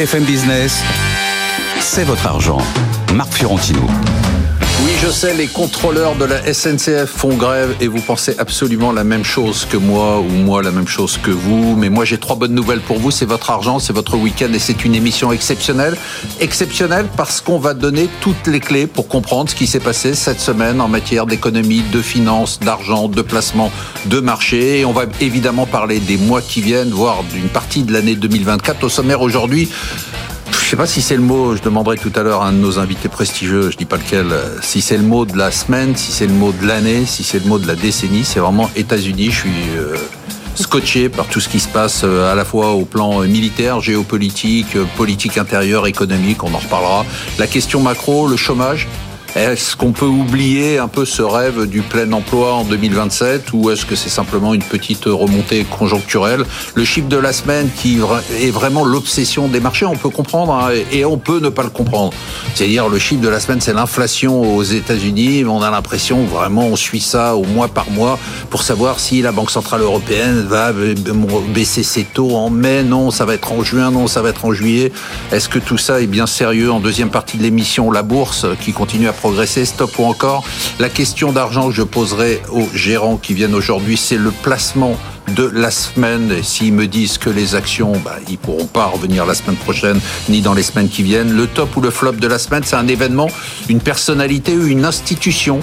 BFM 0.00 0.24
Business, 0.24 0.82
c'est 1.78 2.04
votre 2.04 2.26
argent. 2.26 2.62
Marc 3.12 3.34
Fiorentino. 3.34 3.86
Je 5.02 5.08
sais, 5.08 5.32
les 5.32 5.46
contrôleurs 5.46 6.14
de 6.14 6.26
la 6.26 6.52
SNCF 6.52 7.06
font 7.06 7.34
grève 7.34 7.74
et 7.80 7.88
vous 7.88 8.02
pensez 8.02 8.34
absolument 8.36 8.92
la 8.92 9.02
même 9.02 9.24
chose 9.24 9.64
que 9.64 9.78
moi 9.78 10.20
ou 10.20 10.28
moi 10.28 10.62
la 10.62 10.72
même 10.72 10.86
chose 10.86 11.16
que 11.16 11.30
vous. 11.30 11.74
Mais 11.74 11.88
moi, 11.88 12.04
j'ai 12.04 12.18
trois 12.18 12.36
bonnes 12.36 12.54
nouvelles 12.54 12.82
pour 12.82 12.98
vous. 12.98 13.10
C'est 13.10 13.24
votre 13.24 13.48
argent, 13.48 13.78
c'est 13.78 13.94
votre 13.94 14.18
week-end 14.18 14.52
et 14.52 14.58
c'est 14.58 14.84
une 14.84 14.94
émission 14.94 15.32
exceptionnelle. 15.32 15.96
Exceptionnelle 16.38 17.06
parce 17.16 17.40
qu'on 17.40 17.58
va 17.58 17.72
donner 17.72 18.10
toutes 18.20 18.46
les 18.46 18.60
clés 18.60 18.86
pour 18.86 19.08
comprendre 19.08 19.48
ce 19.48 19.54
qui 19.54 19.66
s'est 19.66 19.80
passé 19.80 20.14
cette 20.14 20.38
semaine 20.38 20.82
en 20.82 20.88
matière 20.88 21.24
d'économie, 21.24 21.82
de 21.90 22.02
finances, 22.02 22.60
d'argent, 22.60 23.08
de 23.08 23.22
placement, 23.22 23.72
de 24.04 24.20
marché. 24.20 24.80
Et 24.80 24.84
on 24.84 24.92
va 24.92 25.06
évidemment 25.22 25.64
parler 25.64 25.98
des 25.98 26.18
mois 26.18 26.42
qui 26.42 26.60
viennent, 26.60 26.90
voire 26.90 27.24
d'une 27.32 27.48
partie 27.48 27.84
de 27.84 27.92
l'année 27.94 28.16
2024. 28.16 28.84
Au 28.84 28.90
sommaire 28.90 29.22
aujourd'hui, 29.22 29.70
je 30.52 30.68
sais 30.68 30.76
pas 30.76 30.86
si 30.86 31.02
c'est 31.02 31.16
le 31.16 31.22
mot, 31.22 31.56
je 31.56 31.62
demanderai 31.62 31.96
tout 31.96 32.12
à 32.14 32.22
l'heure 32.22 32.42
à 32.42 32.48
un 32.48 32.52
de 32.52 32.58
nos 32.58 32.78
invités 32.78 33.08
prestigieux, 33.08 33.70
je 33.70 33.76
dis 33.76 33.84
pas 33.84 33.96
lequel, 33.96 34.26
si 34.62 34.80
c'est 34.80 34.96
le 34.96 35.02
mot 35.02 35.24
de 35.24 35.36
la 35.36 35.50
semaine, 35.50 35.96
si 35.96 36.12
c'est 36.12 36.26
le 36.26 36.32
mot 36.32 36.52
de 36.52 36.66
l'année, 36.66 37.06
si 37.06 37.24
c'est 37.24 37.42
le 37.42 37.48
mot 37.48 37.58
de 37.58 37.66
la 37.66 37.74
décennie, 37.74 38.24
c'est 38.24 38.40
vraiment 38.40 38.70
États-Unis. 38.76 39.30
Je 39.30 39.36
suis 39.36 39.50
euh, 39.76 39.96
scotché 40.54 41.08
par 41.08 41.26
tout 41.26 41.40
ce 41.40 41.48
qui 41.48 41.60
se 41.60 41.68
passe 41.68 42.02
euh, 42.04 42.30
à 42.30 42.34
la 42.34 42.44
fois 42.44 42.70
au 42.70 42.84
plan 42.84 43.20
militaire, 43.20 43.80
géopolitique, 43.80 44.76
euh, 44.76 44.84
politique 44.96 45.38
intérieure, 45.38 45.86
économique, 45.86 46.44
on 46.44 46.54
en 46.54 46.58
reparlera. 46.58 47.04
La 47.38 47.46
question 47.46 47.80
macro, 47.80 48.28
le 48.28 48.36
chômage, 48.36 48.86
est-ce 49.36 49.76
qu'on 49.76 49.92
peut 49.92 50.06
oublier 50.06 50.78
un 50.78 50.88
peu 50.88 51.04
ce 51.04 51.22
rêve 51.22 51.66
du 51.66 51.82
plein 51.82 52.10
emploi 52.12 52.54
en 52.54 52.64
2027 52.64 53.52
ou 53.52 53.70
est-ce 53.70 53.86
que 53.86 53.94
c'est 53.94 54.08
simplement 54.08 54.54
une 54.54 54.62
petite 54.62 55.04
remontée 55.04 55.64
conjoncturelle? 55.64 56.44
Le 56.74 56.84
chiffre 56.84 57.08
de 57.08 57.16
la 57.16 57.32
semaine 57.32 57.68
qui 57.76 58.00
est 58.40 58.50
vraiment 58.50 58.84
l'obsession 58.84 59.46
des 59.46 59.60
marchés, 59.60 59.86
on 59.86 59.96
peut 59.96 60.08
comprendre 60.08 60.54
hein, 60.54 60.70
et 60.90 61.04
on 61.04 61.16
peut 61.16 61.38
ne 61.38 61.48
pas 61.48 61.62
le 61.62 61.70
comprendre. 61.70 62.12
C'est-à-dire 62.54 62.88
le 62.88 62.98
chiffre 62.98 63.20
de 63.20 63.28
la 63.28 63.38
semaine, 63.38 63.60
c'est 63.60 63.72
l'inflation 63.72 64.56
aux 64.56 64.64
États-Unis. 64.64 65.44
On 65.44 65.62
a 65.62 65.70
l'impression 65.70 66.24
vraiment 66.24 66.66
on 66.66 66.76
suit 66.76 67.00
ça 67.00 67.36
au 67.36 67.44
mois 67.44 67.68
par 67.68 67.88
mois 67.90 68.18
pour 68.50 68.62
savoir 68.62 68.98
si 68.98 69.22
la 69.22 69.30
Banque 69.30 69.52
centrale 69.52 69.82
européenne 69.82 70.44
va 70.48 70.72
baisser 71.54 71.84
ses 71.84 72.02
taux 72.02 72.36
en 72.36 72.50
mai. 72.50 72.82
Non, 72.82 73.12
ça 73.12 73.24
va 73.24 73.34
être 73.34 73.52
en 73.52 73.62
juin. 73.62 73.92
Non, 73.92 74.08
ça 74.08 74.22
va 74.22 74.30
être 74.30 74.44
en 74.44 74.52
juillet. 74.52 74.90
Est-ce 75.30 75.48
que 75.48 75.60
tout 75.60 75.78
ça 75.78 76.00
est 76.00 76.08
bien 76.08 76.26
sérieux 76.26 76.72
En 76.72 76.80
deuxième 76.80 77.10
partie 77.10 77.36
de 77.36 77.44
l'émission, 77.44 77.92
la 77.92 78.02
bourse 78.02 78.46
qui 78.60 78.72
continue 78.72 79.08
à 79.08 79.12
progresser, 79.20 79.64
stop 79.64 79.98
ou 79.98 80.04
encore. 80.04 80.44
La 80.78 80.88
question 80.88 81.30
d'argent 81.30 81.68
que 81.68 81.74
je 81.74 81.82
poserai 81.82 82.42
aux 82.50 82.68
gérants 82.74 83.16
qui 83.16 83.34
viennent 83.34 83.54
aujourd'hui, 83.54 83.96
c'est 83.96 84.16
le 84.16 84.30
placement 84.30 84.96
de 85.36 85.44
la 85.44 85.70
semaine. 85.70 86.42
S'ils 86.42 86.72
me 86.72 86.86
disent 86.86 87.18
que 87.18 87.30
les 87.30 87.54
actions, 87.54 87.92
bah, 88.04 88.16
ils 88.28 88.38
pourront 88.38 88.66
pas 88.66 88.86
revenir 88.86 89.26
la 89.26 89.34
semaine 89.34 89.56
prochaine 89.56 90.00
ni 90.28 90.40
dans 90.40 90.54
les 90.54 90.62
semaines 90.62 90.88
qui 90.88 91.02
viennent. 91.02 91.36
Le 91.36 91.46
top 91.46 91.76
ou 91.76 91.80
le 91.80 91.90
flop 91.90 92.12
de 92.12 92.26
la 92.26 92.38
semaine, 92.38 92.62
c'est 92.64 92.76
un 92.76 92.88
événement, 92.88 93.28
une 93.68 93.80
personnalité 93.80 94.56
ou 94.56 94.66
une 94.66 94.84
institution 94.84 95.60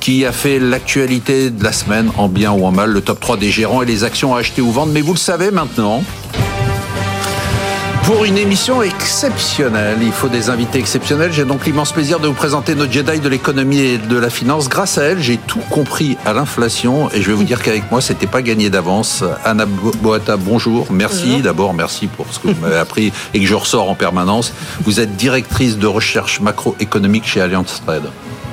qui 0.00 0.24
a 0.24 0.32
fait 0.32 0.58
l'actualité 0.58 1.50
de 1.50 1.62
la 1.62 1.72
semaine 1.72 2.10
en 2.16 2.28
bien 2.28 2.52
ou 2.52 2.64
en 2.64 2.72
mal, 2.72 2.90
le 2.90 3.00
top 3.02 3.20
3 3.20 3.36
des 3.36 3.50
gérants 3.50 3.82
et 3.82 3.86
les 3.86 4.02
actions 4.04 4.34
à 4.34 4.40
acheter 4.40 4.62
ou 4.62 4.70
vendre. 4.72 4.92
Mais 4.92 5.02
vous 5.02 5.12
le 5.12 5.18
savez 5.18 5.50
maintenant, 5.50 6.02
pour 8.04 8.24
une 8.24 8.38
émission 8.38 8.82
exceptionnelle, 8.82 9.98
il 10.02 10.12
faut 10.12 10.28
des 10.28 10.50
invités 10.50 10.78
exceptionnels. 10.78 11.32
J'ai 11.32 11.44
donc 11.44 11.66
l'immense 11.66 11.92
plaisir 11.92 12.20
de 12.20 12.28
vous 12.28 12.34
présenter 12.34 12.74
nos 12.74 12.90
Jedi 12.90 13.20
de 13.20 13.28
l'économie 13.28 13.80
et 13.80 13.98
de 13.98 14.18
la 14.18 14.30
finance. 14.30 14.68
Grâce 14.68 14.98
à 14.98 15.02
elle, 15.04 15.20
j'ai 15.20 15.36
tout 15.36 15.60
compris 15.70 16.16
à 16.24 16.32
l'inflation 16.32 17.10
et 17.10 17.22
je 17.22 17.28
vais 17.28 17.34
vous 17.34 17.44
dire 17.44 17.62
qu'avec 17.62 17.90
moi, 17.90 18.00
c'était 18.00 18.26
pas 18.26 18.42
gagné 18.42 18.70
d'avance. 18.70 19.24
Anna 19.44 19.66
Boata, 19.66 20.36
bonjour. 20.36 20.86
Merci 20.90 21.42
d'abord, 21.42 21.74
merci 21.74 22.06
pour 22.06 22.26
ce 22.30 22.38
que 22.38 22.48
vous 22.48 22.60
m'avez 22.60 22.78
appris 22.78 23.12
et 23.34 23.40
que 23.40 23.46
je 23.46 23.54
ressors 23.54 23.88
en 23.88 23.94
permanence. 23.94 24.52
Vous 24.84 25.00
êtes 25.00 25.16
directrice 25.16 25.78
de 25.78 25.86
recherche 25.86 26.40
macroéconomique 26.40 27.26
chez 27.26 27.40
Allianz 27.40 27.80
Trade. 27.84 28.10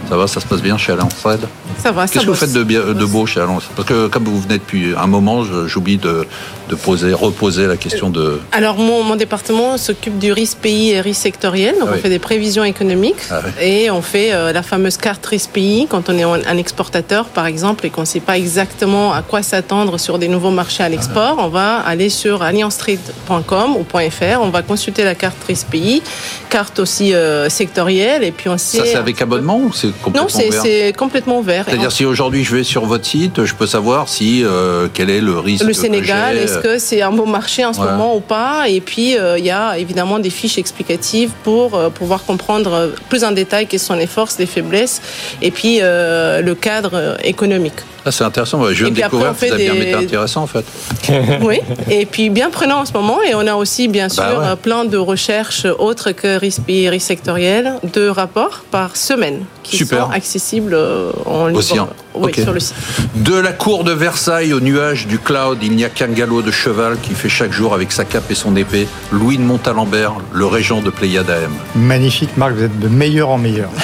Ça 0.10 0.16
va, 0.16 0.28
ça 0.28 0.40
se 0.40 0.46
passe 0.46 0.62
bien 0.62 0.78
chez 0.78 0.94
Allianz 0.94 1.14
Trade? 1.22 1.48
Ça 1.84 1.92
va, 1.92 2.08
Qu'est-ce 2.08 2.26
que 2.26 2.30
vous 2.30 2.36
faites 2.36 2.54
de, 2.54 2.64
de 2.64 3.06
beau 3.06 3.26
chez 3.26 3.42
Allianz? 3.42 3.64
Parce 3.76 3.88
que 3.88 4.08
comme 4.08 4.24
vous 4.24 4.40
venez 4.40 4.58
depuis 4.60 4.94
un 4.98 5.08
moment, 5.08 5.44
j'oublie 5.66 5.98
de, 5.98 6.26
de 6.70 6.76
poser, 6.76 7.14
reposer 7.14 7.66
la 7.68 7.78
question 7.78 8.10
de... 8.10 8.40
Alors, 8.52 8.78
mon, 8.78 9.04
mon 9.04 9.16
département 9.16 9.78
s'occupe 9.78 10.18
du 10.20 10.32
risque 10.32 10.58
pays 10.58 10.92
et 10.92 11.02
risque 11.02 11.22
sectoriel. 11.22 11.76
Donc, 11.80 11.84
Ah 11.88 11.92
oui. 11.94 11.98
on 12.00 12.02
fait 12.02 12.10
des 12.10 12.20
prévisions 12.20 12.64
économiques 12.64 13.16
Ah 13.32 13.42
oui. 13.44 13.52
et 13.66 13.92
on 13.92 14.02
fait 14.02 14.34
euh, 14.34 14.52
la 14.52 14.64
fameuse 14.64 14.98
carte 14.98 15.26
risque 15.26 15.52
pays 15.52 15.88
quand 15.90 16.10
on 16.10 16.18
est 16.18 16.24
un 16.24 16.58
exportateur, 16.58 17.26
par 17.26 17.46
exemple, 17.46 17.86
et 17.86 17.90
qu'on 17.90 18.02
ne 18.02 18.06
sait 18.06 18.20
pas 18.20 18.38
exactement 18.38 19.14
à 19.14 19.22
quoi 19.22 19.42
s'attendre 19.44 19.98
sur 19.98 20.20
des 20.20 20.28
nouveaux 20.28 20.52
marchés 20.52 20.84
à 20.84 20.90
l'export. 20.90 21.36
Ah 21.40 21.44
On 21.46 21.48
va 21.50 21.78
aller 21.78 22.10
sur 22.10 22.44
alliancetrade.com 22.44 23.76
ou 23.76 23.86
.fr. 24.10 24.42
On 24.42 24.50
va 24.50 24.62
consulter 24.62 25.04
la 25.04 25.16
carte 25.16 25.38
risque 25.48 25.68
pays, 25.68 26.02
carte 26.50 26.80
aussi 26.80 27.14
euh, 27.14 27.50
sectorielle, 27.50 28.24
et 28.24 28.32
puis 28.32 28.50
on 28.50 28.58
sait... 28.58 28.78
Ça, 28.80 28.86
c'est 28.86 28.96
avec 28.96 29.22
abonnement 29.22 29.58
ou 29.60 29.72
c'est 29.74 29.92
complètement 30.02 30.24
Non, 30.24 30.30
c'est 30.30 30.48
ouvert 30.50 30.94
complètement 30.98 31.40
ouvert. 31.40 31.66
C'est-à-dire 31.68 31.92
si 31.92 32.06
aujourd'hui 32.06 32.44
je 32.44 32.56
vais 32.56 32.64
sur 32.64 32.86
votre 32.86 33.06
site, 33.06 33.46
je 33.46 33.54
peux 33.54 33.68
savoir 33.68 34.10
si 34.10 34.44
euh, 34.44 34.88
quel 34.94 35.10
est 35.10 35.22
le 35.22 35.38
risque. 35.40 35.64
Le 35.66 35.74
Sénégal. 35.74 36.38
Est-ce 36.60 36.64
que 36.68 36.78
c'est 36.80 37.02
un 37.02 37.12
bon 37.12 37.26
marché 37.28 37.66
en 37.66 37.74
ce 37.74 37.80
Ouais. 37.80 37.86
moment 37.92 38.16
ou 38.16 38.20
pas 38.20 38.68
Et 38.68 38.82
puis, 38.82 39.18
euh, 39.18 39.38
il 39.38 39.46
y 39.46 39.52
a 39.52 39.78
évidemment 39.78 40.20
des 40.20 40.30
fiches 40.30 40.58
explicatives 40.58 41.32
pour 41.44 41.76
euh, 41.76 41.90
pouvoir 41.90 42.24
comprendre 42.24 42.74
euh, 42.74 42.88
plus 43.10 43.24
en 43.24 43.32
détail 43.32 43.68
quelles 43.68 43.80
sont 43.80 43.94
les 43.96 44.08
forces, 44.08 44.38
les 44.40 44.46
faiblesses, 44.46 45.02
et 45.42 45.52
puis 45.52 45.80
le 45.80 46.54
cadre 46.54 47.18
économique. 47.24 47.74
Ah, 48.06 48.12
c'est 48.12 48.24
intéressant. 48.24 48.64
Je 48.70 48.72
viens 48.74 48.88
Et 48.88 48.92
de 48.92 48.96
découvrir 48.96 49.34
que 49.38 49.54
un 49.54 49.58
des- 49.58 49.94
intéressant 49.94 50.44
en 50.44 50.48
fait. 50.48 50.64
oui, 51.42 51.60
et 51.90 52.06
puis 52.06 52.30
bien 52.30 52.50
prenant 52.50 52.80
en 52.82 52.86
ce 52.86 52.94
moment. 52.94 53.22
Et 53.22 53.36
on 53.36 53.46
a 53.46 53.56
aussi, 53.56 53.88
bien 53.90 54.08
sûr, 54.08 54.24
Bah 54.24 54.40
ouais. 54.40 54.46
euh, 54.48 54.56
plein 54.56 54.86
de 54.86 54.98
recherches 54.98 55.66
autres 55.78 56.12
que 56.12 56.38
risque 56.40 56.62
pays, 56.62 56.88
risque 56.88 57.08
sectoriel, 57.08 57.74
de 57.94 58.08
rapports 58.08 58.64
par 58.72 58.96
semaine 58.96 59.44
qui 59.68 59.78
Super. 59.78 60.06
sont 60.06 60.12
accessibles 60.12 60.74
euh, 60.74 61.12
en 61.26 61.48
libre, 61.48 61.60
Aussi, 61.60 61.78
hein. 61.78 61.90
oui, 62.16 62.32
sur 62.34 62.54
le 62.54 62.60
site. 62.60 62.76
De 63.16 63.36
la 63.36 63.52
cour 63.52 63.84
de 63.84 63.92
Versailles 63.92 64.54
au 64.54 64.62
nuage 64.62 65.08
du 65.08 65.20
cloud, 65.20 65.60
il 65.62 65.76
n'y 65.76 65.84
a 65.84 65.90
qu'un 65.90 66.08
galop 66.08 66.42
de 66.42 66.52
cheval 66.52 66.98
qui 67.02 67.14
fait 67.14 67.28
chaque 67.30 67.52
jour 67.52 67.74
avec 67.74 67.92
sa 67.92 68.06
cape 68.06 68.32
et 68.32 68.36
son 68.36 68.56
épée. 68.56 68.88
Louis 69.12 69.38
de 69.38 69.44
Montalembert, 69.44 70.14
le 70.32 70.46
régent 70.46 70.82
de 70.82 70.90
Pléiade 70.90 71.30
AM. 71.30 71.52
Magnifique, 71.76 72.38
Marc, 72.38 72.54
vous 72.54 72.64
êtes 72.64 72.80
de 72.80 72.88
meilleur 72.88 73.30
en 73.30 73.38
meilleur. 73.38 73.70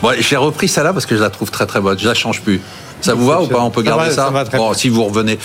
Bon, 0.00 0.12
j'ai 0.18 0.36
repris 0.36 0.68
ça 0.68 0.82
là 0.82 0.94
parce 0.94 1.04
que 1.04 1.14
je 1.14 1.20
la 1.20 1.28
trouve 1.28 1.50
très 1.50 1.66
très 1.66 1.80
bonne. 1.80 1.98
Je 1.98 2.08
la 2.08 2.14
change 2.14 2.40
plus. 2.40 2.62
Ça 3.00 3.14
vous 3.14 3.26
va 3.26 3.42
ou 3.42 3.46
pas? 3.46 3.60
On 3.60 3.70
peut 3.70 3.82
Ça 3.82 3.90
garder 3.90 4.08
va, 4.08 4.14
ça, 4.14 4.24
ça 4.26 4.30
va 4.30 4.44
très 4.44 4.58
Bon, 4.58 4.74
si 4.74 4.88
vous 4.88 5.04
revenez. 5.04 5.38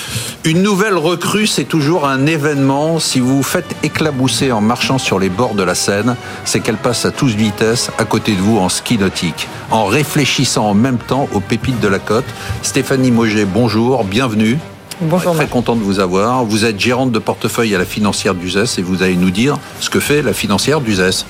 Une 0.43 0.61
nouvelle 0.61 0.97
recrue, 0.97 1.47
c'est 1.47 1.63
toujours 1.63 2.07
un 2.07 2.25
événement. 2.25 2.99
Si 2.99 3.19
vous 3.19 3.37
vous 3.37 3.43
faites 3.43 3.75
éclabousser 3.83 4.51
en 4.51 4.61
marchant 4.61 4.97
sur 4.97 5.19
les 5.19 5.29
bords 5.29 5.55
de 5.55 5.63
la 5.63 5.75
Seine, 5.75 6.15
c'est 6.43 6.59
qu'elle 6.59 6.77
passe 6.77 7.05
à 7.05 7.11
toute 7.11 7.31
vitesse 7.31 7.91
à 7.97 8.05
côté 8.05 8.33
de 8.33 8.41
vous 8.41 8.57
en 8.57 8.69
ski 8.69 8.97
nautique, 8.97 9.47
en 9.71 9.85
réfléchissant 9.85 10.69
en 10.69 10.73
même 10.73 10.97
temps 10.97 11.27
aux 11.33 11.39
pépites 11.39 11.79
de 11.79 11.87
la 11.87 11.99
côte. 11.99 12.25
Stéphanie 12.61 13.11
Moget, 13.11 13.45
bonjour, 13.45 14.03
bienvenue. 14.03 14.57
Bonjour. 15.01 15.35
Très 15.35 15.47
content 15.47 15.75
de 15.75 15.81
vous 15.81 15.99
avoir. 15.99 16.45
Vous 16.45 16.63
êtes 16.63 16.79
gérante 16.79 17.11
de 17.11 17.19
portefeuille 17.19 17.75
à 17.75 17.77
la 17.77 17.85
financière 17.85 18.33
d'Uzès 18.33 18.77
et 18.77 18.81
vous 18.81 19.03
allez 19.03 19.15
nous 19.17 19.29
dire 19.31 19.57
ce 19.81 19.89
que 19.89 19.99
fait 19.99 20.21
la 20.21 20.31
financière 20.33 20.79
d'Uzès. 20.79 21.25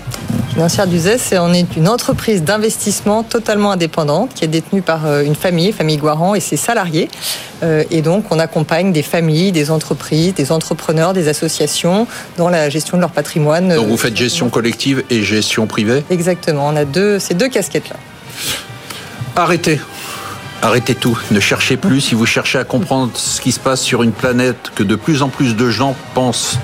Financière 0.54 0.86
d'Uzès, 0.88 1.18
c'est- 1.18 1.40
on 1.40 1.52
est 1.52 1.76
une 1.76 1.88
entreprise 1.90 2.44
d'investissement 2.44 3.24
totalement 3.24 3.72
indépendante 3.72 4.30
qui 4.36 4.46
est 4.46 4.48
détenue 4.50 4.82
par 4.84 5.06
euh, 5.08 5.24
une 5.24 5.36
famille, 5.36 5.72
famille 5.72 5.98
Guaran 5.98 6.36
et 6.36 6.40
ses 6.40 6.58
salariés. 6.58 7.10
Euh, 7.64 7.84
Et 7.90 8.02
donc, 8.02 8.26
on 8.32 8.38
accompagne 8.40 8.92
des 8.92 9.02
familles, 9.02 9.52
des 9.52 9.72
entreprises, 9.72 10.34
des 10.36 10.52
entrepreneurs, 10.52 11.14
des 11.14 11.28
associations 11.28 12.06
dans 12.38 12.50
la 12.50 12.70
gestion 12.70 12.98
de 12.98 13.02
leur 13.02 13.12
patrimoine. 13.12 13.74
Donc 13.76 13.88
vous 13.88 13.98
faites 13.98 14.16
gestion 14.16 14.50
collective 14.50 15.04
et 15.10 15.24
gestion 15.24 15.66
privée? 15.66 16.04
Exactement. 16.10 16.68
On 16.68 16.76
a 16.76 16.86
deux, 16.86 17.18
ces 17.20 17.34
deux 17.34 17.50
casquettes-là. 17.50 17.96
Arrêtez. 19.36 19.80
Arrêtez 20.62 20.96
tout. 20.96 21.18
Ne 21.32 21.40
cherchez 21.40 21.78
plus. 21.78 22.02
Si 22.02 22.16
vous 22.16 22.26
cherchez 22.26 22.58
à 22.58 22.64
comprendre 22.64 23.12
ce 23.16 23.42
qui 23.42 23.52
se 23.52 23.60
passe 23.60 23.82
sur 23.82 24.04
une 24.04 24.12
planète 24.12 24.72
que 24.76 24.84
de 24.84 24.96
plus 24.96 25.22
en 25.22 25.30
plus 25.30 25.56
de 25.56 25.70
gens 25.70 25.96
pensent 26.14 26.58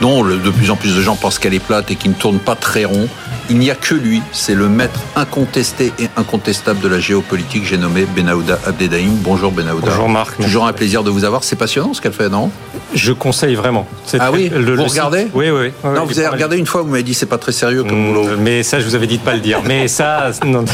dont 0.00 0.24
de 0.24 0.50
plus 0.50 0.70
en 0.70 0.76
plus 0.76 0.96
de 0.96 1.02
gens 1.02 1.16
pensent 1.16 1.38
qu'elle 1.38 1.54
est 1.54 1.58
plate 1.58 1.90
et 1.90 1.96
qui 1.96 2.08
ne 2.08 2.14
tourne 2.14 2.38
pas 2.38 2.54
très 2.54 2.84
rond. 2.84 3.08
Il 3.50 3.58
n'y 3.58 3.70
a 3.70 3.74
que 3.74 3.94
lui, 3.94 4.22
c'est 4.32 4.54
le 4.54 4.68
maître 4.68 5.00
incontesté 5.16 5.92
et 5.98 6.08
incontestable 6.16 6.80
de 6.80 6.88
la 6.88 7.00
géopolitique, 7.00 7.64
j'ai 7.64 7.78
nommé 7.78 8.04
Benahouda 8.04 8.58
Abdedaïm. 8.66 9.16
Bonjour 9.16 9.52
Benahouda. 9.52 9.88
Bonjour, 9.88 10.08
Marc. 10.08 10.36
Toujours 10.36 10.66
un 10.66 10.72
plaisir 10.72 11.02
de 11.02 11.10
vous 11.10 11.24
avoir, 11.24 11.44
c'est 11.44 11.56
passionnant 11.56 11.94
ce 11.94 12.02
qu'elle 12.02 12.12
fait, 12.12 12.28
non? 12.28 12.50
Je 12.94 13.12
conseille 13.12 13.54
vraiment. 13.54 13.86
Ah 14.14 14.18
très- 14.18 14.28
oui 14.30 14.48
Vous 14.48 14.76
site- 14.84 14.90
regardez 14.92 15.26
Oui, 15.34 15.50
oui. 15.50 15.60
oui. 15.60 15.70
Non, 15.84 16.02
Oui, 16.02 16.06
vous 16.08 16.18
avez 16.18 16.28
regardé 16.28 16.56
une 16.56 16.66
fois, 16.66 16.82
vous 16.82 16.88
m'avez 16.88 17.02
dit 17.02 17.12
c'est 17.14 17.26
pas 17.26 17.36
très 17.38 17.52
sérieux 17.52 17.84
comme 17.84 18.08
boulot. 18.08 18.24
Mm, 18.24 18.36
Mais 18.40 18.62
ça, 18.62 18.80
je 18.80 18.86
vous 18.86 18.94
avais 18.94 19.06
dit 19.06 19.18
de 19.18 19.22
pas 19.22 19.34
le 19.34 19.40
dire. 19.40 19.60
Mais 19.64 19.88
ça, 19.88 20.30
non, 20.46 20.64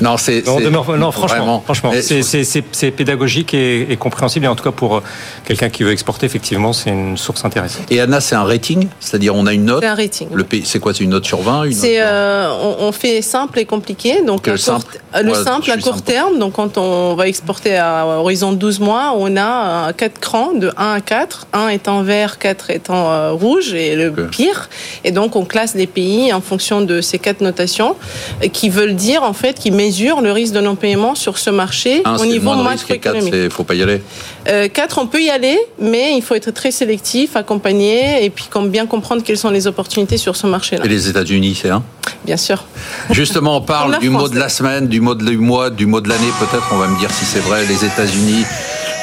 Non, 0.00 0.16
c'est. 0.16 0.44
non, 0.46 0.60
non, 0.70 1.10
franchement, 1.10 1.26
vraiment. 1.26 1.60
franchement, 1.62 1.92
c'est- 2.00 2.22
c'est 2.22 2.44
c'est- 2.44 2.64
c'est 2.70 2.90
pédagogique 2.92 3.52
et, 3.54 3.90
et 3.92 3.96
compréhensible. 3.96 4.44
Et 4.44 4.48
en 4.48 4.54
tout 4.54 4.62
cas, 4.62 4.70
pour 4.70 4.96
euh, 4.98 5.02
quelqu'un 5.44 5.70
qui 5.70 5.82
veut 5.82 5.90
exporter, 5.90 6.26
effectivement, 6.26 6.72
c'est 6.72 6.90
une 6.90 7.16
source 7.16 7.44
intéressante. 7.44 7.90
Et 7.90 8.00
Anna, 8.00 8.20
c'est 8.20 8.36
un 8.36 8.44
rating, 8.44 8.86
c'est-à-dire 9.00 9.34
on 9.34 9.46
a 9.46 9.52
une 9.52 9.64
note? 9.64 9.82
C'est 9.82 9.88
un 9.88 9.94
rating. 9.96 10.28
Le 10.32 10.44
pays, 10.44 10.62
c'est 10.64 10.78
quoi? 10.78 10.94
C'est 10.94 11.02
une 11.04 11.10
note 11.10 11.24
sur 11.26 11.40
20 11.42 11.64
une 11.64 11.70
note 11.70 11.78
C'est, 11.80 11.96
sur- 11.96 12.04
euh, 12.06 12.76
on, 12.80 12.84
on 12.88 12.92
fait 12.92 13.22
simple 13.22 13.58
et 13.58 13.64
compliqué. 13.64 14.22
Donc 14.24 14.46
le 14.46 14.56
simple? 14.56 14.98
le 15.20 15.30
Ouais, 15.32 15.42
simple 15.42 15.70
à 15.70 15.76
court 15.78 15.94
simple. 15.96 16.00
terme. 16.02 16.38
Donc 16.38 16.52
quand 16.52 16.78
on 16.78 17.14
va 17.16 17.26
exporter 17.26 17.76
à 17.76 18.06
horizon 18.06 18.52
de 18.52 18.56
12 18.58 18.78
mois, 18.80 19.14
on 19.16 19.36
a 19.36 19.88
euh, 19.88 19.92
quatre 19.96 20.20
crans 20.20 20.52
de 20.52 20.70
1 20.76 20.92
à 20.94 21.00
4, 21.00 21.23
1 21.52 21.68
étant 21.68 22.02
vert, 22.02 22.38
4 22.38 22.70
étant 22.70 23.10
euh, 23.10 23.32
rouge 23.32 23.74
et 23.74 23.96
le 23.96 24.12
pire. 24.28 24.68
Et 25.04 25.10
donc 25.10 25.36
on 25.36 25.44
classe 25.44 25.74
les 25.74 25.86
pays 25.86 26.32
en 26.32 26.40
fonction 26.40 26.80
de 26.80 27.00
ces 27.00 27.18
quatre 27.18 27.40
notations 27.40 27.96
euh, 28.42 28.48
qui 28.48 28.68
veulent 28.68 28.94
dire 28.94 29.22
en 29.22 29.32
fait 29.32 29.58
qui 29.58 29.70
mesurent 29.70 30.20
le 30.20 30.32
risque 30.32 30.54
de 30.54 30.60
non-paiement 30.60 31.14
sur 31.14 31.38
ce 31.38 31.50
marché 31.50 32.02
Un, 32.04 32.16
au 32.16 32.26
niveau 32.26 32.52
moins 32.54 32.64
de 32.64 32.68
risque 32.68 32.90
et 32.90 32.98
4, 32.98 33.14
macroéconomique. 33.14 33.34
c'est 33.34 33.52
faut 33.52 33.64
pas 33.64 33.74
y 33.74 33.82
aller. 33.82 34.02
Euh, 34.48 34.68
quatre, 34.68 34.98
on 34.98 35.06
peut 35.06 35.22
y 35.22 35.30
aller, 35.30 35.58
mais 35.80 36.16
il 36.16 36.22
faut 36.22 36.34
être 36.34 36.50
très 36.50 36.70
sélectif, 36.70 37.36
accompagné, 37.36 38.24
et 38.24 38.30
puis 38.30 38.48
bien 38.68 38.86
comprendre 38.86 39.22
quelles 39.22 39.38
sont 39.38 39.50
les 39.50 39.66
opportunités 39.66 40.16
sur 40.16 40.36
ce 40.36 40.46
marché-là. 40.46 40.84
Et 40.84 40.88
les 40.88 41.08
États-Unis, 41.08 41.58
c'est 41.60 41.70
un? 41.70 41.82
Bien 42.24 42.36
sûr. 42.36 42.64
Justement, 43.10 43.56
on 43.56 43.60
parle 43.74 43.98
du 43.98 44.10
France, 44.10 44.22
mot 44.22 44.28
de 44.28 44.38
la 44.38 44.48
semaine, 44.48 44.88
du 44.88 45.00
mot 45.00 45.14
de 45.14 45.24
du 45.24 45.38
mois, 45.38 45.70
du 45.70 45.86
mot 45.86 46.00
de 46.00 46.08
l'année, 46.08 46.30
peut-être. 46.38 46.68
On 46.72 46.76
va 46.76 46.88
me 46.88 46.98
dire 46.98 47.10
si 47.10 47.24
c'est 47.24 47.40
vrai. 47.40 47.64
Les 47.66 47.84
États-Unis. 47.84 48.44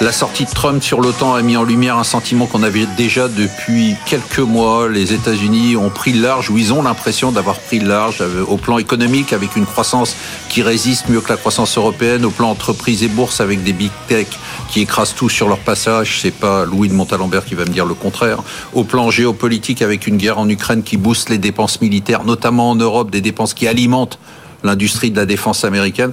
La 0.01 0.11
sortie 0.11 0.45
de 0.45 0.49
Trump 0.49 0.81
sur 0.81 0.99
l'OTAN 0.99 1.35
a 1.35 1.43
mis 1.43 1.55
en 1.55 1.63
lumière 1.63 1.99
un 1.99 2.03
sentiment 2.03 2.47
qu'on 2.47 2.63
avait 2.63 2.87
déjà 2.97 3.27
depuis 3.27 3.95
quelques 4.07 4.39
mois. 4.39 4.89
Les 4.89 5.13
États-Unis 5.13 5.75
ont 5.75 5.91
pris 5.91 6.11
large, 6.11 6.49
ou 6.49 6.57
ils 6.57 6.73
ont 6.73 6.81
l'impression 6.81 7.31
d'avoir 7.31 7.59
pris 7.59 7.79
large 7.79 8.17
euh, 8.21 8.43
au 8.47 8.57
plan 8.57 8.79
économique, 8.79 9.31
avec 9.31 9.55
une 9.55 9.67
croissance 9.67 10.15
qui 10.49 10.63
résiste 10.63 11.07
mieux 11.07 11.21
que 11.21 11.29
la 11.29 11.37
croissance 11.37 11.77
européenne, 11.77 12.25
au 12.25 12.31
plan 12.31 12.49
entreprise 12.49 13.03
et 13.03 13.09
bourse, 13.09 13.41
avec 13.41 13.63
des 13.63 13.73
big 13.73 13.91
tech 14.07 14.25
qui 14.71 14.81
écrasent 14.81 15.13
tout 15.13 15.29
sur 15.29 15.47
leur 15.47 15.59
passage. 15.59 16.17
C'est 16.19 16.33
pas 16.33 16.65
Louis 16.65 16.89
de 16.89 16.95
Montalembert 16.95 17.45
qui 17.45 17.53
va 17.53 17.65
me 17.65 17.69
dire 17.69 17.85
le 17.85 17.93
contraire. 17.93 18.39
Au 18.73 18.83
plan 18.83 19.11
géopolitique, 19.11 19.83
avec 19.83 20.07
une 20.07 20.17
guerre 20.17 20.39
en 20.39 20.49
Ukraine 20.49 20.81
qui 20.81 20.97
booste 20.97 21.29
les 21.29 21.37
dépenses 21.37 21.79
militaires, 21.79 22.23
notamment 22.23 22.71
en 22.71 22.75
Europe, 22.75 23.11
des 23.11 23.21
dépenses 23.21 23.53
qui 23.53 23.67
alimentent 23.67 24.17
l'industrie 24.63 25.11
de 25.11 25.17
la 25.17 25.25
défense 25.25 25.63
américaine. 25.65 26.11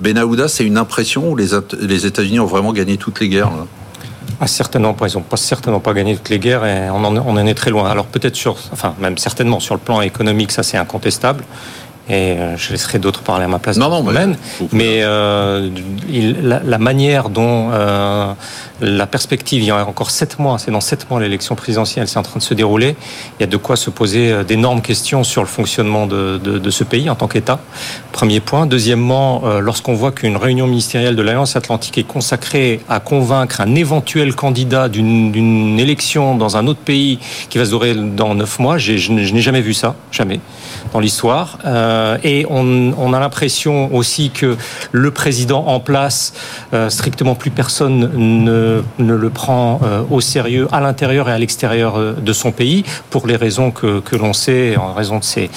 Benahouda, 0.00 0.48
c'est 0.48 0.64
une 0.64 0.78
impression 0.78 1.30
où 1.30 1.36
les, 1.36 1.54
At- 1.54 1.74
les 1.80 2.06
États-Unis 2.06 2.40
ont 2.40 2.46
vraiment 2.46 2.72
gagné 2.72 2.96
toutes 2.96 3.20
les 3.20 3.28
guerres. 3.28 3.50
Ah, 4.40 4.46
certainement 4.46 4.94
pas. 4.94 5.08
Ils 5.08 5.16
n'ont 5.16 5.22
pas 5.22 5.36
certainement 5.36 5.80
pas 5.80 5.92
gagné 5.94 6.16
toutes 6.16 6.28
les 6.28 6.38
guerres 6.38 6.64
et 6.64 6.88
on 6.90 7.02
en, 7.04 7.16
on 7.16 7.30
en 7.36 7.46
est 7.46 7.54
très 7.54 7.70
loin. 7.70 7.90
Alors 7.90 8.06
peut-être 8.06 8.36
sur, 8.36 8.56
enfin 8.72 8.94
même 9.00 9.18
certainement 9.18 9.58
sur 9.58 9.74
le 9.74 9.80
plan 9.80 10.00
économique, 10.00 10.52
ça 10.52 10.62
c'est 10.62 10.76
incontestable. 10.76 11.42
Et 12.10 12.32
euh, 12.38 12.56
je 12.56 12.70
laisserai 12.72 12.98
d'autres 12.98 13.20
parler 13.22 13.44
à 13.44 13.48
ma 13.48 13.58
place 13.58 13.76
Non, 13.76 13.90
non, 13.90 13.98
ce 13.98 14.04
mais- 14.72 15.02
euh, 15.02 15.68
il- 16.08 16.40
la, 16.42 16.60
la 16.64 16.78
manière 16.78 17.28
dont 17.28 17.68
euh, 17.72 18.32
la 18.80 19.06
perspective, 19.06 19.60
il 19.62 19.66
y 19.66 19.70
a 19.70 19.86
encore 19.86 20.10
sept 20.10 20.38
mois, 20.38 20.58
c'est 20.58 20.70
dans 20.70 20.80
sept 20.80 21.10
mois 21.10 21.20
l'élection 21.20 21.54
présidentielle, 21.54 22.08
c'est 22.08 22.18
en 22.18 22.22
train 22.22 22.38
de 22.38 22.44
se 22.44 22.54
dérouler. 22.54 22.96
Il 23.38 23.42
y 23.42 23.44
a 23.44 23.46
de 23.46 23.56
quoi 23.56 23.76
se 23.76 23.90
poser 23.90 24.44
d'énormes 24.44 24.80
questions 24.80 25.22
sur 25.24 25.42
le 25.42 25.48
fonctionnement 25.48 26.06
de, 26.06 26.40
de- 26.42 26.58
de 26.58 26.70
ce 26.70 26.82
pays 26.84 27.10
en 27.10 27.14
tant 27.14 27.28
qu'État. 27.28 27.58
Premier 28.12 28.40
point. 28.40 28.66
Deuxièmement, 28.66 29.42
lorsqu'on 29.60 29.94
voit 29.94 30.12
qu'une 30.12 30.36
réunion 30.36 30.66
ministérielle 30.66 31.14
de 31.16 31.22
l'Alliance 31.22 31.56
Atlantique 31.56 31.98
est 31.98 32.04
consacrée 32.04 32.80
à 32.88 33.00
convaincre 33.00 33.60
un 33.60 33.74
éventuel 33.74 34.34
candidat 34.34 34.88
d'une 34.88 35.78
élection 35.78 36.36
dans 36.36 36.56
un 36.56 36.66
autre 36.68 36.80
pays 36.80 37.18
qui 37.50 37.58
va 37.58 37.64
se 37.64 37.70
dérouler 37.70 37.94
dans 37.94 38.34
neuf 38.34 38.58
mois, 38.60 38.78
je, 38.78 38.92
n'ai- 39.12 39.24
je 39.26 39.34
n'ai 39.34 39.40
jamais 39.42 39.60
vu 39.60 39.74
ça, 39.74 39.94
jamais, 40.12 40.40
dans 40.92 41.00
l'histoire. 41.00 41.58
Euh, 41.66 41.97
et 42.22 42.46
on, 42.50 42.92
on 42.98 43.12
a 43.12 43.20
l'impression 43.20 43.94
aussi 43.94 44.30
que 44.30 44.56
le 44.92 45.10
président 45.10 45.64
en 45.66 45.80
place, 45.80 46.32
euh, 46.74 46.88
strictement 46.90 47.34
plus 47.34 47.50
personne 47.50 48.10
ne, 48.14 48.82
ne 48.98 49.14
le 49.14 49.30
prend 49.30 49.80
euh, 49.82 50.02
au 50.10 50.20
sérieux 50.20 50.68
à 50.72 50.80
l'intérieur 50.80 51.28
et 51.28 51.32
à 51.32 51.38
l'extérieur 51.38 51.96
euh, 51.98 52.12
de 52.14 52.32
son 52.32 52.52
pays, 52.52 52.84
pour 53.10 53.26
les 53.26 53.36
raisons 53.36 53.70
que, 53.70 54.00
que 54.00 54.16
l'on 54.16 54.32
sait, 54.32 54.76
en 54.76 54.92
raison 54.94 55.18
de 55.18 55.24
ses, 55.24 55.50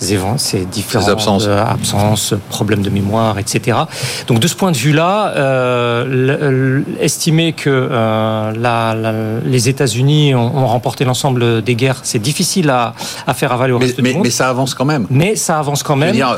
différentes 0.00 1.08
absences. 1.08 1.44
euh, 1.46 1.64
absences, 1.64 2.34
problèmes 2.50 2.82
de 2.82 2.90
mémoire, 2.90 3.38
etc. 3.38 3.78
Donc 4.26 4.38
de 4.40 4.48
ce 4.48 4.54
point 4.54 4.72
de 4.72 4.76
vue-là, 4.76 5.32
euh, 5.36 6.82
estimer 7.00 7.52
que 7.52 7.70
euh, 7.70 8.52
la- 8.56 8.94
la- 8.94 9.40
les 9.44 9.68
États-Unis 9.68 10.34
ont, 10.34 10.56
ont 10.56 10.66
remporté 10.66 11.04
l'ensemble 11.04 11.62
des 11.62 11.74
guerres, 11.74 12.00
c'est 12.02 12.18
difficile 12.18 12.70
à, 12.70 12.94
à 13.26 13.34
faire 13.34 13.52
avaler 13.52 13.72
au 13.72 13.78
mais, 13.78 13.86
reste 13.86 14.00
mais- 14.00 14.08
du 14.10 14.14
monde. 14.16 14.24
mais 14.24 14.30
ça 14.30 14.48
avance 14.48 14.74
quand 14.74 14.84
même. 14.84 15.06
Mais 15.10 15.36
ça 15.36 15.58
avance 15.58 15.82
quand 15.84 15.96
même 15.96 16.12
dire, 16.12 16.36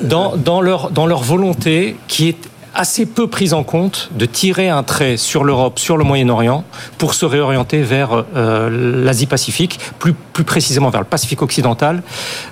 dans, 0.00 0.36
dans, 0.36 0.62
leur, 0.62 0.90
dans 0.90 1.06
leur 1.06 1.22
volonté 1.22 1.96
qui 2.08 2.28
est 2.28 2.48
assez 2.74 3.06
peu 3.06 3.26
prise 3.26 3.52
en 3.52 3.64
compte 3.64 4.10
de 4.12 4.26
tirer 4.26 4.68
un 4.68 4.82
trait 4.82 5.16
sur 5.16 5.44
l'Europe, 5.44 5.78
sur 5.78 5.96
le 5.96 6.04
Moyen-Orient, 6.04 6.64
pour 6.98 7.14
se 7.14 7.26
réorienter 7.26 7.82
vers 7.82 8.24
euh, 8.36 9.04
l'Asie-Pacifique, 9.04 9.80
plus, 9.98 10.14
plus 10.14 10.44
précisément 10.44 10.90
vers 10.90 11.00
le 11.00 11.06
Pacifique 11.06 11.42
occidental. 11.42 12.02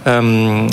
Euh, 0.06 0.66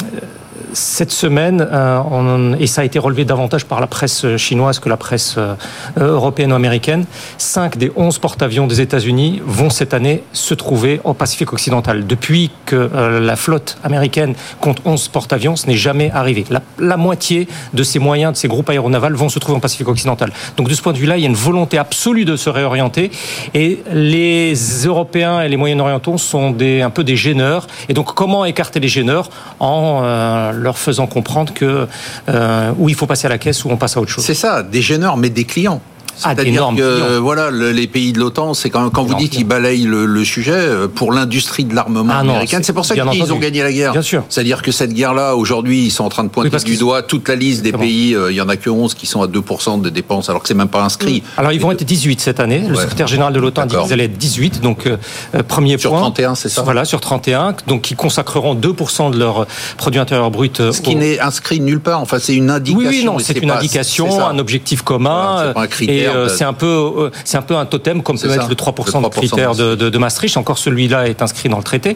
cette 0.73 1.11
semaine, 1.11 1.67
euh, 1.71 2.55
et 2.59 2.67
ça 2.67 2.81
a 2.81 2.83
été 2.83 2.99
relevé 2.99 3.25
davantage 3.25 3.65
par 3.65 3.79
la 3.79 3.87
presse 3.87 4.25
chinoise 4.37 4.79
que 4.79 4.89
la 4.89 4.97
presse 4.97 5.35
euh, 5.37 5.55
européenne 5.97 6.51
ou 6.51 6.55
américaine, 6.55 7.05
5 7.37 7.77
des 7.77 7.91
11 7.95 8.19
porte-avions 8.19 8.67
des 8.67 8.81
États-Unis 8.81 9.41
vont 9.45 9.69
cette 9.69 9.93
année 9.93 10.23
se 10.33 10.53
trouver 10.53 11.01
au 11.03 11.13
Pacifique 11.13 11.53
occidental. 11.53 12.05
Depuis 12.05 12.51
que 12.65 12.75
euh, 12.75 13.19
la 13.19 13.35
flotte 13.35 13.77
américaine 13.83 14.35
compte 14.59 14.81
11 14.85 15.07
porte-avions, 15.09 15.55
ce 15.55 15.67
n'est 15.67 15.77
jamais 15.77 16.11
arrivé. 16.11 16.45
La, 16.79 16.97
moitié 16.97 17.47
de 17.73 17.83
ces 17.83 17.99
moyens, 17.99 18.33
de 18.33 18.37
ces 18.37 18.47
groupes 18.47 18.69
aéronavals 18.69 19.13
vont 19.13 19.29
se 19.29 19.39
trouver 19.39 19.57
au 19.57 19.61
Pacifique 19.61 19.87
occidental. 19.87 20.31
Donc 20.57 20.69
de 20.69 20.73
ce 20.73 20.81
point 20.81 20.93
de 20.93 20.97
vue-là, 20.97 21.17
il 21.17 21.21
y 21.21 21.25
a 21.25 21.29
une 21.29 21.35
volonté 21.35 21.77
absolue 21.77 22.25
de 22.25 22.35
se 22.35 22.49
réorienter. 22.49 23.11
Et 23.53 23.83
les 23.91 24.53
Européens 24.85 25.41
et 25.41 25.49
les 25.49 25.57
Moyen-Orientaux 25.57 26.17
sont 26.17 26.55
un 26.59 26.89
peu 26.89 27.03
des 27.03 27.15
gêneurs. 27.15 27.67
Et 27.89 27.93
donc 27.93 28.13
comment 28.13 28.45
écarter 28.45 28.79
les 28.79 28.87
gêneurs? 28.87 29.29
En 29.59 30.01
euh, 30.03 30.44
leur 30.51 30.77
faisant 30.77 31.07
comprendre 31.07 31.53
que 31.53 31.87
euh, 32.29 32.71
il 32.87 32.95
faut 32.95 33.07
passer 33.07 33.27
à 33.27 33.29
la 33.29 33.37
caisse 33.37 33.65
ou 33.65 33.69
on 33.69 33.77
passe 33.77 33.97
à 33.97 34.01
autre 34.01 34.11
chose. 34.11 34.23
C'est 34.23 34.33
ça, 34.33 34.63
des 34.63 34.81
gêneurs, 34.81 35.17
mais 35.17 35.29
des 35.29 35.45
clients. 35.45 35.81
Ah, 36.23 36.33
C'est-à-dire 36.35 36.69
que 36.77 37.17
voilà, 37.17 37.49
le- 37.51 37.71
les 37.71 37.87
pays 37.87 38.13
de 38.13 38.19
l'OTAN, 38.19 38.53
c'est 38.53 38.69
quand, 38.69 38.89
quand 38.89 39.03
vous 39.03 39.15
dites 39.15 39.31
qu'ils 39.33 39.45
balayent 39.45 39.83
le, 39.83 40.05
le 40.05 40.23
sujet 40.23 40.51
euh, 40.53 40.87
pour 40.87 41.11
l'industrie 41.11 41.65
de 41.65 41.75
l'armement 41.75 42.13
Ah 42.15 42.19
américaine, 42.19 42.63
c'est- 42.63 42.73
pour 42.73 42.85
ça 42.85 42.95
qu'ils 42.95 43.33
ont 43.33 43.37
gagné 43.39 43.63
la 43.63 43.71
guerre. 43.71 43.91
Bien 43.91 44.01
sûr. 44.01 44.23
C'est-à-dire 44.29 44.61
que 44.61 44.71
cette 44.71 44.93
guerre-là, 44.93 45.35
aujourd'hui, 45.35 45.85
ils 45.85 45.91
sont 45.91 46.03
en 46.05 46.09
train 46.09 46.23
de 46.23 46.29
pointer 46.29 46.49
Oui, 46.55 46.63
du 46.63 46.77
doigt 46.77 47.03
toute 47.03 47.27
la 47.27 47.35
liste 47.35 47.61
des 47.63 47.69
Exactement. 47.69 47.83
pays. 47.89 48.15
euh, 48.15 48.31
Il 48.31 48.35
y 48.35 48.41
en 48.41 48.49
a 48.49 48.55
que 48.57 48.69
11 48.69 48.93
qui 48.93 49.05
sont 49.05 49.21
à 49.21 49.27
2% 49.27 49.77
des 49.81 49.91
dépenses, 49.91 50.29
alors 50.29 50.41
que 50.41 50.47
c'est 50.47 50.53
même 50.53 50.67
pas 50.69 50.83
inscrit. 50.83 51.23
Alors 51.37 51.51
ils 51.51 51.59
vont 51.61 51.71
être 51.71 51.83
18 51.83 52.19
cette 52.21 52.39
année. 52.39 52.59
Le 52.67 52.75
Ouais. 52.75 52.81
secrétaire 52.81 53.07
général 53.07 53.33
de 53.33 53.39
l'OTAN 53.39 53.63
a 53.63 53.65
dit 53.67 53.75
qu'ils 53.77 53.93
allaient 53.93 54.05
être 54.05 54.17
18. 54.17 54.61
Donc 54.61 54.87
euh, 54.87 54.97
euh, 55.35 55.43
premier 55.43 55.77
Sur 55.77 55.91
point. 55.91 55.99
31, 56.01 56.35
c'est 56.35 56.49
ça? 56.49 56.61
Voilà, 56.63 56.85
sur 56.85 56.99
31. 57.01 57.55
Donc 57.67 57.81
qui 57.83 57.95
consacreront 57.95 58.55
2% 58.55 59.11
de 59.11 59.17
leur 59.19 59.43
euh, 59.43 59.47
produit 59.77 59.99
intérieur 59.99 60.31
brut. 60.31 60.59
euh, 60.59 60.71
Ce 60.71 60.81
qui 60.81 60.95
n'est 60.95 61.19
inscrit 61.19 61.59
nulle 61.59 61.79
part. 61.79 62.01
Enfin, 62.01 62.17
c'est 62.19 62.35
une 62.35 62.49
indication. 62.49 62.79
Oui, 62.89 62.97
oui, 62.99 63.05
non, 63.05 63.17
c'est 63.19 63.37
une 63.37 63.49
pas- 63.49 63.57
indication, 63.57 64.25
un 64.27 64.37
objectif 64.39 64.81
commun. 64.81 65.51
Voilà, 65.53 65.67
euh, 66.13 66.23
de- 66.25 66.29
c'est 66.29 66.43
un 66.43 66.53
peu, 66.53 66.65
euh, 66.65 67.09
c'est 67.23 67.37
un 67.37 67.41
peu 67.41 67.55
un 67.55 67.65
totem 67.65 68.01
comme 68.03 68.19
peut 68.19 68.29
ça, 68.29 68.35
être 68.35 68.49
le 68.49 68.55
3%, 68.55 68.99
le 68.99 69.03
de 69.05 69.09
3% 69.09 69.09
critère 69.09 69.55
de, 69.55 69.75
de, 69.75 69.89
de 69.89 69.97
Maastricht. 69.97 70.37
Encore 70.37 70.57
celui-là 70.57 71.07
est 71.07 71.21
inscrit 71.21 71.49
dans 71.49 71.57
le 71.57 71.63
traité. 71.63 71.95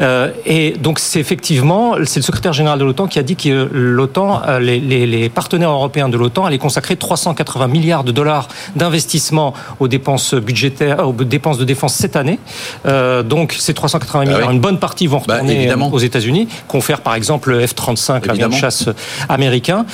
Euh, 0.00 0.30
et 0.46 0.72
donc 0.72 0.98
c'est 0.98 1.20
effectivement, 1.20 1.94
c'est 2.04 2.20
le 2.20 2.24
secrétaire 2.24 2.52
général 2.52 2.78
de 2.78 2.84
l'OTAN 2.84 3.06
qui 3.06 3.18
a 3.18 3.22
dit 3.22 3.36
que 3.36 3.68
l'OTAN, 3.72 4.42
les, 4.60 4.80
les, 4.80 5.06
les 5.06 5.28
partenaires 5.28 5.70
européens 5.70 6.08
de 6.08 6.16
l'OTAN 6.16 6.46
allaient 6.46 6.58
consacrer 6.58 6.96
380 6.96 7.66
milliards 7.68 8.04
de 8.04 8.12
dollars 8.12 8.48
d'investissement 8.76 9.54
aux 9.78 9.88
dépenses 9.88 10.34
budgétaires, 10.34 11.06
aux 11.08 11.12
dépenses 11.12 11.58
de 11.58 11.64
défense 11.64 11.94
cette 11.94 12.16
année. 12.16 12.38
Euh, 12.86 13.22
donc 13.22 13.54
ces 13.58 13.74
380 13.74 14.24
milliards, 14.24 14.40
Ah 14.44 14.46
oui. 14.48 14.54
une 14.54 14.60
bonne 14.60 14.78
partie 14.78 15.06
vont 15.06 15.22
Bah, 15.26 15.34
retourner 15.34 15.56
évidemment. 15.56 15.90
aux 15.92 15.98
États-Unis, 15.98 16.48
confère 16.68 17.00
par 17.00 17.14
exemple 17.14 17.50
le 17.50 17.66
F-35, 17.66 18.26
l'avion 18.26 18.48
de 18.48 18.54
chasse 18.54 18.88
américain. 19.28 19.84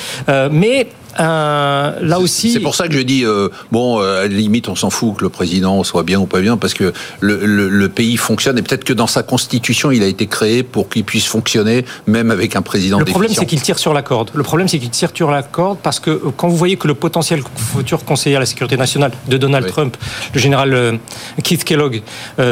Mais 0.51 0.87
euh, 1.19 1.91
là 2.01 2.19
aussi. 2.19 2.51
C'est 2.51 2.59
pour 2.59 2.75
ça 2.75 2.87
que 2.87 2.93
je 2.93 2.99
dis, 2.99 3.23
euh, 3.25 3.49
bon, 3.71 3.99
euh, 4.01 4.19
à 4.19 4.27
la 4.27 4.27
limite, 4.27 4.69
on 4.69 4.75
s'en 4.75 4.89
fout 4.89 5.17
que 5.17 5.23
le 5.23 5.29
président 5.29 5.83
soit 5.83 6.03
bien 6.03 6.19
ou 6.19 6.25
pas 6.25 6.41
bien, 6.41 6.57
parce 6.57 6.73
que 6.73 6.93
le, 7.19 7.45
le, 7.45 7.69
le 7.69 7.89
pays 7.89 8.17
fonctionne, 8.17 8.57
et 8.57 8.61
peut-être 8.61 8.83
que 8.83 8.93
dans 8.93 9.07
sa 9.07 9.23
constitution, 9.23 9.91
il 9.91 10.03
a 10.03 10.07
été 10.07 10.27
créé 10.27 10.63
pour 10.63 10.89
qu'il 10.89 11.03
puisse 11.03 11.25
fonctionner, 11.25 11.85
même 12.07 12.31
avec 12.31 12.55
un 12.55 12.61
président 12.61 12.99
Le 12.99 13.05
problème, 13.05 13.31
c'est 13.33 13.45
qu'il 13.45 13.61
tire 13.61 13.79
sur 13.79 13.93
la 13.93 14.01
corde. 14.01 14.31
Le 14.33 14.43
problème, 14.43 14.67
c'est 14.67 14.79
qu'il 14.79 14.89
tire 14.89 15.09
sur 15.13 15.31
la 15.31 15.43
corde 15.43 15.77
parce 15.81 15.99
que 15.99 16.11
quand 16.37 16.47
vous 16.47 16.57
voyez 16.57 16.77
que 16.77 16.87
le 16.87 16.93
potentiel 16.95 17.41
futur 17.75 18.03
conseiller 18.05 18.35
à 18.35 18.39
la 18.39 18.45
sécurité 18.45 18.77
nationale 18.77 19.11
de 19.27 19.37
Donald 19.37 19.65
Oui. 19.65 19.71
Trump, 19.71 19.97
le 20.33 20.39
général 20.39 20.99
Keith 21.43 21.63
Kellogg, 21.63 22.01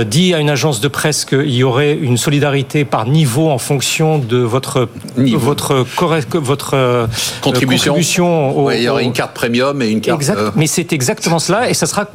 dit 0.08 0.34
à 0.34 0.40
une 0.40 0.50
agence 0.50 0.82
de 0.82 0.88
presse 0.88 1.26
qu'il 1.26 1.50
y 1.54 1.64
aurait 1.64 1.94
une 1.96 2.18
solidarité 2.18 2.86
par 2.86 3.06
niveau 3.08 3.50
en 3.50 3.58
fonction 3.58 4.18
de 4.20 4.38
votre 4.38 4.88
Niveau. 5.18 5.40
votre 5.40 5.86
correct- 5.96 6.36
votre 6.36 7.08
Contribution. 7.42 7.94
contribution 7.94 8.55
au- 8.56 8.66
Ouais, 8.66 8.80
il 8.80 8.84
y 8.84 8.90
aurait 8.90 9.04
au- 9.04 9.06
une 9.06 9.14
carte 9.14 9.34
premium 9.34 9.82
et 9.82 9.90
une 9.90 10.02
carte. 10.02 10.20
Exact. 10.22 10.38
euh, 10.38 10.52
Mais 10.56 10.68
c'est 10.68 10.94
exactement 10.94 11.40
cela, 11.40 11.70
et 11.70 11.74
ça 11.74 11.86
sera. 11.86 12.06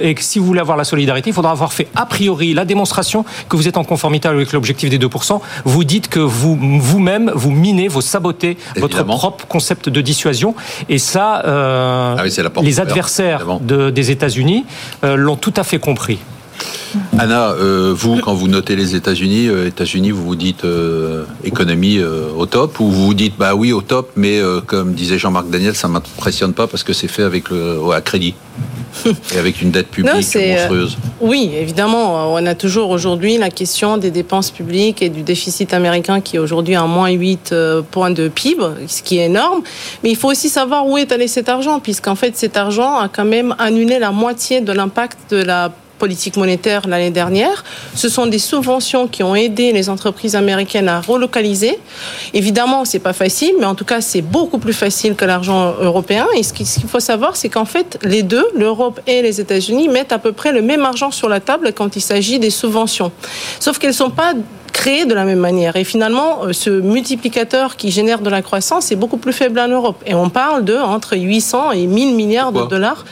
Et 0.00 0.14
si 0.20 0.38
vous 0.38 0.46
voulez 0.46 0.60
avoir 0.60 0.76
la 0.76 0.84
solidarité, 0.84 1.30
il 1.30 1.32
faudra 1.32 1.50
avoir 1.50 1.72
fait 1.72 1.88
a 1.96 2.06
priori 2.06 2.54
la 2.54 2.64
démonstration 2.64 3.24
que 3.48 3.56
vous 3.56 3.66
êtes 3.68 3.76
en 3.76 3.84
conformité 3.84 4.28
avec 4.28 4.52
l'objectif 4.52 4.90
des 4.90 4.98
2%. 4.98 5.40
Vous 5.64 5.84
dites 5.84 6.08
que 6.08 6.20
vous 6.20 6.56
vous-même 6.80 7.32
vous 7.34 7.50
minez, 7.50 7.88
vous 7.88 8.00
sabotez 8.00 8.56
votre 8.76 9.02
propre 9.04 9.46
concept 9.46 9.88
de 9.88 10.00
dissuasion, 10.00 10.54
et 10.88 10.98
ça, 10.98 11.42
euh, 11.46 12.14
Ah 12.18 12.22
oui, 12.22 12.30
les 12.62 12.80
adversaires 12.80 13.46
de- 13.60 13.90
des 13.90 14.10
États-Unis 14.10 14.64
euh, 15.04 15.16
l'ont 15.16 15.36
tout 15.36 15.54
à 15.56 15.64
fait 15.64 15.78
compris. 15.78 16.18
Anna, 17.18 17.50
euh, 17.50 17.92
vous, 17.96 18.18
quand 18.20 18.34
vous 18.34 18.48
notez 18.48 18.76
les 18.76 18.94
États-Unis, 18.94 19.48
euh, 19.48 19.66
États-Unis, 19.66 20.10
vous 20.10 20.24
vous 20.24 20.36
dites 20.36 20.64
euh, 20.64 21.24
économie 21.44 22.00
au 22.00 22.46
top, 22.46 22.80
ou 22.80 22.90
vous 22.90 23.06
vous 23.06 23.14
dites 23.14 23.34
bah 23.38 23.54
oui 23.54 23.72
au 23.72 23.82
top, 23.82 24.10
mais 24.16 24.40
comme 24.66 24.94
disait 24.94 25.18
Jean-Marc 25.18 25.50
Daniel, 25.50 25.74
ça 25.74 25.88
m'impressionne 25.88 26.52
pas 26.52 26.66
parce 26.66 26.82
que 26.82 26.92
c'est 26.92 27.08
fait 27.08 27.22
avec 27.22 27.50
le 27.50 27.78
à 27.92 28.00
crédit 28.00 28.34
et 29.34 29.38
avec 29.38 29.62
une 29.62 29.70
dette 29.70 29.88
publique 29.88 30.12
Non, 30.12 30.18
monstrueuse. 30.18 30.98
Oui, 31.20 31.50
évidemment, 31.54 32.32
on 32.32 32.46
a 32.46 32.54
toujours 32.54 32.90
aujourd'hui 32.90 33.38
la 33.38 33.50
question 33.50 33.96
des 33.96 34.10
dépenses 34.10 34.50
publiques 34.50 35.02
et 35.02 35.08
du 35.08 35.22
déficit 35.22 35.72
américain 35.74 36.20
qui 36.20 36.36
est 36.36 36.38
aujourd'hui 36.38 36.74
à 36.74 36.84
moins 36.84 37.10
8 37.10 37.50
euh, 37.52 37.82
points 37.82 38.10
de 38.10 38.28
PIB, 38.28 38.62
ce 38.86 39.02
qui 39.02 39.18
est 39.18 39.26
énorme. 39.26 39.62
Mais 40.02 40.10
il 40.10 40.16
faut 40.16 40.30
aussi 40.30 40.48
savoir 40.48 40.86
où 40.86 40.98
est 40.98 41.12
allé 41.12 41.28
cet 41.28 41.48
argent, 41.48 41.80
puisqu'en 41.80 42.14
fait 42.14 42.36
cet 42.36 42.56
argent 42.56 42.98
a 42.98 43.08
quand 43.08 43.24
même 43.24 43.54
annulé 43.58 43.98
la 43.98 44.10
moitié 44.10 44.60
de 44.60 44.72
l'impact 44.72 45.18
de 45.30 45.42
la 45.42 45.72
politique 45.98 46.36
monétaire 46.36 46.88
l'année 46.88 47.10
dernière. 47.10 47.64
Ce 47.94 48.08
sont 48.08 48.26
des 48.26 48.38
subventions 48.38 49.08
qui 49.08 49.22
ont 49.22 49.34
aidé 49.34 49.72
les 49.72 49.90
entreprises 49.90 50.36
américaines 50.36 50.88
à 50.88 51.00
relocaliser. 51.00 51.78
Évidemment, 52.32 52.84
c'est 52.84 52.98
pas 52.98 53.12
facile, 53.12 53.52
mais 53.58 53.66
en 53.66 53.74
tout 53.74 53.84
cas, 53.84 54.00
c'est 54.00 54.22
beaucoup 54.22 54.58
plus 54.58 54.72
facile 54.72 55.14
que 55.14 55.24
l'argent 55.24 55.74
européen. 55.80 56.26
Et 56.36 56.42
ce 56.42 56.52
qu'il 56.52 56.66
faut 56.66 57.00
savoir, 57.00 57.36
c'est 57.36 57.48
qu'en 57.48 57.64
fait, 57.64 57.98
les 58.02 58.22
deux, 58.22 58.46
l'Europe 58.54 59.00
et 59.06 59.22
les 59.22 59.40
États-Unis, 59.40 59.88
mettent 59.88 60.12
à 60.12 60.18
peu 60.18 60.32
près 60.32 60.52
le 60.52 60.62
même 60.62 60.84
argent 60.84 61.10
sur 61.10 61.28
la 61.28 61.40
table 61.40 61.72
quand 61.74 61.96
il 61.96 62.00
s'agit 62.00 62.38
des 62.38 62.50
subventions. 62.50 63.12
Sauf 63.60 63.78
qu'elles 63.78 63.94
sont 63.94 64.10
pas 64.10 64.32
créées 64.72 65.06
de 65.06 65.14
la 65.14 65.24
même 65.24 65.38
manière. 65.38 65.76
Et 65.76 65.84
finalement, 65.84 66.44
euh, 66.44 66.52
ce 66.52 66.70
multiplicateur 66.70 67.76
qui 67.76 67.90
génère 67.90 68.20
de 68.20 68.30
la 68.30 68.42
croissance 68.42 68.90
est 68.92 68.96
beaucoup 68.96 69.18
plus 69.18 69.32
faible 69.32 69.58
en 69.60 69.68
Europe. 69.68 70.02
Et 70.06 70.14
on 70.14 70.30
parle 70.30 70.64
de 70.64 70.76
entre 70.76 71.16
800 71.16 71.72
et 71.72 71.86
1000 71.86 72.14
milliards 72.14 72.52
de 72.52 72.64
dollars, 72.66 73.04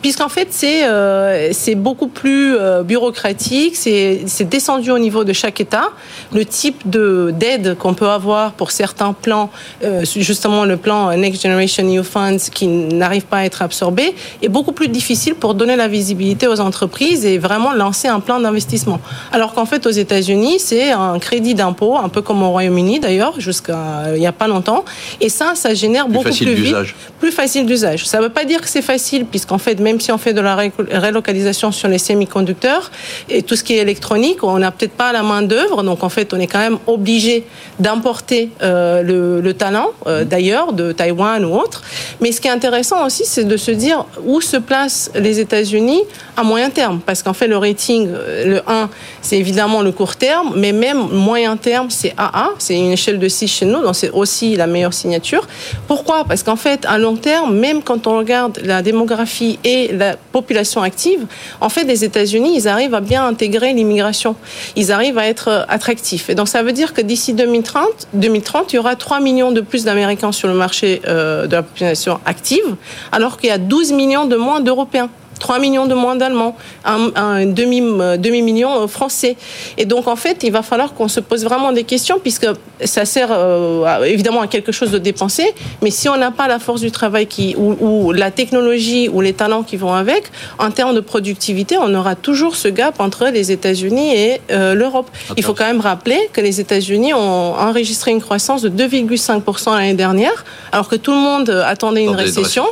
puisqu'en 0.00 0.28
fait, 0.28 0.48
c'est 0.50 0.84
euh, 0.84 1.50
c'est 1.52 1.74
beaucoup 1.74 2.08
plus 2.08 2.56
euh, 2.56 2.82
bureaucratique, 2.82 3.76
c'est 3.76 4.22
c'est 4.26 4.48
descendu 4.48 4.90
au 4.90 4.98
niveau 4.98 5.24
de 5.24 5.32
chaque 5.32 5.60
État. 5.60 5.88
Le 6.32 6.44
type 6.44 6.88
de 6.88 7.32
d'aide 7.32 7.76
qu'on 7.78 7.94
peut 7.94 8.08
avoir 8.08 8.52
pour 8.52 8.70
certains 8.70 9.12
plans, 9.12 9.50
euh, 9.84 10.04
justement 10.04 10.64
le 10.64 10.76
plan 10.76 11.14
Next 11.16 11.42
Generation 11.42 11.84
EU 11.84 12.02
Funds 12.02 12.50
qui 12.52 12.66
n'arrive 12.68 13.24
pas 13.24 13.38
à 13.38 13.44
être 13.44 13.62
absorbé, 13.62 14.14
est 14.42 14.48
beaucoup 14.48 14.72
plus 14.72 14.88
difficile 14.88 15.34
pour 15.34 15.54
donner 15.54 15.76
la 15.76 15.88
visibilité 15.88 16.46
aux 16.46 16.60
entreprises 16.60 17.24
et 17.24 17.38
vraiment 17.38 17.72
lancer 17.72 18.08
un 18.08 18.20
plan 18.20 18.40
d'investissement. 18.40 19.00
Alors 19.32 19.54
qu'en 19.54 19.66
fait, 19.66 19.86
aux 19.86 19.96
États-Unis, 20.04 20.58
c'est 20.58 20.92
un 20.92 21.01
crédit 21.18 21.54
d'impôt, 21.54 21.96
un 21.96 22.08
peu 22.08 22.22
comme 22.22 22.42
au 22.42 22.50
Royaume-Uni 22.50 23.00
d'ailleurs, 23.00 23.40
jusqu'à 23.40 23.76
euh, 23.76 24.12
il 24.14 24.20
n'y 24.20 24.26
a 24.26 24.32
pas 24.32 24.48
longtemps. 24.48 24.84
Et 25.20 25.28
ça, 25.28 25.52
ça 25.54 25.74
génère 25.74 26.06
Plus 26.06 26.12
beaucoup 26.12 26.28
plus 26.28 26.54
vite 26.54 26.64
d'usage. 26.64 26.94
plus 27.20 27.32
facile 27.32 27.66
d'usage. 27.66 28.06
Ça 28.06 28.18
ne 28.18 28.24
veut 28.24 28.28
pas 28.30 28.44
dire 28.44 28.60
que 28.60 28.68
c'est 28.68 28.82
facile, 28.82 29.24
puisqu'en 29.26 29.58
fait, 29.58 29.78
même 29.80 30.00
si 30.00 30.12
on 30.12 30.18
fait 30.18 30.32
de 30.32 30.40
la 30.40 30.56
relocalisation 30.56 31.72
sur 31.72 31.88
les 31.88 31.98
semi-conducteurs 31.98 32.90
et 33.28 33.42
tout 33.42 33.56
ce 33.56 33.64
qui 33.64 33.74
est 33.74 33.78
électronique, 33.78 34.42
on 34.42 34.58
n'a 34.58 34.70
peut-être 34.70 34.92
pas 34.92 35.12
la 35.12 35.22
main 35.22 35.42
d'œuvre, 35.42 35.82
donc 35.82 36.02
en 36.02 36.08
fait, 36.08 36.32
on 36.34 36.40
est 36.40 36.46
quand 36.46 36.58
même 36.58 36.78
obligé 36.86 37.44
d'importer 37.78 38.50
euh, 38.62 39.02
le, 39.02 39.40
le 39.40 39.54
talent 39.54 39.88
euh, 40.06 40.24
d'ailleurs, 40.24 40.72
de 40.72 40.92
Taïwan 40.92 41.44
ou 41.44 41.54
autre. 41.54 41.82
Mais 42.20 42.32
ce 42.32 42.40
qui 42.40 42.48
est 42.48 42.52
intéressant 42.52 43.06
aussi, 43.06 43.24
c'est 43.24 43.44
de 43.44 43.56
se 43.56 43.70
dire 43.70 44.04
où 44.24 44.40
se 44.40 44.56
placent 44.56 45.10
les 45.14 45.40
États-Unis 45.40 46.02
à 46.36 46.42
moyen 46.42 46.70
terme, 46.70 47.00
parce 47.04 47.22
qu'en 47.22 47.32
fait, 47.34 47.46
le 47.46 47.56
rating, 47.56 48.08
le 48.44 48.60
1, 48.66 48.88
c'est 49.20 49.38
évidemment 49.38 49.82
le 49.82 49.92
court 49.92 50.16
terme, 50.16 50.52
mais 50.56 50.72
même 50.72 50.91
moyen 50.98 51.56
terme, 51.56 51.90
c'est 51.90 52.14
AA, 52.16 52.50
c'est 52.58 52.76
une 52.76 52.92
échelle 52.92 53.18
de 53.18 53.28
6 53.28 53.48
chez 53.48 53.66
nous, 53.66 53.82
donc 53.82 53.94
c'est 53.94 54.10
aussi 54.10 54.56
la 54.56 54.66
meilleure 54.66 54.94
signature. 54.94 55.46
Pourquoi? 55.86 56.24
Parce 56.24 56.42
qu'en 56.42 56.56
fait, 56.56 56.84
à 56.86 56.98
long 56.98 57.16
terme, 57.16 57.56
même 57.56 57.82
quand 57.82 58.06
on 58.06 58.18
regarde 58.18 58.60
la 58.64 58.82
démographie 58.82 59.58
et 59.64 59.92
la 59.92 60.16
population 60.16 60.82
active, 60.82 61.26
en 61.60 61.68
fait, 61.68 61.84
les 61.84 62.04
États-Unis, 62.04 62.54
ils 62.56 62.68
arrivent 62.68 62.94
à 62.94 63.00
bien 63.00 63.26
intégrer 63.26 63.72
l'immigration. 63.72 64.36
Ils 64.76 64.92
arrivent 64.92 65.18
à 65.18 65.26
être 65.26 65.48
euh, 65.48 65.64
attractifs. 65.68 66.30
Et 66.30 66.34
donc, 66.34 66.48
ça 66.48 66.62
veut 66.62 66.72
dire 66.72 66.92
que 66.94 67.00
d'ici 67.00 67.34
2030, 67.34 68.08
2030, 68.14 68.72
il 68.72 68.76
y 68.76 68.78
aura 68.78 68.96
3 68.96 69.20
millions 69.20 69.52
de 69.52 69.60
plus 69.60 69.84
d'Américains 69.84 70.32
sur 70.32 70.48
le 70.48 70.54
marché 70.54 71.02
euh, 71.06 71.46
de 71.46 71.56
la 71.56 71.62
population 71.62 72.20
active, 72.26 72.76
alors 73.10 73.38
qu'il 73.38 73.48
y 73.48 73.52
a 73.52 73.58
12 73.58 73.92
millions 73.92 74.26
de 74.26 74.36
moins 74.36 74.60
d'Européens. 74.60 75.10
3 75.42 75.58
millions 75.58 75.86
de 75.86 75.94
moins 75.94 76.14
d'Allemands, 76.14 76.54
un, 76.84 77.10
un 77.16 77.46
demi, 77.46 77.80
euh, 77.82 78.16
demi-million 78.16 78.72
euh, 78.82 78.86
français. 78.86 79.34
Et 79.76 79.86
donc, 79.92 80.06
en 80.06 80.14
fait, 80.14 80.36
il 80.44 80.52
va 80.52 80.62
falloir 80.62 80.94
qu'on 80.94 81.08
se 81.08 81.18
pose 81.18 81.42
vraiment 81.44 81.72
des 81.72 81.82
questions, 81.82 82.18
puisque 82.22 82.46
ça 82.84 83.04
sert 83.04 83.30
euh, 83.32 83.82
à- 83.84 84.06
évidemment 84.06 84.40
à 84.40 84.46
quelque 84.46 84.70
chose 84.78 84.92
de 84.92 84.98
dépenser, 84.98 85.48
mais 85.82 85.90
si 85.90 86.08
on 86.08 86.16
n'a 86.16 86.30
pas 86.30 86.46
la 86.46 86.60
force 86.60 86.80
du 86.80 86.92
travail 86.92 87.26
qui, 87.26 87.56
ou, 87.58 87.68
ou 87.86 88.12
la 88.12 88.30
technologie 88.30 89.08
ou 89.08 89.20
les 89.20 89.32
talents 89.32 89.64
qui 89.64 89.76
vont 89.76 89.92
avec, 90.04 90.22
en 90.60 90.70
termes 90.70 90.94
de 90.94 91.00
productivité, 91.00 91.76
on 91.76 91.92
aura 91.92 92.14
toujours 92.14 92.54
ce 92.54 92.68
gap 92.68 93.00
entre 93.00 93.26
les 93.26 93.50
États-Unis 93.50 94.14
et 94.14 94.40
euh, 94.52 94.74
l'Europe. 94.74 95.10
Il 95.36 95.42
faut 95.42 95.54
quand 95.54 95.66
même 95.72 95.80
rappeler 95.80 96.20
que 96.32 96.40
les 96.40 96.60
États-Unis 96.60 97.14
ont 97.14 97.54
enregistré 97.68 98.12
une 98.12 98.20
croissance 98.22 98.62
de 98.62 98.68
2,5% 98.68 99.74
l'année 99.74 99.94
dernière, 99.94 100.44
alors 100.70 100.88
que 100.88 100.96
tout 100.96 101.10
le 101.18 101.18
monde 101.18 101.50
attendait 101.66 102.04
une 102.04 102.10
récession. 102.26 102.66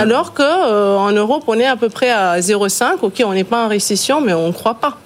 Alors 0.00 0.32
que 0.32 0.42
euh, 0.42 1.12
Europe, 1.24 1.44
on 1.48 1.58
est 1.58 1.66
à 1.66 1.76
peu 1.76 1.90
près 1.90 2.10
à 2.14 2.40
0,5. 2.40 2.98
Ok, 3.02 3.22
on 3.24 3.32
n'est 3.34 3.44
pas 3.44 3.64
en 3.66 3.68
récession, 3.68 4.20
mais 4.20 4.32
on 4.32 4.48
ne 4.48 4.52
croit 4.52 4.74
pas. 4.74 4.98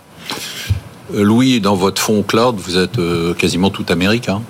Euh, 1.15 1.23
Louis, 1.23 1.61
dans 1.61 1.75
votre 1.75 2.01
fonds 2.01 2.23
cloud, 2.23 2.57
vous 2.59 2.77
êtes 2.79 2.99
euh, 2.99 3.35
quasiment 3.35 3.71
tout 3.71 3.87
américain. 3.89 4.43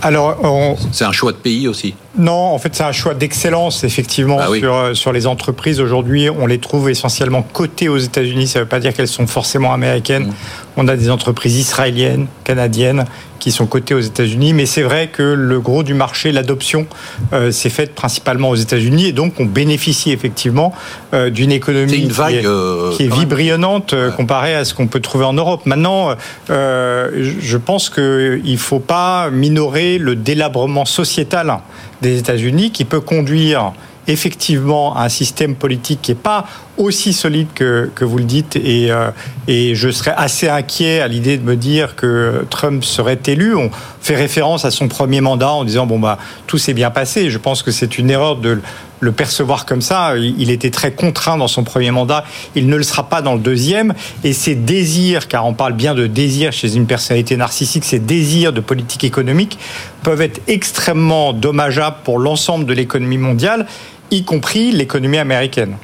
Alors, 0.00 0.36
on- 0.42 0.76
C'est 0.92 1.04
un 1.04 1.12
choix 1.12 1.32
de 1.32 1.36
pays 1.36 1.68
aussi. 1.68 1.94
Non, 2.18 2.32
en 2.32 2.58
fait, 2.58 2.74
c'est 2.74 2.82
un 2.82 2.92
choix 2.92 3.14
d'excellence, 3.14 3.84
effectivement, 3.84 4.38
Ah 4.40 4.50
oui. 4.50 4.58
sur, 4.60 4.74
euh, 4.76 4.94
sur 4.94 5.12
les 5.12 5.26
entreprises. 5.26 5.80
Aujourd'hui, 5.80 6.28
on 6.28 6.46
les 6.46 6.58
trouve 6.58 6.90
essentiellement 6.90 7.42
cotées 7.42 7.88
aux 7.88 7.96
États-Unis. 7.98 8.46
Ça 8.48 8.58
ne 8.58 8.64
veut 8.64 8.68
pas 8.68 8.80
dire 8.80 8.92
qu'elles 8.92 9.08
sont 9.08 9.26
forcément 9.26 9.72
américaines. 9.72 10.26
Mmh. 10.26 10.32
On 10.76 10.88
a 10.88 10.96
des 10.96 11.10
entreprises 11.10 11.56
israéliennes, 11.58 12.26
canadiennes, 12.44 13.04
qui 13.38 13.50
sont 13.50 13.66
cotées 13.66 13.94
aux 13.94 14.00
États-Unis. 14.00 14.52
Mais 14.52 14.66
c'est 14.66 14.82
vrai 14.82 15.08
que 15.08 15.22
le 15.22 15.58
gros 15.60 15.82
du 15.82 15.94
marché, 15.94 16.32
l'adoption, 16.32 16.86
euh, 17.32 17.50
s'est 17.50 17.70
faite 17.70 17.94
principalement 17.94 18.50
aux 18.50 18.54
États-Unis. 18.56 19.06
Et 19.08 19.12
donc, 19.12 19.34
on 19.40 19.44
bénéficie 19.46 20.12
effectivement 20.12 20.72
euh, 21.14 21.28
d'une 21.30 21.50
économie 21.52 22.08
qui 22.08 22.20
est- 22.20 22.46
euh, 22.46 22.92
qui 22.96 23.04
est 23.04 23.08
quand 23.08 23.16
même. 23.16 23.20
vibrillonnante 23.20 23.92
euh, 23.94 24.10
Ouais. 24.10 24.16
comparée 24.16 24.54
à 24.54 24.64
ce 24.64 24.74
qu'on 24.74 24.86
peut 24.86 25.00
trouver 25.00 25.24
en 25.24 25.32
Europe. 25.34 25.62
Maintenant, 25.66 26.14
euh, 26.50 27.10
je- 27.20 27.40
je 27.40 27.56
pense 27.56 27.90
qu'il 27.90 28.42
ne 28.44 28.56
faut 28.56 28.78
pas 28.80 29.28
minorer 29.30 29.98
le 29.98 30.14
délabrement 30.14 30.84
sociétal 30.84 31.58
des 32.02 32.18
États-Unis 32.18 32.70
qui 32.70 32.84
peut 32.84 33.00
conduire 33.00 33.72
effectivement 34.08 34.96
un 34.96 35.08
système 35.08 35.54
politique 35.54 36.00
qui 36.02 36.10
n'est 36.10 36.16
pas 36.16 36.46
aussi 36.76 37.12
solide 37.12 37.46
que, 37.54 37.90
que 37.94 38.04
vous 38.04 38.18
le 38.18 38.24
dites 38.24 38.56
et, 38.56 38.90
euh, 38.90 39.10
et 39.46 39.74
je 39.74 39.90
serais 39.90 40.12
assez 40.16 40.48
inquiet 40.48 41.00
à 41.00 41.06
l'idée 41.08 41.38
de 41.38 41.44
me 41.44 41.54
dire 41.54 41.94
que 41.94 42.44
Trump 42.50 42.82
serait 42.82 43.20
élu. 43.26 43.54
On 43.54 43.70
fait 44.00 44.16
référence 44.16 44.64
à 44.64 44.70
son 44.72 44.88
premier 44.88 45.20
mandat 45.20 45.52
en 45.52 45.64
disant 45.64 45.86
bon 45.86 46.00
bah 46.00 46.18
tout 46.46 46.58
s'est 46.58 46.74
bien 46.74 46.90
passé. 46.90 47.30
Je 47.30 47.38
pense 47.38 47.62
que 47.62 47.70
c'est 47.70 47.96
une 47.98 48.10
erreur 48.10 48.36
de 48.36 48.60
le 49.02 49.12
percevoir 49.12 49.66
comme 49.66 49.82
ça. 49.82 50.16
Il 50.16 50.50
était 50.50 50.70
très 50.70 50.92
contraint 50.92 51.36
dans 51.36 51.48
son 51.48 51.64
premier 51.64 51.90
mandat. 51.90 52.24
Il 52.54 52.68
ne 52.68 52.76
le 52.76 52.84
sera 52.84 53.08
pas 53.08 53.20
dans 53.20 53.34
le 53.34 53.40
deuxième. 53.40 53.94
Et 54.22 54.32
ces 54.32 54.54
désirs, 54.54 55.26
car 55.26 55.44
on 55.44 55.54
parle 55.54 55.72
bien 55.72 55.94
de 55.94 56.06
désirs 56.06 56.52
chez 56.52 56.76
une 56.76 56.86
personnalité 56.86 57.36
narcissique, 57.36 57.84
ces 57.84 57.98
désirs 57.98 58.52
de 58.52 58.60
politique 58.60 59.02
économique 59.02 59.58
peuvent 60.04 60.22
être 60.22 60.40
extrêmement 60.46 61.32
dommageables 61.32 61.96
pour 62.04 62.20
l'ensemble 62.20 62.64
de 62.64 62.72
l'économie 62.72 63.18
mondiale, 63.18 63.66
y 64.12 64.22
compris 64.22 64.70
l'économie 64.70 65.18
américaine. 65.18 65.76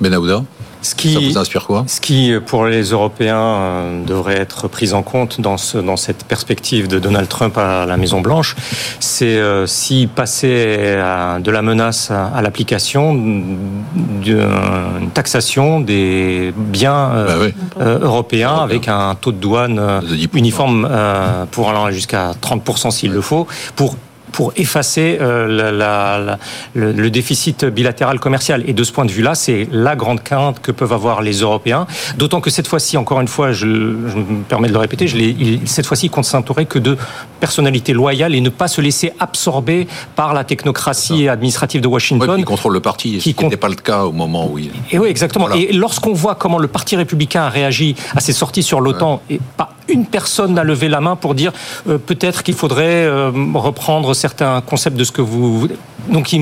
Benahouda 0.00 0.42
Ce 0.84 0.94
qui, 0.94 1.14
Ça 1.14 1.18
vous 1.20 1.38
inspire 1.38 1.66
quoi 1.66 1.84
Ce 1.88 1.98
qui, 2.00 2.32
pour 2.46 2.66
les 2.66 2.82
Européens, 2.90 3.38
euh, 3.38 4.04
devrait 4.04 4.36
être 4.38 4.68
pris 4.68 4.92
en 4.92 5.02
compte 5.02 5.40
dans, 5.40 5.56
ce, 5.56 5.78
dans 5.78 5.96
cette 5.96 6.24
perspective 6.24 6.88
de 6.88 6.98
Donald 6.98 7.26
Trump 7.28 7.56
à 7.58 7.86
la 7.86 7.96
Maison 7.96 8.20
Blanche, 8.20 8.54
c'est 9.00 9.24
euh, 9.38 9.66
s'il 9.66 10.08
passait 10.08 10.98
à- 11.00 11.38
de 11.40 11.50
la 11.50 11.62
menace 11.62 12.10
à, 12.10 12.26
à 12.26 12.42
l'application 12.42 13.14
d'une 13.14 15.10
taxation 15.14 15.80
des 15.80 16.52
biens 16.56 17.10
euh, 17.14 17.26
Bah 17.26 17.34
oui. 17.40 17.54
euh, 17.80 17.98
européens 18.00 18.56
avec 18.56 18.88
un 18.88 19.14
taux 19.14 19.32
de 19.32 19.38
douane 19.38 19.78
euh, 19.78 20.00
De 20.00 20.14
10%. 20.14 20.28
uniforme 20.34 20.86
euh, 20.90 21.44
pour 21.50 21.70
allant 21.70 21.90
jusqu'à 21.90 22.32
30% 22.42 22.90
s'il 22.90 23.10
le 23.12 23.20
faut, 23.20 23.46
pour 23.76 23.96
pour 24.34 24.52
effacer 24.56 25.16
euh, 25.20 25.46
la- 25.46 25.70
la- 25.70 26.18
la- 26.18 26.38
le, 26.74 26.90
le 26.92 27.08
déficit 27.10 27.64
bilatéral 27.64 28.18
commercial. 28.18 28.64
Et 28.66 28.72
de 28.72 28.82
ce 28.82 28.90
point 28.92 29.04
de 29.04 29.12
vue-là, 29.12 29.36
c'est 29.36 29.68
la 29.70 29.94
grande 29.94 30.22
crainte 30.24 30.60
que 30.60 30.72
peuvent 30.72 30.92
avoir 30.92 31.22
les 31.22 31.36
Européens. 31.40 31.86
D'autant 32.18 32.40
que 32.40 32.50
cette 32.50 32.66
fois-ci, 32.66 32.96
encore 32.96 33.20
une 33.20 33.28
fois, 33.28 33.52
je, 33.52 33.66
je 33.66 34.16
me 34.18 34.42
permets 34.42 34.66
de 34.68 34.72
le 34.72 34.78
répéter, 34.80 35.06
je 35.06 35.16
il- 35.16 35.60
cette 35.66 35.86
fois-ci, 35.86 36.06
ils 36.06 36.10
comptent 36.10 36.24
s'entourer 36.24 36.66
que 36.66 36.80
de 36.80 36.96
personnalités 37.38 37.92
loyales 37.92 38.34
et 38.34 38.40
ne 38.40 38.48
pas 38.50 38.66
se 38.66 38.80
laisser 38.80 39.12
absorber 39.20 39.86
par 40.16 40.34
la 40.34 40.42
technocratie 40.42 41.28
administrative 41.28 41.80
de 41.80 41.86
Washington. 41.88 42.34
il 42.38 42.44
contrôle 42.44 42.72
le 42.72 42.80
parti, 42.80 43.12
ce 43.12 43.16
Qui 43.18 43.30
qui 43.30 43.34
compte- 43.34 43.44
n'était 43.46 43.56
pas 43.56 43.68
le 43.68 43.76
cas 43.76 44.02
au 44.02 44.12
moment 44.12 44.50
où 44.50 44.58
il. 44.58 44.70
Et 44.90 44.98
oui, 44.98 45.08
exactement. 45.08 45.46
Voilà. 45.46 45.60
Et 45.62 45.72
lorsqu'on 45.72 46.12
voit 46.12 46.34
comment 46.34 46.58
le 46.58 46.66
Parti 46.68 46.96
républicain 46.96 47.42
a 47.44 47.48
réagi 47.50 47.94
à 48.16 48.20
ses 48.20 48.32
sorties 48.32 48.64
sur 48.64 48.80
l'OTAN, 48.80 49.22
et 49.30 49.38
pas 49.56 49.73
une 49.88 50.06
personne 50.06 50.54
n'a 50.54 50.64
levé 50.64 50.88
la 50.88 51.00
main 51.00 51.16
pour 51.16 51.34
dire 51.34 51.52
euh, 51.88 51.98
peut-être 51.98 52.42
qu'il 52.42 52.54
faudrait 52.54 53.04
euh, 53.04 53.30
reprendre 53.54 54.14
certains 54.14 54.60
concepts 54.60 54.96
de 54.96 55.04
ce 55.04 55.12
que 55.12 55.20
vous. 55.22 55.68
Donc, 56.08 56.34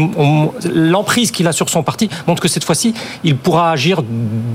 l'emprise 0.75 1.31
qu'il 1.31 1.47
a 1.47 1.53
sur 1.53 1.69
son 1.69 1.83
parti 1.85 2.09
montre 2.27 2.43
que 2.43 2.49
cette 2.49 2.65
fois-ci, 2.65 2.95
il 3.23 3.37
pourra 3.37 3.71
agir 3.71 4.03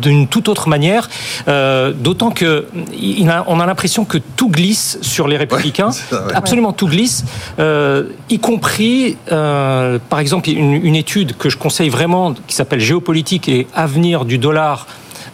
d'une 0.02 0.28
toute 0.28 0.50
autre 0.50 0.68
manière. 0.68 1.10
euh, 1.48 1.94
D'autant 1.94 2.30
que 2.32 2.68
il 3.00 3.30
a- 3.30 3.46
on 3.48 3.60
a 3.60 3.66
l'impression 3.66 4.04
que 4.06 4.18
tout 4.36 4.50
glisse 4.50 4.98
sur 5.02 5.28
les 5.28 5.38
républicains. 5.38 5.92
c'est 5.92 6.10
ça, 6.16 6.26
ouais. 6.26 6.34
Absolument 6.36 6.74
tout 6.74 6.88
glisse, 6.88 7.24
y 8.30 8.40
compris, 8.40 9.16
par 9.28 10.20
exemple, 10.20 10.50
une, 10.50 10.74
une 10.74 10.96
étude 10.96 11.38
que 11.38 11.50
je 11.50 11.58
conseille 11.58 11.90
vraiment, 11.90 12.34
qui 12.48 12.56
s'appelle 12.56 12.80
Géopolitique 12.82 13.48
et 13.50 13.68
avenir 13.74 14.26
du 14.26 14.38
dollar. 14.38 14.88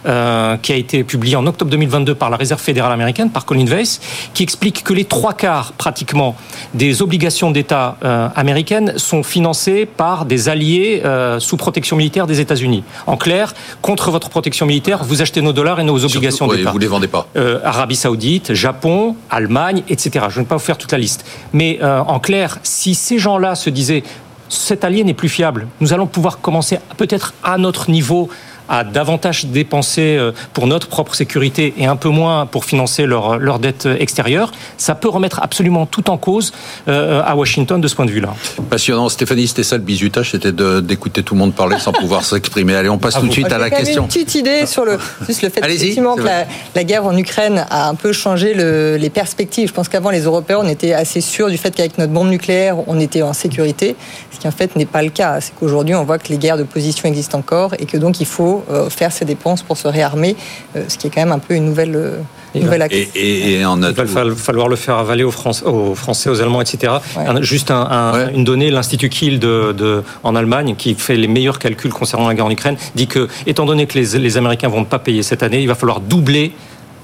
Euh, 0.06 0.56
qui 0.58 0.72
a 0.72 0.76
été 0.76 1.04
publiée 1.04 1.36
en 1.36 1.46
octobre 1.46 1.70
2022 1.70 2.14
par 2.14 2.30
la 2.30 2.36
Réserve 2.36 2.60
fédérale 2.60 2.92
américaine, 2.92 3.30
par 3.30 3.44
Colin 3.44 3.66
Weiss, 3.66 4.00
qui 4.34 4.42
explique 4.42 4.84
que 4.84 4.92
les 4.92 5.04
trois 5.04 5.32
quarts 5.32 5.72
pratiquement 5.72 6.36
des 6.74 7.02
obligations 7.02 7.50
d'État 7.50 7.96
euh, 8.04 8.28
américaines 8.36 8.94
sont 8.96 9.22
financées 9.22 9.86
par 9.86 10.24
des 10.24 10.48
alliés 10.48 11.02
euh, 11.04 11.40
sous 11.40 11.56
protection 11.56 11.96
militaire 11.96 12.26
des 12.26 12.40
États-Unis. 12.40 12.84
En 13.06 13.16
clair, 13.16 13.54
contre 13.82 14.10
votre 14.10 14.28
protection 14.28 14.66
militaire, 14.66 15.04
vous 15.04 15.22
achetez 15.22 15.40
nos 15.40 15.52
dollars 15.52 15.80
et 15.80 15.84
nos 15.84 16.04
obligations 16.04 16.46
d'État 16.48 16.70
vous 16.70 16.78
les 16.78 16.86
vendez 16.86 17.08
pas. 17.08 17.26
Arabie 17.64 17.96
Saoudite, 17.96 18.54
Japon, 18.54 19.16
Allemagne, 19.30 19.82
etc. 19.88 20.26
Je 20.28 20.38
ne 20.38 20.44
vais 20.44 20.48
pas 20.48 20.56
vous 20.56 20.64
faire 20.64 20.78
toute 20.78 20.92
la 20.92 20.98
liste. 20.98 21.24
Mais 21.52 21.80
en 21.82 22.18
clair, 22.18 22.58
si 22.62 22.94
ces 22.94 23.18
gens-là 23.18 23.54
se 23.54 23.70
disaient 23.70 24.02
cet 24.48 24.84
allié 24.84 25.04
n'est 25.04 25.14
plus 25.14 25.28
fiable, 25.28 25.66
nous 25.80 25.92
allons 25.92 26.06
pouvoir 26.06 26.40
commencer 26.40 26.78
peut-être 26.96 27.34
à 27.42 27.58
notre 27.58 27.90
niveau 27.90 28.28
à 28.68 28.84
davantage 28.84 29.46
dépenser 29.46 30.16
euh, 30.18 30.32
pour 30.52 30.66
notre 30.66 30.88
propre 30.88 31.14
sécurité 31.14 31.74
et 31.78 31.86
un 31.86 31.96
peu 31.96 32.08
moins 32.08 32.46
pour 32.46 32.64
financer 32.64 33.06
leur, 33.06 33.38
leur 33.38 33.58
dette 33.58 33.86
extérieure, 33.98 34.52
ça 34.78 34.94
peut 34.94 35.08
remettre 35.08 35.40
absolument 35.42 35.86
tout 35.86 36.10
en 36.10 36.16
cause 36.16 36.52
euh, 36.88 37.22
à 37.24 37.36
Washington 37.36 37.80
de 37.80 37.88
ce 37.88 37.94
point 37.94 38.06
de 38.06 38.10
vue-là. 38.10 38.34
Passionnant. 38.70 39.08
Stéphanie, 39.08 39.46
c'était 39.48 39.62
ça 39.62 39.76
le 39.76 39.82
bizutage, 39.82 40.30
c'était 40.32 40.52
d'écouter 40.52 41.22
tout 41.22 41.34
le 41.34 41.40
monde 41.40 41.54
parler 41.54 41.78
sans 41.78 41.92
pouvoir 41.92 42.24
s'exprimer. 42.24 42.74
Allez, 42.74 42.88
on 42.88 42.98
passe 42.98 43.14
tout 43.14 43.26
de 43.26 43.32
suite 43.32 43.52
à 43.52 43.58
la 43.58 43.70
question. 43.70 44.02
Une 44.02 44.08
petite 44.08 44.34
idée 44.34 44.66
sur 44.66 44.84
le, 44.84 44.98
juste 45.26 45.42
le 45.42 45.48
fait 45.50 45.60
effectivement 45.64 46.14
que 46.16 46.22
la, 46.22 46.44
la 46.74 46.84
guerre 46.84 47.04
en 47.06 47.16
Ukraine 47.16 47.64
a 47.70 47.88
un 47.88 47.94
peu 47.94 48.12
changé 48.12 48.54
le- 48.54 48.96
les 48.96 49.10
perspectives. 49.10 49.68
Je 49.68 49.72
pense 49.74 49.88
qu'avant, 49.88 50.10
les 50.10 50.22
Européens, 50.22 50.58
on 50.62 50.68
était 50.68 50.92
assez 50.92 51.20
sûrs 51.20 51.48
du 51.48 51.56
fait 51.58 51.74
qu'avec 51.74 51.98
notre 51.98 52.12
bombe 52.12 52.28
nucléaire, 52.28 52.76
on 52.86 52.98
était 53.00 53.22
en 53.22 53.32
sécurité, 53.32 53.96
ce 54.32 54.38
qui 54.38 54.48
en 54.48 54.50
fait 54.52 54.76
n'est 54.76 54.86
pas 54.86 55.02
le 55.02 55.10
cas. 55.10 55.40
C'est 55.40 55.52
qu'aujourd'hui, 55.58 55.94
on 55.94 56.04
voit 56.04 56.18
que 56.18 56.28
les 56.28 56.38
guerres 56.38 56.58
de 56.58 56.62
position 56.62 57.08
existent 57.08 57.38
encore 57.38 57.74
et 57.78 57.86
que 57.86 57.96
donc 57.96 58.20
il 58.20 58.26
faut 58.26 58.53
euh, 58.70 58.88
faire 58.90 59.12
ces 59.12 59.24
dépenses 59.24 59.62
pour 59.62 59.76
se 59.76 59.88
réarmer, 59.88 60.36
euh, 60.76 60.84
ce 60.88 60.96
qui 60.98 61.06
est 61.06 61.10
quand 61.10 61.20
même 61.22 61.32
un 61.32 61.38
peu 61.38 61.54
une 61.54 61.64
nouvelle, 61.66 61.94
euh, 61.96 62.18
Et 62.54 62.60
nouvelle 62.60 62.82
Et, 62.82 62.84
action. 62.84 63.10
et, 63.16 63.52
et 63.54 63.64
en 63.64 63.76
Il 63.82 63.92
va 63.94 64.06
fall- 64.06 64.34
falloir 64.36 64.68
le 64.68 64.76
faire 64.76 64.96
avaler 64.98 65.24
aux, 65.24 65.30
Français, 65.32 65.64
aux, 65.64 65.94
Français, 65.96 66.30
aux 66.30 66.40
Allemands, 66.40 66.60
etc. 66.60 66.92
Ouais. 67.16 67.26
Un- 67.26 67.42
juste 67.42 67.70
un- 67.72 67.82
un- 67.90 68.12
Ouais. 68.26 68.32
une 68.34 68.44
donnée, 68.44 68.70
l'Institut 68.70 69.08
Kiel 69.08 69.38
de, 69.40 69.72
de- 69.72 70.02
en 70.22 70.36
Allemagne, 70.36 70.74
qui 70.76 70.94
fait 70.94 71.16
les 71.16 71.26
meilleurs 71.28 71.58
calculs 71.58 71.92
concernant 71.92 72.28
la 72.28 72.34
guerre 72.34 72.46
en 72.46 72.50
Ukraine, 72.50 72.76
dit 72.94 73.08
que, 73.08 73.28
étant 73.46 73.64
donné 73.66 73.86
que 73.86 73.98
les, 73.98 74.18
les 74.18 74.36
Américains 74.36 74.68
vont 74.68 74.84
pas 74.84 74.98
payer 75.00 75.22
cette 75.24 75.42
année, 75.42 75.60
il 75.62 75.68
va 75.68 75.74
falloir 75.74 76.00
doubler 76.00 76.52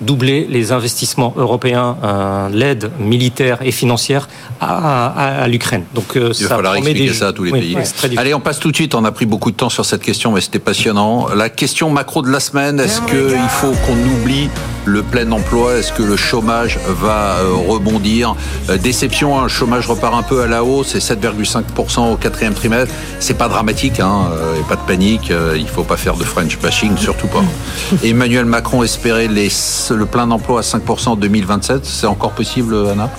doubler 0.01 0.47
les 0.49 0.73
investissements 0.73 1.35
européens, 1.37 1.97
euh, 2.03 2.49
l'aide 2.51 2.91
militaire 2.99 3.59
et 3.63 3.71
financière 3.73 4.29
à, 4.61 5.07
à- 5.07 5.43
à 5.43 5.49
l'Ukraine. 5.49 5.85
Donc 5.95 6.17
euh, 6.17 6.33
Il 6.37 6.43
va 6.45 6.49
ça 6.49 6.55
falloir 6.57 6.73
promet 6.75 6.91
expliquer 6.91 7.13
des- 7.13 7.19
ça 7.19 7.29
à 7.29 7.33
tous 7.33 7.45
les 7.45 7.53
Oui, 7.53 7.61
pays. 7.61 7.77
ouais. 7.77 8.19
Allez, 8.19 8.35
on 8.35 8.41
passe 8.41 8.59
tout 8.59 8.71
de 8.71 8.77
suite. 8.77 8.95
On 8.95 9.05
a 9.05 9.13
pris 9.13 9.27
beaucoup 9.27 9.51
de 9.51 9.57
temps 9.57 9.69
sur 9.69 9.85
cette 9.85 10.03
question, 10.03 10.33
mais 10.33 10.41
c'était 10.41 10.59
passionnant. 10.59 11.29
La 11.35 11.49
question 11.51 11.91
macro 11.91 12.23
de 12.23 12.31
la 12.31 12.41
semaine 12.41 12.81
est-ce 12.81 13.01
qu'il 13.03 13.39
faut 13.51 13.73
qu'on 13.87 13.97
oublie 14.21 14.49
le 14.87 15.03
plein 15.03 15.31
emploi? 15.33 15.77
Est-ce 15.77 15.93
que 15.93 16.03
le 16.03 16.17
chômage 16.17 16.79
va 16.89 17.37
euh, 17.41 17.53
rebondir? 17.69 18.35
Déception, 18.83 19.39
hein, 19.39 19.43
le 19.45 19.49
chômage 19.49 19.87
repart 19.87 20.15
un 20.15 20.23
peu 20.23 20.43
à 20.43 20.47
la 20.47 20.65
hausse, 20.65 20.89
c'est 20.99 21.15
7,5% 21.15 22.13
au 22.13 22.17
quatrième 22.17 22.55
trimestre. 22.55 22.95
C'est 23.19 23.37
pas 23.37 23.49
dramatique, 23.49 24.01
hein, 24.01 24.29
et 24.59 24.63
pas 24.69 24.77
de 24.77 24.81
panique. 24.87 25.33
il 25.57 25.69
faut 25.69 25.85
pas 25.85 25.97
faire 25.97 26.17
de 26.17 26.25
French 26.25 26.59
bashing, 26.59 26.97
surtout 26.97 27.27
pas. 27.29 27.43
Emmanuel 28.05 28.45
Macron 28.45 28.83
espérait 28.83 29.29
les, 29.29 29.49
le 29.95 30.07
plein 30.07 30.27
d'emploi 30.27 30.61
à 30.61 30.63
5% 30.63 31.11
en 31.11 31.17
2027. 31.17 31.85
C'est 31.85 32.07
encore 32.07 32.33
possible, 32.33 32.75
Anna? 32.89 33.11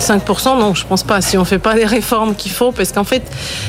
5%, 0.00 0.58
non, 0.58 0.74
je 0.74 0.84
pense 0.86 1.02
pas. 1.02 1.20
Si 1.20 1.36
on 1.38 1.44
fait 1.44 1.58
pas 1.58 1.74
les 1.74 1.84
réformes 1.84 2.34
qu'il 2.34 2.52
faut, 2.52 2.70
parce 2.70 2.92
qu'en 2.92 3.04
fait, 3.04 3.22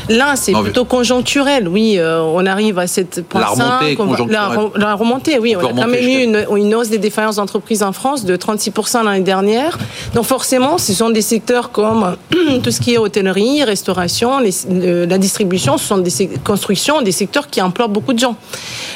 là, 0.10 0.36
c'est 0.36 0.52
mais- 0.54 0.62
plutôt 0.62 0.86
conjoncturel. 0.86 1.68
Oui, 1.68 1.96
euh, 1.98 2.22
on 2.22 2.46
arrive 2.46 2.78
à 2.80 2.88
cette 2.88 3.24
point 3.28 3.42
La 3.42 3.48
remontée 3.48 3.96
on 4.00 4.06
va- 4.06 4.12
la, 4.12 4.18
conjoncturelle. 4.18 4.58
re- 4.58 4.78
la 4.80 4.94
remontée, 4.96 5.40
oui, 5.40 5.56
On 5.56 5.60
a 5.60 5.70
quand 5.70 5.74
même 5.88 5.94
eu 5.96 6.24
une, 6.24 6.46
une 6.58 6.76
hausse 6.76 6.90
des 6.90 6.98
défaillances 6.98 7.38
d'entreprises 7.38 7.82
en 7.82 7.92
France 7.92 8.26
de 8.26 8.36
36% 8.36 9.04
l'année 9.04 9.22
dernière. 9.22 9.78
Donc 10.14 10.26
forcément, 10.26 10.78
ce 10.78 10.94
sont 10.94 11.10
des 11.10 11.22
secteurs 11.22 11.72
comme 11.72 12.16
tout 12.64 12.72
ce 12.72 12.82
qui 12.82 12.94
est 12.94 12.98
hôtellerie, 12.98 13.64
restauration, 13.64 14.40
les- 14.40 15.06
la 15.08 15.18
distribution, 15.18 15.78
ce 15.78 15.86
sont 15.88 15.98
des 15.98 16.12
constructions, 16.44 17.02
des 17.02 17.12
secteurs 17.12 17.48
qui 17.50 17.62
emploient 17.62 17.88
beaucoup 17.88 18.14
de 18.14 18.20
gens. 18.20 18.36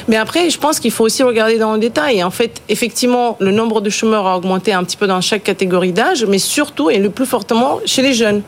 Mais 0.08 0.16
après, 0.16 0.50
je 0.50 0.58
pense 0.58 0.78
qu'il 0.80 0.90
faut 0.90 1.04
aussi 1.04 1.22
regarder 1.22 1.58
dans 1.58 1.72
le 1.72 1.78
détail. 1.78 2.22
En 2.22 2.30
fait, 2.30 2.60
effectivement, 2.68 3.36
le 3.40 3.50
nombre 3.52 3.80
de 3.80 3.90
chômeurs 3.90 4.26
a 4.26 4.36
augmenté 4.36 4.72
un 4.72 4.84
petit 4.84 4.96
peu 4.96 5.06
dans 5.06 5.20
chaque 5.20 5.42
catégorie 5.44 5.92
d'âge, 5.92 6.24
mais 6.28 6.38
surtout 6.38 6.90
et 6.90 6.98
le 7.02 7.10
plus 7.10 7.26
fortement 7.26 7.80
chez 7.84 8.02
les 8.02 8.14
jeunes. 8.14 8.42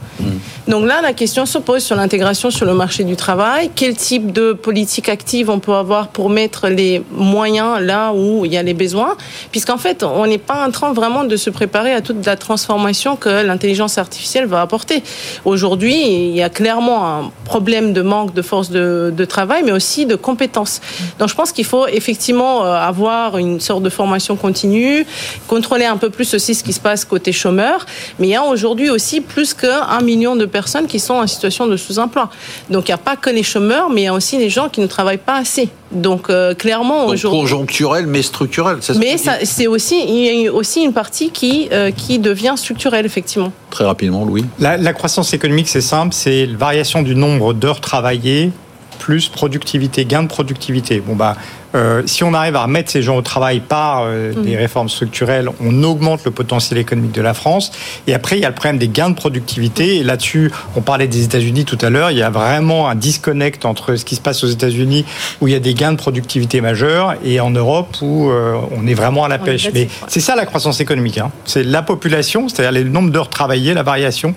Donc 0.66 0.86
là, 0.86 1.02
la 1.02 1.12
question 1.12 1.44
se 1.44 1.58
pose 1.58 1.82
sur 1.82 1.96
l'intégration 1.96 2.50
sur 2.50 2.64
le 2.64 2.72
marché 2.72 3.04
du 3.04 3.16
travail. 3.16 3.70
Quel 3.74 3.94
type 3.94 4.32
de 4.32 4.52
politique 4.52 5.08
active 5.10 5.50
on 5.50 5.58
peut 5.58 5.74
avoir 5.74 6.08
pour 6.08 6.30
mettre 6.30 6.68
les 6.68 7.02
moyens 7.12 7.80
là 7.80 8.12
où 8.14 8.46
il 8.46 8.52
y 8.52 8.56
a 8.56 8.62
les 8.62 8.72
besoins? 8.72 9.16
Puisqu'en 9.50 9.76
fait, 9.76 10.02
on 10.02 10.26
n'est 10.26 10.38
pas 10.38 10.66
en 10.66 10.70
train 10.70 10.92
vraiment 10.92 11.24
de 11.24 11.36
se 11.36 11.50
préparer 11.50 11.92
à 11.92 12.00
toute 12.00 12.24
la 12.24 12.36
transformation 12.36 13.16
que 13.16 13.28
l'intelligence 13.44 13.98
artificielle 13.98 14.46
va 14.46 14.62
apporter. 14.62 15.02
Aujourd'hui, 15.44 15.96
il 16.30 16.34
y 16.34 16.42
a 16.42 16.48
clairement 16.48 17.06
un 17.06 17.30
problème 17.44 17.92
de 17.92 18.00
manque 18.00 18.32
de 18.32 18.42
force 18.42 18.70
de, 18.70 19.12
de 19.14 19.24
travail, 19.24 19.62
mais 19.64 19.72
aussi 19.72 20.06
de 20.06 20.14
compétences. 20.14 20.80
Donc 21.18 21.28
je 21.28 21.34
pense 21.34 21.52
qu'il 21.52 21.66
faut 21.66 21.86
effectivement 21.86 22.64
euh, 22.64 22.74
avoir 22.74 23.36
une 23.36 23.60
sorte 23.60 23.82
de 23.82 23.90
formation 23.90 24.36
continue, 24.36 25.06
contrôler 25.46 25.84
un 25.84 25.96
peu 25.96 26.10
plus 26.10 26.32
aussi 26.34 26.54
ce 26.54 26.64
qui 26.64 26.72
se 26.72 26.80
passe 26.80 27.04
côté 27.04 27.32
chômeurs. 27.32 27.84
Mais 28.18 28.28
il 28.28 28.30
y 28.30 28.34
a 28.37 28.42
aujourd'hui 28.42 28.90
aussi 28.90 29.20
plus 29.20 29.55
qu'un 29.55 30.01
million 30.01 30.37
de 30.37 30.47
personnes 30.47 30.87
qui 30.87 31.01
sont 31.01 31.14
en 31.14 31.27
situation 31.27 31.66
de 31.66 31.77
sous-emploi. 31.77 32.31
Donc 32.70 32.88
il 32.88 32.90
n'y 32.90 32.94
a 32.94 32.99
pas 32.99 33.16
que 33.16 33.31
les 33.31 33.42
chômeurs, 33.42 33.90
mais 33.90 34.03
il 34.03 34.05
y 34.05 34.09
a 34.09 34.14
aussi 34.14 34.38
les 34.38 34.51
gens 34.51 34.68
qui 34.68 34.81
ne 34.81 34.87
travaillent 34.87 35.18
pas 35.18 35.37
assez. 35.37 35.68
Donc 35.92 36.29
euh, 36.29 36.55
clairement 36.55 37.07
aujourd'hui. 37.07 37.40
conjoncturel, 37.40 38.07
mais 38.07 38.23
structurel. 38.23 38.79
c'est 38.81 38.94
ça 38.94 38.99
Mais 38.99 39.16
c'est 39.44 39.66
aussi, 39.66 39.97
il 40.07 40.42
y 40.42 40.49
a 40.49 40.53
aussi 40.53 40.83
une 40.83 40.92
partie 40.92 41.31
qui, 41.31 41.68
euh, 41.73 41.90
qui 41.90 42.18
devient 42.18 42.55
structurelle, 42.57 43.07
effectivement. 43.07 43.53
Très 43.70 43.85
rapidement, 43.85 44.25
Louis. 44.25 44.44
La, 44.59 44.77
la 44.77 44.92
croissance 44.92 45.33
économique, 45.35 45.68
c'est 45.68 45.81
simple, 45.81 46.14
c'est 46.14 46.47
la 46.47 46.57
variation 46.57 47.03
du 47.03 47.14
nombre 47.14 47.53
d'heures 47.55 47.81
travaillées 47.81 48.51
plus 48.94 49.28
productivité, 49.28 50.04
gain 50.04 50.22
de 50.22 50.28
productivité. 50.28 51.00
Bon 51.00 51.16
bah, 51.16 51.37
euh, 51.74 52.02
si 52.07 52.22
on 52.22 52.35
arrive 52.35 52.54
à 52.57 52.62
remettre 52.62 52.90
ces 52.90 53.02
gens 53.02 53.16
au 53.16 53.22
travail 53.22 53.61
par 53.61 54.04
euh, 54.04 54.33
des 54.33 54.57
réformes 54.57 54.88
structurelles, 54.88 55.48
on 55.61 55.83
augmente 55.83 56.24
le 56.24 56.30
potentiel 56.30 56.78
économique 56.78 57.12
de 57.12 57.22
la 57.22 57.35
France. 57.35 57.72
Et 58.07 58.14
après, 58.14 58.38
il 58.38 58.42
y 58.42 58.44
a 58.44 58.48
le 58.48 58.54
problème 58.54 58.78
des 58.78 58.88
gains 58.88 59.11
de 59.11 59.16
productivité. 59.16 59.96
Et 59.96 60.04
là-dessus, 60.04 60.52
on 60.76 60.83
parlait 60.83 61.09
des 61.09 61.24
États-Unis 61.24 61.64
tout 61.64 61.78
à 61.80 61.90
l'heure. 61.90 62.11
Il 62.12 62.18
y 62.18 62.22
a 62.22 62.30
vraiment 62.30 62.88
un 62.88 62.94
disconnect 62.94 63.64
entre 63.64 63.96
ce 63.96 64.04
qui 64.04 64.14
se 64.14 64.20
passe 64.20 64.44
aux 64.44 64.48
États-Unis, 64.48 65.04
où 65.40 65.48
il 65.48 65.52
y 65.52 65.57
a 65.57 65.61
des 65.61 65.74
gains 65.74 65.92
de 65.92 65.96
productivité 65.96 66.61
majeurs, 66.61 67.14
et 67.24 67.40
en 67.40 67.50
Europe, 67.50 67.96
où 68.02 68.30
euh, 68.30 68.54
on 68.76 68.87
est 68.87 68.94
vraiment 68.94 69.24
à 69.24 69.28
la 69.28 69.38
On 69.40 69.44
pêche. 69.44 69.68
Mais 69.74 69.88
c'est 70.07 70.20
ça 70.20 70.37
la 70.37 70.46
croissance 70.46 70.80
économique. 70.80 71.18
hein. 71.18 71.33
C'est 71.44 71.64
la 71.64 71.83
population, 71.83 72.48
c'est-à-dire 72.48 72.85
le 72.85 72.88
nombre 72.88 73.11
d'heures 73.11 73.30
travaillées, 73.30 73.74
la 73.74 73.83
variation 73.83 74.35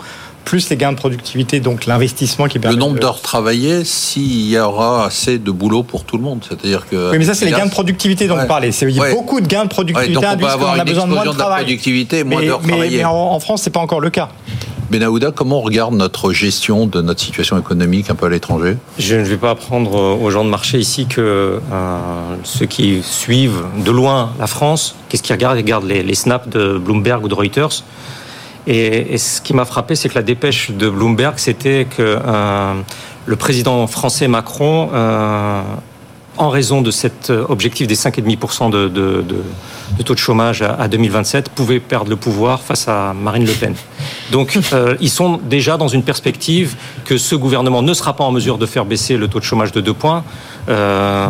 plus 0.48 0.70
les 0.70 0.78
gains 0.78 0.94
de 0.94 0.98
productivité, 0.98 1.60
donc 1.60 1.86
l'investissement 1.88 2.48
qui 2.48 2.56
Le 2.58 2.62
permet. 2.62 2.78
nombre 2.78 2.96
de- 2.96 3.00
d'heures 3.00 3.20
travaillées, 3.22 3.84
s'il 3.84 4.50
y 4.50 4.58
aura 4.58 5.06
assez 5.06 5.40
de 5.40 5.52
boulot 5.52 5.84
pour 5.84 6.06
tout 6.06 6.16
le 6.18 6.24
monde. 6.24 6.40
C'est-à-dire 6.48 6.86
que. 6.90 7.12
Oui, 7.12 7.18
mais 7.20 7.26
ça, 7.26 7.34
c'est 7.34 7.44
les 7.46 7.52
gains 7.52 7.66
de 7.66 7.72
productivité 7.72 8.28
dont 8.28 8.36
Ouais. 8.36 8.44
vous 8.44 8.48
parlez. 8.48 8.72
C'est- 8.72 8.86
Il 8.90 8.96
y 8.96 9.00
a 9.00 9.04
Ouais. 9.04 9.14
beaucoup 9.14 9.42
de 9.42 9.48
gains 9.48 9.66
de 9.66 9.70
productivité 9.70 10.08
Ouais, 10.10 10.14
donc 10.16 10.24
on 10.34 10.38
peut 10.38 10.46
avoir 10.48 10.74
a 10.74 10.78
une 10.78 10.84
besoin 10.86 11.04
de 11.06 11.10
moins 11.10 11.24
de 11.24 11.28
explosion 11.28 11.34
de 11.34 11.38
travail. 11.38 11.64
productivité 11.66 12.20
et 12.20 12.24
moins 12.24 12.40
mais, 12.40 12.48
d'heures 12.48 12.62
mais- 12.64 12.68
travaillées. 12.70 12.98
mais 13.00 13.04
en, 13.06 13.12
en 13.14 13.40
France, 13.42 13.62
c'est 13.64 13.70
pas 13.72 13.82
encore 13.82 14.00
le 14.00 14.10
cas. 14.10 14.30
Benahouda, 14.90 15.32
comment 15.32 15.58
on 15.58 15.62
regarde 15.62 15.94
notre 15.96 16.32
gestion 16.32 16.88
de 16.88 17.02
notre 17.02 17.20
situation 17.20 17.60
économique 17.60 18.10
un 18.10 18.16
peu 18.16 18.28
à 18.28 18.30
l'étranger? 18.30 18.78
Je 18.98 19.16
ne 19.18 19.24
vais 19.24 19.36
pas 19.36 19.50
apprendre 19.50 19.94
aux 20.22 20.32
gens 20.32 20.46
de 20.46 20.50
marché 20.50 20.80
ici 20.80 21.08
que 21.08 21.60
euh, 21.74 22.00
ceux 22.46 22.68
qui 22.68 23.02
suivent 23.04 23.64
de 23.84 23.92
loin 23.92 24.32
la 24.40 24.48
France, 24.48 24.96
qu'est-ce 25.10 25.24
qu'ils 25.24 25.36
regardent? 25.36 25.58
Ils 25.58 25.64
regardent 25.64 25.88
les, 25.90 26.04
les 26.04 26.16
snaps 26.16 26.48
de 26.48 26.78
Bloomberg 26.78 27.22
ou 27.26 27.28
de 27.28 27.34
Reuters. 27.34 27.84
Et, 28.68 29.18
ce 29.18 29.40
qui 29.42 29.54
m'a 29.54 29.66
frappé, 29.66 29.96
c'est 29.96 30.10
que 30.10 30.16
la 30.16 30.24
dépêche 30.24 30.72
de 30.72 30.90
Bloomberg, 30.90 31.36
c'était 31.38 31.88
que 31.90 32.02
euh, 32.02 32.74
le 33.26 33.36
président 33.38 33.88
français 33.88 34.28
Macron, 34.28 34.90
euh, 34.94 35.62
en 36.36 36.50
raison 36.50 36.82
de 36.82 36.92
cet 36.92 37.30
objectif 37.30 37.88
des 37.88 37.96
5,5% 37.96 38.70
de, 38.70 38.90
de, 38.90 39.22
de, 39.22 39.44
de 39.98 40.04
taux 40.04 40.14
de 40.14 40.20
chômage 40.20 40.62
à, 40.62 40.74
à 40.74 40.88
2027, 40.90 41.50
pouvait 41.50 41.80
perdre 41.80 42.10
le 42.10 42.18
pouvoir 42.18 42.62
face 42.62 42.88
à 42.88 43.14
Marine 43.14 43.46
Le 43.46 43.54
Pen. 43.54 43.74
Donc, 44.32 44.58
euh, 44.74 44.96
ils 45.00 45.10
sont 45.10 45.40
déjà 45.44 45.78
dans 45.78 45.88
une 45.88 46.04
perspective 46.04 46.76
que 47.06 47.18
ce 47.18 47.36
gouvernement 47.36 47.82
ne 47.82 47.94
sera 47.94 48.16
pas 48.16 48.24
en 48.24 48.32
mesure 48.32 48.58
de 48.58 48.66
faire 48.66 48.86
baisser 48.86 49.18
le 49.18 49.28
taux 49.28 49.40
de 49.40 49.44
chômage 49.44 49.72
de 49.72 49.82
deux 49.82 49.94
points, 49.94 50.24
euh, 50.70 51.28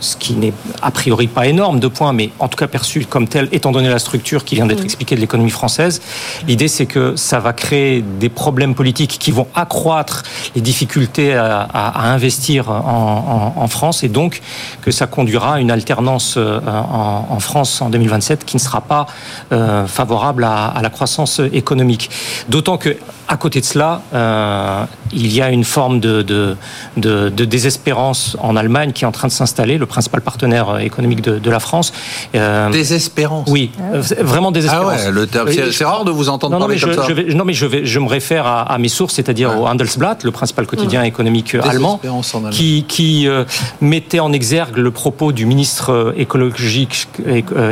ce 0.00 0.16
qui 0.16 0.34
n'est 0.34 0.52
a 0.82 0.90
priori 0.90 1.26
pas 1.26 1.46
énorme, 1.46 1.80
deux 1.80 1.90
points, 1.90 2.12
mais 2.12 2.30
en 2.38 2.48
tout 2.48 2.56
cas 2.56 2.68
perçu 2.68 3.04
comme 3.06 3.26
tel, 3.26 3.48
étant 3.50 3.72
donné 3.72 3.88
la 3.88 3.98
structure 3.98 4.44
qui 4.44 4.54
vient 4.54 4.66
d'être 4.66 4.84
expliquée 4.84 5.16
de 5.16 5.20
l'économie 5.20 5.50
française. 5.50 6.00
L'idée, 6.46 6.68
c'est 6.68 6.86
que 6.86 7.16
ça 7.16 7.40
va 7.40 7.52
créer 7.52 8.02
des 8.20 8.28
problèmes 8.28 8.74
politiques 8.74 9.16
qui 9.18 9.32
vont 9.32 9.48
accroître 9.54 10.22
les 10.54 10.60
difficultés 10.60 11.34
à, 11.34 11.62
à- 11.62 12.04
à 12.08 12.12
investir 12.12 12.70
en, 12.70 13.52
en- 13.56 13.62
en 13.62 13.68
France 13.68 14.04
et 14.04 14.08
donc 14.08 14.40
que 14.82 14.90
ça 14.92 15.06
conduira 15.06 15.54
à 15.54 15.60
une 15.60 15.70
alternance 15.72 16.34
euh, 16.36 16.60
en, 16.68 17.26
en 17.30 17.40
France 17.40 17.80
en 17.82 17.90
2027 17.90 18.44
qui 18.44 18.56
ne 18.56 18.60
sera 18.60 18.80
pas 18.80 19.06
euh, 19.52 19.86
favorable 19.86 20.44
à, 20.44 20.66
à 20.66 20.82
la 20.82 20.90
croissance 20.90 21.40
économique. 21.52 22.10
D'autant 22.48 22.78
que 22.78 22.96
à 23.30 23.36
côté 23.36 23.60
de 23.60 23.64
cela, 23.66 24.00
euh, 24.14 24.84
il 25.12 25.30
y 25.34 25.42
a 25.42 25.50
une 25.50 25.64
forme 25.64 26.00
de, 26.00 26.22
de, 26.22 26.56
de- 26.96 27.28
de 27.28 27.44
désespérance 27.44 28.38
en 28.40 28.56
Allemagne 28.56 28.92
qui 28.92 29.04
est 29.04 29.06
en 29.06 29.12
train 29.12 29.28
de 29.28 29.32
s'installer, 29.32 29.76
le 29.76 29.84
principal 29.84 30.22
partenaire 30.22 30.70
euh, 30.70 30.78
économique 30.78 31.20
de, 31.20 31.38
de 31.38 31.50
la 31.50 31.60
France. 31.60 31.92
Euh, 32.34 32.70
Désespérance. 32.70 33.46
oui, 33.50 33.70
euh, 33.92 34.02
vraiment 34.20 34.48
Ah 34.48 34.52
désespérance. 34.52 35.04
ouais, 35.04 35.10
le 35.12 35.26
terme- 35.26 35.48
c'est 35.72 35.84
rare 35.84 36.04
de 36.06 36.10
vous 36.10 36.30
entendre 36.30 36.52
non, 36.54 36.58
non, 36.60 36.66
parler 36.66 36.74
mais 36.76 36.78
je, 36.80 36.86
comme 36.86 36.94
ça. 36.94 37.04
je 37.08 37.12
vais, 37.12 37.34
non, 37.34 37.44
mais 37.44 37.52
je, 37.52 37.66
vais, 37.66 37.84
je 37.84 37.98
me 37.98 38.08
réfère 38.08 38.46
à, 38.46 38.62
à 38.62 38.78
mes 38.78 38.88
sources, 38.88 39.14
c'est-à-dire 39.14 39.50
Ouais. 39.50 39.56
au 39.56 39.66
Handelsblatt, 39.66 40.24
le 40.24 40.30
principal 40.30 40.66
quotidien 40.66 41.02
économique 41.02 41.54
allemand, 41.54 41.96
Désespérance 41.96 42.34
en 42.34 42.38
Allemagne. 42.38 42.52
qui, 42.54 42.84
qui 42.88 43.28
euh, 43.28 43.44
mettait 43.82 44.20
en 44.20 44.32
exergue 44.32 44.78
le 44.78 44.90
propos 44.90 45.32
du 45.32 45.44
ministre 45.46 46.14
écologique, 46.16 47.08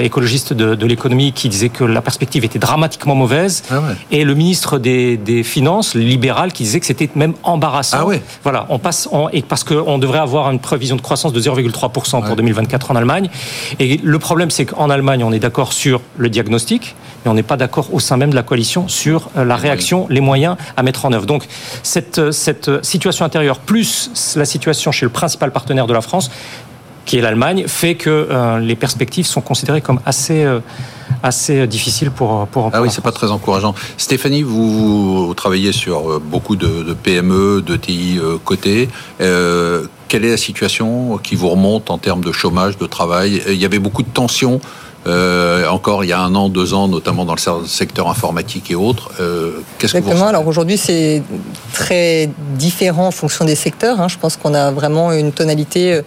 écologiste 0.00 0.52
de, 0.52 0.74
de 0.74 0.86
l'économie 0.86 1.32
qui 1.32 1.48
disait 1.48 1.68
que 1.70 1.84
la 1.84 2.02
perspective 2.02 2.44
était 2.44 2.58
dramatiquement 2.58 3.14
mauvaise, 3.14 3.62
Ah 3.70 3.80
ouais. 3.80 3.94
et 4.10 4.24
le 4.24 4.34
ministre 4.34 4.45
des, 4.78 5.16
des 5.16 5.42
Finances, 5.42 5.94
libéral, 5.94 6.52
qui 6.52 6.62
disait 6.64 6.80
que 6.80 6.86
c'était 6.86 7.08
même 7.14 7.34
embarrassant. 7.42 7.98
Ah 8.00 8.06
ouais. 8.06 8.22
Voilà, 8.42 8.66
on 8.68 8.78
passe, 8.78 9.08
on- 9.12 9.28
et 9.30 9.42
parce 9.42 9.64
qu'on 9.64 9.98
devrait 9.98 10.18
avoir 10.18 10.50
une 10.50 10.58
prévision 10.60 10.96
de 10.96 11.00
croissance 11.00 11.32
de 11.32 11.40
0,3% 11.40 12.20
pour 12.20 12.30
Ouais. 12.30 12.36
2024 12.36 12.90
en 12.90 12.96
Allemagne. 12.96 13.28
Et 13.78 13.98
le 14.02 14.18
problème, 14.18 14.50
c'est 14.50 14.66
qu'en 14.66 14.90
Allemagne, 14.90 15.24
on 15.24 15.32
est 15.32 15.38
d'accord 15.38 15.72
sur 15.72 16.00
le 16.18 16.28
diagnostic, 16.28 16.94
mais 17.24 17.30
on 17.30 17.34
n'est 17.34 17.42
pas 17.42 17.56
d'accord 17.56 17.92
au 17.92 18.00
sein 18.00 18.16
même 18.16 18.30
de 18.30 18.36
la 18.36 18.42
coalition 18.42 18.88
sur 18.88 19.30
euh, 19.36 19.44
la 19.44 19.56
réaction, 19.56 20.06
les 20.10 20.20
moyens 20.20 20.56
à 20.76 20.82
mettre 20.82 21.04
en 21.04 21.12
œuvre. 21.12 21.26
Donc, 21.26 21.44
cette, 21.82 22.18
euh, 22.18 22.32
cette 22.32 22.84
situation 22.84 23.24
intérieure, 23.24 23.58
plus 23.58 24.34
la 24.36 24.44
situation 24.44 24.92
chez 24.92 25.06
le 25.06 25.10
principal 25.10 25.50
partenaire 25.52 25.86
de 25.86 25.92
la 25.92 26.00
France, 26.00 26.30
qui 27.04 27.18
est 27.18 27.20
l'Allemagne, 27.20 27.64
fait 27.68 27.94
que 27.94 28.10
euh, 28.30 28.58
les 28.58 28.74
perspectives 28.74 29.26
sont 29.26 29.40
considérées 29.40 29.80
comme 29.80 30.00
assez, 30.04 30.44
euh, 30.44 30.58
assez 31.22 31.66
difficiles 31.66 32.10
pour, 32.10 32.46
pour, 32.48 32.66
Ah 32.66 32.70
pour 32.72 32.80
oui, 32.82 32.88
la 32.88 32.94
c'est 32.94 33.00
pas 33.02 33.12
très 33.12 33.30
encourageant. 33.30 33.74
Stéphanie, 33.96 34.42
vous, 34.42 35.26
vous 35.26 35.34
travaillez 35.34 35.72
sur 35.72 36.10
euh, 36.10 36.22
beaucoup 36.24 36.56
de, 36.56 36.82
de 36.82 36.94
PME, 36.94 37.62
de 37.62 37.76
TI 37.76 38.18
euh, 38.18 38.36
cotées. 38.44 38.88
Euh, 39.20 39.86
quelle 40.08 40.24
est 40.24 40.30
la 40.30 40.36
situation 40.36 41.18
qui 41.18 41.34
vous 41.34 41.48
remonte 41.48 41.90
en 41.90 41.98
termes 41.98 42.22
de 42.24 42.32
chômage, 42.32 42.78
de 42.78 42.86
travail? 42.86 43.42
Il 43.48 43.54
y 43.56 43.64
avait 43.64 43.78
beaucoup 43.80 44.02
de 44.02 44.08
tensions. 44.08 44.60
euh, 45.08 45.68
encore 45.68 46.02
il 46.04 46.08
y 46.08 46.12
a 46.12 46.20
un 46.20 46.34
an, 46.34 46.48
deux 46.48 46.74
ans, 46.74 46.88
notamment 46.88 47.24
dans 47.24 47.34
le 47.34 47.40
se- 47.40 47.64
secteur 47.66 48.08
informatique 48.08 48.70
et 48.72 48.74
autres. 48.74 49.10
Euh, 49.20 49.60
Qu'est-ce 49.78 49.92
que 49.92 49.98
vous 49.98 50.04
Exactement. 50.04 50.28
Alors 50.28 50.46
aujourd'hui, 50.48 50.76
c'est 50.76 51.22
très 51.72 52.28
différent 52.56 53.06
en 53.08 53.10
fonction 53.12 53.44
des 53.44 53.54
secteurs. 53.54 54.00
hein. 54.00 54.08
Je 54.08 54.18
pense 54.18 54.36
qu'on 54.36 54.54
a 54.54 54.70
vraiment 54.72 55.12
une 55.12 55.30
tonalité. 55.32 56.00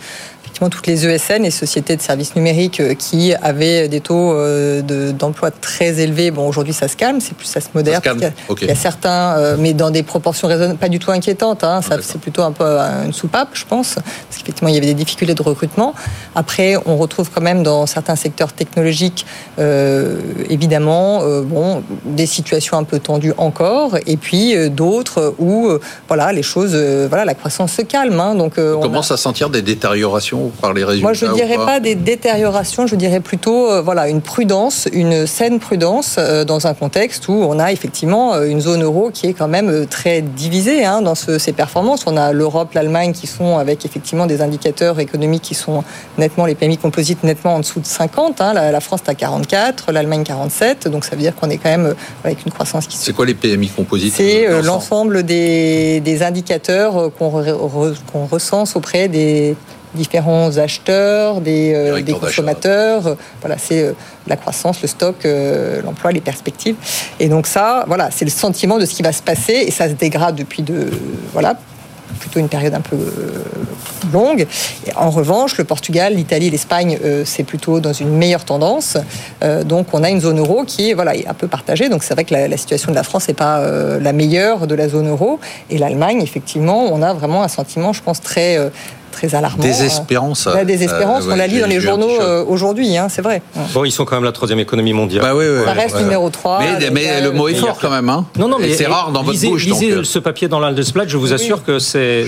Toutes 0.67 0.87
les 0.87 1.07
ESN, 1.07 1.43
les 1.43 1.51
sociétés 1.51 1.95
de 1.95 2.01
services 2.01 2.35
numériques, 2.35 2.81
euh, 2.81 2.93
qui 2.95 3.33
avaient 3.35 3.87
des 3.87 4.01
taux 4.01 4.33
euh, 4.33 4.81
de- 4.81 5.11
d'emploi 5.13 5.51
très 5.51 6.01
élevés. 6.01 6.31
Bon, 6.31 6.45
aujourd'hui, 6.45 6.73
ça 6.73 6.89
se 6.89 6.97
calme, 6.97 7.21
c'est 7.21 7.33
plus 7.37 7.45
ça 7.47 7.61
se 7.61 7.67
modère. 7.73 7.93
Ça 7.93 7.99
se 7.99 8.03
calme, 8.03 8.19
parce 8.19 8.33
qu'il 8.33 8.43
y 8.45 8.49
a- 8.49 8.51
ok. 8.51 8.61
Il 8.63 8.67
y 8.67 8.71
a 8.71 8.75
certains, 8.75 9.37
euh, 9.37 9.55
mais 9.57 9.71
dans 9.73 9.91
des 9.91 10.03
proportions 10.03 10.49
raisonnables, 10.49 10.77
pas 10.77 10.89
du 10.89 10.99
tout 10.99 11.11
inquiétantes. 11.11 11.63
hein. 11.63 11.81
Ça, 11.81 11.91
D'accord. 11.91 12.05
c'est 12.11 12.19
plutôt 12.19 12.41
un 12.43 12.51
peu 12.51 12.65
une 13.05 13.13
soupape, 13.13 13.49
je 13.53 13.63
pense, 13.63 13.93
parce 13.95 14.37
qu'effectivement, 14.39 14.67
il 14.67 14.75
y 14.75 14.77
avait 14.77 14.87
des 14.87 14.93
difficultés 14.93 15.35
de 15.35 15.41
recrutement. 15.41 15.93
Après, 16.35 16.75
on 16.85 16.97
retrouve 16.97 17.29
quand 17.33 17.41
même 17.41 17.63
dans 17.63 17.85
certains 17.85 18.17
secteurs 18.17 18.51
technologiques, 18.51 19.25
euh, 19.59 20.19
évidemment, 20.49 21.21
euh, 21.23 21.41
bon, 21.43 21.83
des 22.05 22.25
situations 22.25 22.77
un 22.77 22.83
peu 22.83 22.99
tendues 22.99 23.33
encore, 23.37 23.97
et 24.07 24.17
puis 24.17 24.55
euh, 24.55 24.69
d'autres 24.69 25.35
où, 25.39 25.69
voilà, 26.07 26.31
les 26.33 26.43
choses, 26.43 26.75
voilà, 26.75 27.23
la 27.25 27.33
croissance 27.35 27.73
se 27.73 27.81
calme. 27.83 28.19
hein. 28.19 28.35
donc, 28.35 28.53
On 28.57 28.73
on 28.77 28.79
commence 28.81 29.11
a- 29.11 29.13
à 29.13 29.17
sentir 29.17 29.49
des 29.49 29.61
détériorations 29.61 30.48
par 30.61 30.73
les 30.73 30.83
résultats 30.83 31.05
moi, 31.07 31.13
je 31.13 31.25
ne 31.25 31.33
dirais 31.33 31.55
pas 31.57 31.79
des 31.79 31.95
détériorations, 31.95 32.87
je 32.87 32.95
dirais 32.95 33.19
plutôt 33.19 33.69
euh, 33.71 33.81
voilà, 33.81 34.07
une 34.09 34.21
prudence, 34.21 34.87
une 34.91 35.25
saine 35.27 35.59
prudence 35.59 36.15
euh, 36.17 36.43
dans 36.45 36.67
un 36.67 36.73
contexte 36.73 37.27
où 37.27 37.33
on 37.33 37.59
a 37.59 37.71
effectivement 37.71 38.33
euh, 38.33 38.45
une 38.45 38.61
zone 38.61 38.83
euro 38.83 39.09
qui 39.13 39.27
est 39.27 39.33
quand 39.33 39.47
même 39.47 39.85
très 39.87 40.21
divisée 40.21 40.83
hein, 40.85 41.01
dans 41.01 41.15
ce- 41.15 41.37
ses 41.39 41.53
performances. 41.53 42.05
On 42.07 42.17
a 42.17 42.31
l'Europe, 42.33 42.73
l'Allemagne 42.73 43.13
qui 43.13 43.27
sont 43.27 43.57
avec 43.57 43.85
effectivement 43.85 44.25
des 44.25 44.41
indicateurs 44.41 44.99
économiques 44.99 45.43
qui 45.43 45.55
sont 45.55 45.83
nettement, 46.17 46.45
les 46.45 46.55
PMI 46.55 46.77
composites 46.77 47.23
nettement 47.23 47.55
en 47.55 47.59
dessous 47.59 47.79
de 47.79 47.85
50. 47.85 48.41
hein. 48.41 48.53
La, 48.53 48.71
la 48.71 48.79
France 48.81 49.01
est 49.07 49.09
à 49.09 49.15
44, 49.15 49.91
l'Allemagne 49.91 50.23
47, 50.23 50.87
donc 50.87 51.05
ça 51.05 51.15
veut 51.15 51.21
dire 51.21 51.35
qu'on 51.35 51.49
est 51.49 51.57
quand 51.57 51.69
même 51.69 51.93
avec 52.23 52.45
une 52.45 52.51
croissance 52.51 52.87
qui 52.87 52.97
se 52.97 53.05
C'est 53.05 53.13
quoi 53.13 53.25
les 53.25 53.33
PMI 53.33 53.69
composites 53.69 54.13
c'est 54.15 54.47
euh, 54.47 54.61
l'ensemble 54.61 55.23
des, 55.23 55.99
des 56.01 56.23
indicateurs 56.23 57.11
qu'on 57.17 57.29
re- 57.41 57.51
re- 57.51 57.95
qu'on 58.11 58.25
recense 58.25 58.75
auprès 58.75 59.07
des 59.07 59.55
différents 59.93 60.57
acheteurs, 60.57 61.41
des, 61.41 61.73
euh, 61.73 62.01
des 62.01 62.13
consommateurs. 62.13 63.07
Euh, 63.07 63.15
Voilà, 63.41 63.57
c'est 63.57 63.83
euh, 63.83 63.93
la 64.27 64.35
croissance, 64.35 64.81
le 64.81 64.87
stock, 64.87 65.25
euh, 65.25 65.81
l'emploi, 65.81 66.11
les 66.11 66.21
perspectives. 66.21 66.75
Et 67.19 67.27
donc 67.27 67.47
ça, 67.47 67.85
voilà, 67.87 68.09
c'est 68.11 68.25
le 68.25 68.31
sentiment 68.31 68.77
de 68.77 68.85
ce 68.85 68.93
qui 68.95 69.01
va 69.01 69.11
se 69.11 69.23
passer 69.23 69.63
et 69.67 69.71
ça 69.71 69.87
se 69.87 69.93
dégrade 69.93 70.35
depuis 70.35 70.61
de 70.61 70.89
voilà 71.33 71.55
plutôt 72.19 72.39
une 72.39 72.49
période 72.49 72.73
un 72.73 72.81
peu 72.81 72.97
longue. 74.11 74.45
Et 74.85 74.91
en 74.95 75.09
revanche, 75.09 75.57
le 75.57 75.63
Portugal, 75.63 76.15
l'Italie, 76.15 76.49
l'Espagne, 76.49 76.99
c'est 77.23 77.43
plutôt 77.43 77.79
dans 77.79 77.93
une 77.93 78.09
meilleure 78.09 78.43
tendance. 78.43 78.97
Donc, 79.65 79.93
on 79.93 80.03
a 80.03 80.09
une 80.09 80.19
zone 80.19 80.39
euro 80.39 80.65
qui 80.65 80.89
est, 80.89 80.93
voilà, 80.95 81.13
un 81.27 81.33
peu 81.33 81.47
partagée. 81.47 81.87
Donc, 81.87 82.03
c'est 82.03 82.15
vrai 82.15 82.25
que 82.25 82.33
la, 82.33 82.47
la 82.47 82.57
situation 82.57 82.91
de 82.91 82.95
la 82.95 83.03
France 83.03 83.27
n'est 83.29 83.35
pas 83.35 83.61
la 83.99 84.11
meilleure 84.11 84.67
de 84.67 84.75
la 84.75 84.89
zone 84.89 85.07
euro. 85.07 85.39
Et 85.69 85.77
l'Allemagne, 85.77 86.19
effectivement, 86.21 86.91
on 86.91 87.01
a 87.01 87.13
vraiment 87.13 87.43
un 87.43 87.47
sentiment, 87.47 87.93
je 87.93 88.01
pense, 88.01 88.19
très, 88.19 88.57
très 89.09 89.35
alarmant. 89.35 89.61
Désespérance. 89.63 90.47
Euh, 90.47 90.53
La 90.55 90.65
désespérance, 90.65 91.25
euh, 91.25 91.31
on 91.33 91.35
la 91.35 91.47
lit 91.47 91.59
dans 91.59 91.67
les 91.67 91.79
journaux 91.79 92.09
euh, 92.21 92.43
aujourd'hui, 92.47 92.97
hein, 92.97 93.07
c'est 93.09 93.21
vrai. 93.21 93.41
Bon, 93.73 93.83
ils 93.85 93.91
sont 93.91 94.05
quand 94.05 94.15
même 94.15 94.23
la 94.23 94.31
troisième 94.31 94.59
économie 94.59 94.93
mondiale. 94.93 95.21
Bah 95.23 95.35
oui, 95.35 95.45
oui, 95.47 95.65
Ça 95.65 95.73
reste 95.73 95.95
ouais. 95.95 96.03
numéro 96.03 96.29
3. 96.29 96.59
Mais, 96.79 96.89
mais 96.91 97.21
le 97.21 97.31
mot 97.31 97.47
est 97.47 97.55
fort 97.55 97.77
quand 97.81 97.89
même. 97.89 98.09
Hein. 98.09 98.25
Non, 98.37 98.47
non, 98.47 98.57
mais 98.59 98.73
c'est 98.73 98.85
rare 98.87 99.11
dans 99.11 99.21
votre 99.21 99.33
lisez, 99.33 99.47
bouche. 99.49 99.65
lisez 99.65 99.95
donc, 99.95 100.05
ce 100.05 100.19
papier 100.19 100.47
dans 100.47 100.59
l'Handelsblatt, 100.59 101.09
je 101.09 101.17
vous 101.17 101.33
assure 101.33 101.63
que 101.63 101.79
c'est 101.79 102.25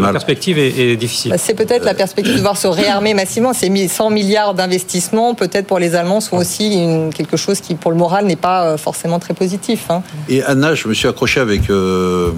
la 0.00 0.12
perspective 0.12 0.58
est, 0.58 0.78
est 0.92 0.96
difficile. 0.96 1.30
Bah, 1.30 1.38
c'est 1.38 1.54
peut-être 1.54 1.84
la 1.84 1.94
perspective 1.94 2.34
de 2.36 2.40
voir 2.40 2.56
se 2.56 2.66
réarmer 2.68 3.14
massivement. 3.14 3.52
Ces 3.52 3.68
100 3.88 4.10
milliards 4.10 4.54
d'investissements, 4.54 5.34
peut-être 5.34 5.66
pour 5.66 5.78
les 5.78 5.94
Allemands, 5.94 6.20
sont 6.20 6.36
aussi 6.36 6.74
une- 6.74 7.12
quelque 7.12 7.36
chose 7.36 7.60
qui, 7.60 7.74
pour 7.74 7.90
le 7.90 7.96
moral, 7.96 8.26
n'est 8.26 8.36
pas 8.36 8.76
forcément 8.76 9.18
très 9.18 9.34
positif. 9.34 9.86
hein. 9.90 10.02
Et 10.28 10.42
Anna, 10.42 10.74
je 10.74 10.88
me 10.88 10.94
suis 10.94 11.08
accroché 11.08 11.40
avec 11.40 11.70
euh, 11.70 12.30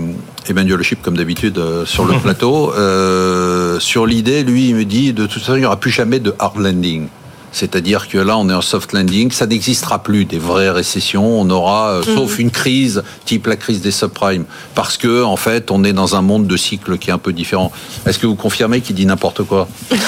Emmanuel 0.49 0.83
Chip, 0.83 1.03
comme 1.03 1.17
d'habitude, 1.17 1.59
euh, 1.59 1.85
sur 1.85 2.05
le 2.05 2.19
plateau. 2.23 2.73
Euh, 2.75 3.79
sur 3.81 4.07
l'idée, 4.07 4.43
lui, 4.43 4.69
il 4.69 4.75
me 4.75 4.85
dit, 4.85 5.13
de 5.13 5.27
toute 5.27 5.41
façon, 5.43 5.57
il 5.57 5.61
n'y 5.61 5.67
aura 5.67 5.79
plus 5.79 5.91
jamais 5.91 6.21
de 6.21 6.35
hard 6.39 6.59
landing. 6.59 7.09
C'est-à-dire 7.53 8.09
que 8.09 8.19
là, 8.19 8.39
on 8.39 8.49
est 8.49 8.55
en 8.55 8.61
soft 8.61 8.93
landing. 8.93 9.31
Ça 9.31 9.47
n'existera 9.47 10.03
plus 10.03 10.25
des 10.25 10.39
vraies 10.39 10.71
récessions. 10.71 11.41
On 11.41 11.49
aura, 11.51 11.91
euh, 11.91 12.03
sauf 12.03 12.39
une 12.39 12.51
crise 12.51 13.03
type 13.25 13.47
la 13.47 13.57
crise 13.57 13.81
des 13.81 13.91
subprimes, 13.91 14.45
parce 14.75 14.97
que 14.97 15.23
en 15.23 15.37
fait, 15.37 15.71
on 15.71 15.85
est 15.85 15.93
dans 15.93 16.17
un 16.17 16.23
monde 16.23 16.47
de 16.47 16.57
cycle 16.57 16.99
qui 16.99 17.11
est 17.11 17.13
un 17.13 17.19
peu 17.19 17.33
différent. 17.33 17.71
Est-ce 18.07 18.19
que 18.19 18.27
vous 18.27 18.35
confirmez 18.35 18.81
qu'il 18.81 18.97
dit 18.97 19.07
n'importe 19.07 19.43
quoi? 19.43 19.69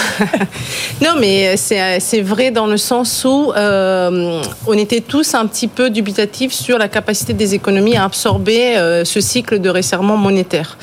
Non, 1.01 1.15
mais 1.19 1.57
c'est 1.57 2.21
vrai 2.21 2.51
dans 2.51 2.67
le 2.67 2.77
sens 2.77 3.25
où 3.25 3.53
euh, 3.57 4.41
on 4.67 4.75
était 4.75 5.01
tous 5.01 5.35
un 5.35 5.47
petit 5.47 5.69
peu 5.69 5.91
dubitatifs 5.91 6.53
sur 6.53 6.79
la 6.79 6.89
capacité 6.89 7.33
des 7.33 7.55
économies 7.55 7.97
à 7.97 8.05
absorber 8.05 8.77
euh, 8.77 9.05
ce 9.05 9.21
cycle 9.21 9.61
de 9.61 9.69
resserrement 9.69 10.17
monétaire. 10.17 10.79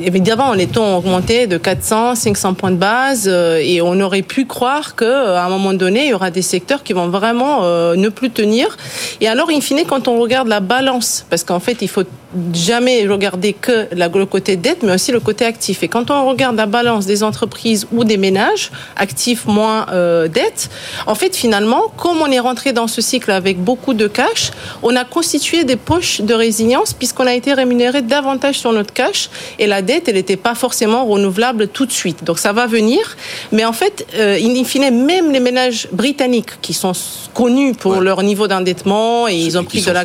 Évidemment, 0.00 0.52
les 0.52 0.66
taux 0.66 0.82
ont 0.82 0.98
augmenté 0.98 1.46
de 1.46 1.58
400, 1.58 2.14
500 2.14 2.54
points 2.54 2.70
de 2.70 2.76
base 2.76 3.26
euh, 3.26 3.60
et 3.62 3.82
on 3.82 3.98
aurait 4.00 4.22
pu 4.22 4.46
croire 4.46 4.94
qu'à 4.94 5.44
un 5.44 5.48
moment 5.48 5.74
donné, 5.74 5.87
il 5.94 6.10
y 6.10 6.14
aura 6.14 6.30
des 6.30 6.42
secteurs 6.42 6.82
qui 6.82 6.92
vont 6.92 7.08
vraiment 7.08 7.62
ne 7.62 8.08
plus 8.08 8.30
tenir. 8.30 8.76
Et 9.20 9.28
alors, 9.28 9.50
in 9.50 9.60
fine, 9.60 9.82
quand 9.86 10.08
on 10.08 10.18
regarde 10.20 10.48
la 10.48 10.60
balance, 10.60 11.24
parce 11.30 11.44
qu'en 11.44 11.60
fait, 11.60 11.78
il 11.82 11.88
faut 11.88 12.04
jamais 12.52 13.06
regarder 13.06 13.52
que 13.54 13.88
le 13.92 14.26
côté 14.26 14.56
dette, 14.56 14.82
mais 14.82 14.92
aussi 14.92 15.12
le 15.12 15.20
côté 15.20 15.44
actif. 15.44 15.82
Et 15.82 15.88
quand 15.88 16.10
on 16.10 16.28
regarde 16.28 16.56
la 16.56 16.66
balance 16.66 17.06
des 17.06 17.22
entreprises 17.22 17.86
ou 17.92 18.04
des 18.04 18.16
ménages, 18.16 18.70
actifs 18.96 19.46
moins 19.46 19.86
euh, 19.92 20.28
dette, 20.28 20.68
en 21.06 21.14
fait, 21.14 21.34
finalement, 21.34 21.84
comme 21.96 22.20
on 22.20 22.30
est 22.30 22.38
rentré 22.38 22.72
dans 22.72 22.86
ce 22.86 23.00
cycle 23.00 23.30
avec 23.30 23.58
beaucoup 23.58 23.94
de 23.94 24.06
cash, 24.06 24.50
on 24.82 24.94
a 24.96 25.04
constitué 25.04 25.64
des 25.64 25.76
poches 25.76 26.20
de 26.20 26.34
résilience 26.34 26.92
puisqu'on 26.92 27.26
a 27.26 27.34
été 27.34 27.54
rémunéré 27.54 28.02
davantage 28.02 28.58
sur 28.58 28.72
notre 28.72 28.92
cash 28.92 29.30
et 29.58 29.66
la 29.66 29.82
dette, 29.82 30.08
elle 30.08 30.16
n'était 30.16 30.36
pas 30.36 30.54
forcément 30.54 31.06
renouvelable 31.06 31.68
tout 31.68 31.86
de 31.86 31.92
suite. 31.92 32.24
Donc 32.24 32.38
ça 32.38 32.52
va 32.52 32.66
venir, 32.66 33.16
mais 33.52 33.64
en 33.64 33.72
fait, 33.72 34.06
euh, 34.16 34.38
in 34.38 34.64
fine, 34.64 35.04
même 35.04 35.32
les 35.32 35.40
ménages 35.40 35.77
britanniques 35.92 36.60
qui 36.60 36.74
sont 36.74 36.92
connus 37.34 37.74
pour 37.74 38.00
leur 38.00 38.22
niveau 38.22 38.48
d'endettement 38.48 39.28
et 39.28 39.36
ils 39.36 39.58
ont 39.58 39.64
pris 39.64 39.82
de 39.82 39.90
la 39.90 40.04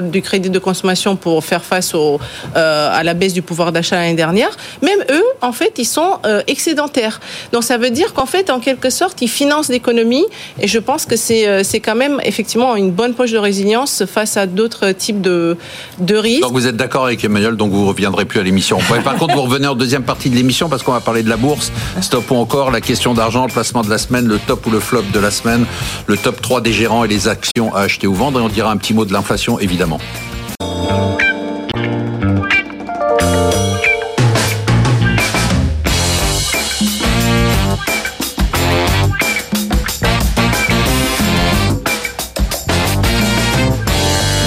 du 0.00 0.22
crédit 0.22 0.50
de 0.50 0.58
consommation 0.58 1.16
pour 1.16 1.44
faire 1.44 1.64
face 1.64 1.94
au, 1.94 2.18
euh, 2.56 2.90
à 2.92 3.02
la 3.02 3.14
baisse 3.14 3.32
du 3.32 3.42
pouvoir 3.42 3.72
d'achat 3.72 3.96
l'année 3.96 4.14
dernière, 4.14 4.50
même 4.82 4.98
eux, 5.10 5.24
en 5.40 5.52
fait, 5.52 5.74
ils 5.78 5.84
sont 5.84 6.18
euh, 6.26 6.42
excédentaires. 6.46 7.20
Donc 7.52 7.64
ça 7.64 7.78
veut 7.78 7.90
dire 7.90 8.12
qu'en 8.14 8.26
fait, 8.26 8.50
en 8.50 8.60
quelque 8.60 8.90
sorte, 8.90 9.20
ils 9.22 9.28
financent 9.28 9.68
l'économie 9.68 10.24
et 10.60 10.68
je 10.68 10.78
pense 10.78 11.06
que 11.06 11.16
c'est 11.16 11.46
euh, 11.46 11.62
c'est 11.62 11.80
quand 11.80 11.94
même 11.94 12.20
effectivement 12.24 12.76
une 12.76 12.90
bonne 12.90 13.14
poche 13.14 13.32
de 13.32 13.38
résilience 13.38 14.04
face 14.06 14.36
à 14.36 14.46
d'autres 14.46 14.92
types 14.92 15.20
de, 15.20 15.56
de 15.98 16.16
risques. 16.16 16.42
Donc 16.42 16.52
vous 16.52 16.66
êtes 16.66 16.76
d'accord 16.76 17.06
avec 17.06 17.24
Emmanuel, 17.24 17.56
donc 17.56 17.72
vous 17.72 17.82
ne 17.82 17.88
reviendrez 17.88 18.24
plus 18.24 18.40
à 18.40 18.42
l'émission. 18.42 18.78
Par 19.04 19.16
contre, 19.16 19.34
vous 19.34 19.42
revenez 19.42 19.66
en 19.66 19.74
deuxième 19.74 20.02
partie 20.02 20.30
de 20.30 20.36
l'émission 20.36 20.68
parce 20.68 20.82
qu'on 20.82 20.92
va 20.92 21.00
parler 21.00 21.22
de 21.22 21.28
la 21.28 21.36
bourse. 21.36 21.72
Stop 22.00 22.30
ou 22.30 22.36
encore 22.36 22.70
la 22.70 22.80
question 22.80 23.14
d'argent, 23.14 23.46
le 23.46 23.52
placement 23.52 23.82
de 23.82 23.90
la 23.90 23.98
semaine, 23.98 24.26
le 24.26 24.38
top 24.38 24.66
ou 24.66 24.70
le 24.70 24.80
flop 24.80 25.03
de 25.12 25.20
la 25.20 25.30
semaine, 25.30 25.66
le 26.06 26.16
top 26.16 26.40
3 26.40 26.60
des 26.60 26.72
gérants 26.72 27.04
et 27.04 27.08
les 27.08 27.28
actions 27.28 27.74
à 27.74 27.80
acheter 27.80 28.06
ou 28.06 28.14
vendre. 28.14 28.40
Et 28.40 28.42
on 28.42 28.48
dira 28.48 28.70
un 28.70 28.76
petit 28.76 28.94
mot 28.94 29.04
de 29.04 29.12
l'inflation, 29.12 29.58
évidemment. 29.58 30.00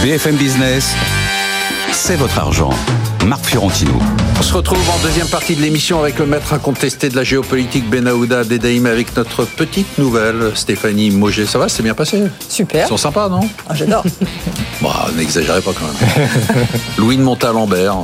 BFM 0.03 0.37
Business, 0.37 0.95
c'est 1.91 2.15
votre 2.15 2.39
argent. 2.39 2.69
Marc 3.27 3.45
Fiorentino. 3.47 3.91
On 4.39 4.41
se 4.41 4.53
retrouve 4.53 4.89
en 4.89 5.03
deuxième 5.03 5.27
partie 5.27 5.53
de 5.57 5.61
l'émission 5.61 5.99
avec 5.99 6.17
le 6.17 6.25
maître 6.25 6.53
incontesté 6.53 7.09
de 7.09 7.15
la 7.17 7.25
géopolitique 7.25 7.89
Benaouda 7.89 8.45
Dedaïm 8.45 8.85
avec 8.85 9.13
notre 9.17 9.43
petite 9.43 9.97
nouvelle 9.97 10.53
Stéphanie 10.55 11.11
Moget. 11.11 11.45
Ça 11.45 11.59
va, 11.59 11.67
c'est 11.67 11.83
bien 11.83 11.93
passé? 11.93 12.23
Super. 12.47 12.85
Ils 12.85 12.87
sont 12.87 12.95
sympas, 12.95 13.27
non? 13.27 13.41
Ah, 13.67 13.75
J'adore. 13.75 14.05
bon, 14.81 14.89
n'exagérez 15.17 15.59
pas 15.61 15.71
quand 15.73 15.85
même. 15.85 16.67
Louis 16.97 17.17
de 17.17 17.21
Montalembert, 17.21 17.97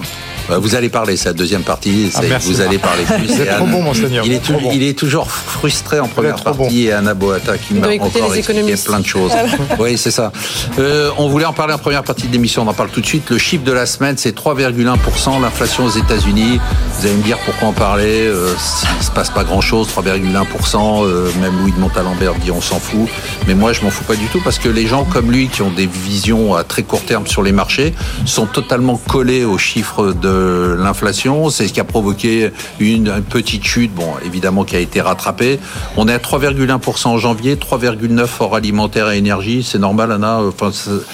vous 0.49 0.75
allez 0.75 0.89
parler, 0.89 1.17
c'est 1.17 1.29
la 1.29 1.33
deuxième 1.33 1.63
partie. 1.63 2.11
Ah, 2.15 2.21
vous 2.41 2.61
allez 2.61 2.77
parler 2.77 3.03
plus. 3.17 3.27
C'est 3.27 3.45
trop 3.45 3.65
bon, 3.65 3.81
monseigneur. 3.81 4.25
Il 4.25 4.33
est, 4.33 4.41
il 4.73 4.83
est 4.83 4.97
toujours 4.97 5.29
frustré 5.31 5.99
en 5.99 6.07
première 6.07 6.41
partie 6.41 6.85
et 6.85 6.93
Anna 6.93 7.13
Boata 7.13 7.57
qui 7.57 7.73
m'a 7.73 7.87
encore 7.87 8.35
expliqué 8.35 8.75
plein 8.85 8.99
de 8.99 9.05
choses. 9.05 9.31
oui, 9.79 9.97
c'est 9.97 10.11
ça. 10.11 10.31
Euh, 10.79 11.11
on 11.17 11.27
voulait 11.27 11.45
en 11.45 11.53
parler 11.53 11.73
en 11.73 11.77
première 11.77 12.03
partie 12.03 12.27
de 12.27 12.33
l'émission. 12.33 12.63
On 12.63 12.67
en 12.67 12.73
parle 12.73 12.89
tout 12.89 13.01
de 13.01 13.05
suite. 13.05 13.29
Le 13.29 13.37
chiffre 13.37 13.63
de 13.63 13.71
la 13.71 13.85
semaine, 13.85 14.15
c'est 14.17 14.35
3,1%. 14.35 15.41
L'inflation 15.41 15.85
aux 15.85 15.89
États-Unis. 15.89 16.59
Vous 16.99 17.05
allez 17.05 17.15
me 17.15 17.23
dire 17.23 17.37
pourquoi 17.45 17.69
en 17.69 17.73
parler. 17.73 18.27
Euh, 18.27 18.53
il 18.99 19.05
se 19.05 19.11
passe 19.11 19.29
pas 19.29 19.43
grand-chose. 19.43 19.87
3,1%. 19.95 21.05
Euh, 21.05 21.29
même 21.41 21.53
Louis 21.61 21.71
de 21.71 21.79
Montalembert 21.79 22.35
dit 22.35 22.51
on 22.51 22.61
s'en 22.61 22.79
fout. 22.79 23.09
Mais 23.47 23.55
moi, 23.55 23.73
je 23.73 23.81
m'en 23.81 23.89
fous 23.89 24.03
pas 24.03 24.15
du 24.15 24.27
tout 24.27 24.41
parce 24.43 24.59
que 24.59 24.69
les 24.69 24.87
gens 24.87 25.05
comme 25.05 25.31
lui 25.31 25.47
qui 25.47 25.61
ont 25.61 25.71
des 25.71 25.87
visions 25.87 26.55
à 26.55 26.63
très 26.63 26.83
court 26.83 27.03
terme 27.03 27.27
sur 27.27 27.43
les 27.43 27.51
marchés 27.51 27.93
sont 28.25 28.45
totalement 28.45 28.97
collés 28.97 29.45
aux 29.45 29.57
chiffres 29.57 30.13
de 30.13 30.32
l'inflation. 30.77 31.49
C'est 31.49 31.67
ce 31.67 31.73
qui 31.73 31.79
a 31.79 31.83
provoqué 31.83 32.51
une, 32.79 33.21
petite 33.29 33.63
chute, 33.63 33.93
bon, 33.93 34.07
évidemment, 34.25 34.63
qui 34.63 34.75
a 34.75 34.79
été 34.79 35.01
rattrapée. 35.01 35.59
On 35.97 36.07
est 36.07 36.13
à 36.13 36.17
3,1% 36.17 37.07
en 37.07 37.17
janvier, 37.17 37.55
3,9% 37.55 38.27
hors 38.39 38.55
alimentaire 38.55 39.11
et 39.11 39.17
énergie. 39.17 39.63
C'est 39.63 39.79
normal, 39.79 40.11
Anna? 40.11 40.39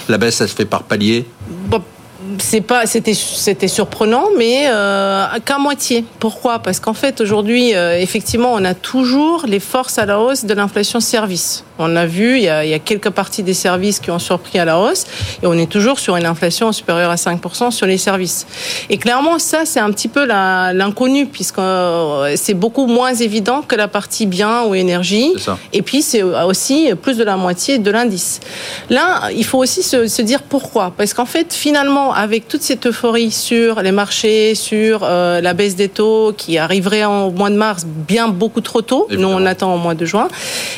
La 0.08 0.18
baisse, 0.18 0.36
ça 0.36 0.46
se 0.46 0.54
fait 0.54 0.64
par 0.64 0.82
palier 0.82 1.26
c'est 2.38 2.60
pas, 2.60 2.86
c'était, 2.86 3.14
c'était 3.14 3.68
surprenant, 3.68 4.26
mais 4.36 4.66
euh, 4.68 5.26
qu'à 5.44 5.58
moitié. 5.58 6.04
Pourquoi? 6.18 6.58
Parce 6.58 6.80
qu'en 6.80 6.94
fait, 6.94 7.20
aujourd'hui, 7.20 7.74
euh, 7.74 7.98
effectivement, 7.98 8.52
on 8.52 8.64
a 8.64 8.74
toujours 8.74 9.44
les 9.46 9.60
forces 9.60 9.98
à 9.98 10.06
la 10.06 10.20
hausse 10.20 10.44
de 10.44 10.54
l'inflation 10.54 11.00
service. 11.00 11.64
On 11.80 11.96
a 11.96 12.06
vu, 12.06 12.36
il 12.36 12.44
y 12.44 12.48
a, 12.48 12.64
il 12.64 12.70
y 12.70 12.74
a, 12.74 12.78
quelques 12.78 13.10
parties 13.10 13.42
des 13.42 13.54
services 13.54 13.98
qui 13.98 14.10
ont 14.10 14.18
surpris 14.18 14.58
à 14.58 14.64
la 14.64 14.78
hausse, 14.78 15.06
et 15.42 15.46
on 15.46 15.54
est 15.54 15.70
toujours 15.70 15.98
sur 15.98 16.16
une 16.16 16.26
inflation 16.26 16.70
supérieure 16.72 17.10
à 17.10 17.16
5% 17.16 17.70
sur 17.70 17.86
les 17.86 17.98
services. 17.98 18.46
Et 18.88 18.98
clairement, 18.98 19.38
ça, 19.38 19.64
c'est 19.64 19.80
un 19.80 19.90
petit 19.90 20.08
peu 20.08 20.24
l'inconnu, 20.24 21.26
puisque 21.26 21.58
euh, 21.58 22.34
c'est 22.36 22.54
beaucoup 22.54 22.86
moins 22.86 23.14
évident 23.14 23.62
que 23.62 23.74
la 23.74 23.88
partie 23.88 24.26
bien 24.26 24.64
ou 24.64 24.74
énergie. 24.74 25.32
Et 25.72 25.82
puis, 25.82 26.02
c'est 26.02 26.22
aussi 26.22 26.90
plus 27.02 27.16
de 27.16 27.24
la 27.24 27.36
moitié 27.36 27.78
de 27.78 27.90
l'indice. 27.90 28.40
Là, 28.88 29.30
il 29.34 29.44
faut 29.44 29.58
aussi 29.58 29.82
se, 29.82 30.06
se 30.06 30.22
dire 30.22 30.42
pourquoi. 30.42 30.92
Parce 30.96 31.14
qu'en 31.14 31.26
fait, 31.26 31.52
finalement, 31.52 32.12
avec 32.12 32.46
toute 32.48 32.62
cette 32.62 32.86
euphorie 32.86 33.30
sur 33.30 33.82
les 33.82 33.92
marchés, 33.92 34.54
sur 34.54 35.00
euh, 35.02 35.40
la 35.40 35.54
baisse 35.54 35.76
des 35.76 35.88
taux 35.88 36.32
qui 36.36 36.58
arriverait 36.58 37.04
en 37.04 37.30
mois 37.30 37.50
de 37.50 37.56
mars 37.56 37.84
bien 37.86 38.28
beaucoup 38.28 38.60
trop 38.60 38.82
tôt, 38.82 39.06
nous 39.10 39.28
on 39.28 39.46
attend 39.46 39.74
au 39.74 39.78
mois 39.78 39.94
de 39.94 40.04
juin, 40.04 40.28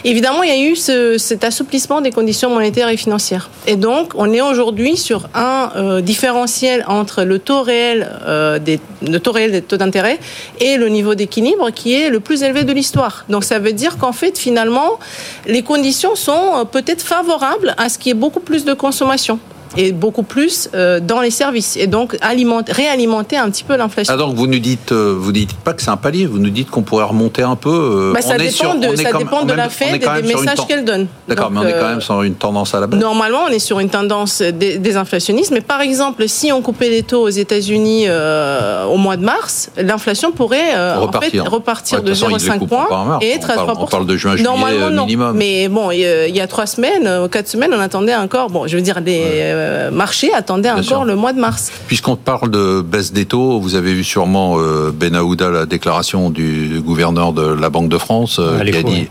évidemment 0.04 0.42
il 0.42 0.48
y 0.48 0.52
a 0.52 0.70
eu 0.70 0.76
ce, 0.76 0.91
cet 1.18 1.44
assouplissement 1.44 2.00
des 2.00 2.10
conditions 2.10 2.50
monétaires 2.50 2.88
et 2.88 2.96
financières. 2.96 3.50
Et 3.66 3.76
donc 3.76 4.12
on 4.14 4.32
est 4.32 4.40
aujourd'hui 4.40 4.96
sur 4.96 5.28
un 5.34 5.70
euh, 5.76 6.00
différentiel 6.00 6.84
entre 6.88 7.24
le 7.24 7.38
taux 7.38 7.62
réel 7.62 8.08
euh, 8.26 8.58
des 8.58 8.80
le 9.02 9.18
taux 9.18 9.32
réel 9.32 9.50
des 9.52 9.62
taux 9.62 9.76
d'intérêt 9.76 10.18
et 10.60 10.76
le 10.76 10.88
niveau 10.88 11.14
d'équilibre 11.14 11.70
qui 11.70 11.94
est 11.94 12.08
le 12.08 12.20
plus 12.20 12.42
élevé 12.42 12.64
de 12.64 12.72
l'histoire. 12.72 13.24
Donc 13.28 13.44
ça 13.44 13.58
veut 13.58 13.72
dire 13.72 13.98
qu'en 13.98 14.12
fait 14.12 14.38
finalement 14.38 14.98
les 15.46 15.62
conditions 15.62 16.14
sont 16.14 16.66
peut-être 16.70 17.02
favorables 17.02 17.74
à 17.78 17.88
ce 17.88 17.98
qui 17.98 18.10
est 18.10 18.14
beaucoup 18.14 18.40
plus 18.40 18.64
de 18.64 18.74
consommation 18.74 19.38
et 19.76 19.92
beaucoup 19.92 20.22
plus 20.22 20.68
euh, 20.74 21.00
dans 21.00 21.20
les 21.20 21.30
services 21.30 21.76
et 21.76 21.86
donc 21.86 22.16
alimenter, 22.20 22.72
réalimenter 22.72 23.36
un 23.36 23.50
petit 23.50 23.64
peu 23.64 23.76
l'inflation. 23.76 24.12
Ah 24.14 24.16
donc 24.16 24.34
vous 24.34 24.46
nous 24.46 24.58
dites, 24.58 24.92
euh, 24.92 25.14
vous 25.18 25.32
dites 25.32 25.54
pas 25.54 25.72
que 25.72 25.82
c'est 25.82 25.90
un 25.90 25.96
palier, 25.96 26.26
vous 26.26 26.38
nous 26.38 26.50
dites 26.50 26.70
qu'on 26.70 26.82
pourrait 26.82 27.04
remonter 27.04 27.42
un 27.42 27.56
peu. 27.56 27.70
Euh, 27.70 28.12
bah, 28.12 28.20
ça 28.20 28.36
dépend 28.36 28.74
de, 28.74 28.96
ça 28.96 29.12
dépend 29.12 29.44
de 29.44 29.52
la 29.52 29.68
Fed 29.68 30.02
et 30.02 30.22
des 30.22 30.34
messages 30.34 30.66
qu'elle 30.66 30.84
donne. 30.84 31.06
D'accord, 31.28 31.50
mais 31.50 31.60
on 31.60 31.66
est 31.66 31.72
quand 31.72 31.88
même 31.88 32.00
sur 32.00 32.22
une 32.22 32.34
tendance 32.34 32.74
à 32.74 32.80
la 32.80 32.86
baisse. 32.86 33.00
Normalement, 33.00 33.44
on 33.48 33.52
est 33.52 33.58
sur 33.58 33.80
une 33.80 33.90
tendance 33.90 34.42
désinflationniste, 34.42 35.52
mais 35.52 35.60
par 35.60 35.80
exemple, 35.80 36.28
si 36.28 36.52
on 36.52 36.62
coupait 36.62 36.90
les 36.90 37.02
taux 37.02 37.22
aux 37.22 37.28
États-Unis 37.28 38.06
au 38.08 38.96
mois 38.96 39.16
de 39.16 39.24
mars, 39.24 39.70
l'inflation 39.76 40.32
pourrait 40.32 40.94
repartir, 40.94 41.42
en 41.42 41.44
fait, 41.44 41.50
repartir 41.50 42.02
de 42.02 42.12
0,5 42.14 42.66
points 42.66 43.18
et 43.20 43.30
être 43.30 43.50
à 43.50 43.56
3%. 43.56 43.76
On 43.78 43.86
parle 43.86 44.06
de 44.06 44.16
juin, 44.16 44.32
juillet 44.32 44.44
Normalement, 44.44 44.90
non. 44.90 45.04
minimum. 45.04 45.36
Mais 45.36 45.68
bon, 45.68 45.90
il 45.90 46.00
y 46.00 46.40
a 46.40 46.46
trois 46.46 46.66
semaines, 46.66 47.28
quatre 47.30 47.48
semaines, 47.48 47.72
on 47.74 47.80
attendait 47.80 48.14
encore. 48.14 48.50
Bon, 48.50 48.66
je 48.66 48.76
veux 48.76 48.82
dire 48.82 49.00
des 49.00 49.61
euh, 49.62 49.90
marché 49.90 50.32
attendait 50.32 50.70
encore 50.70 51.04
le 51.04 51.16
mois 51.16 51.32
de 51.32 51.40
mars. 51.40 51.72
Puisqu'on 51.86 52.16
parle 52.16 52.50
de 52.50 52.80
baisse 52.80 53.12
des 53.12 53.24
taux, 53.24 53.60
vous 53.60 53.74
avez 53.74 53.94
vu 53.94 54.04
sûrement 54.04 54.56
euh, 54.58 54.90
Ben 54.92 55.14
Aouda 55.14 55.50
la 55.50 55.66
déclaration 55.66 56.30
du 56.30 56.80
gouverneur 56.84 57.32
de 57.32 57.42
la 57.42 57.70
Banque 57.70 57.88
de 57.88 57.98
France 57.98 58.38
euh, 58.38 58.62
qui, 58.64 58.76
a 58.76 58.82
dit, 58.82 59.08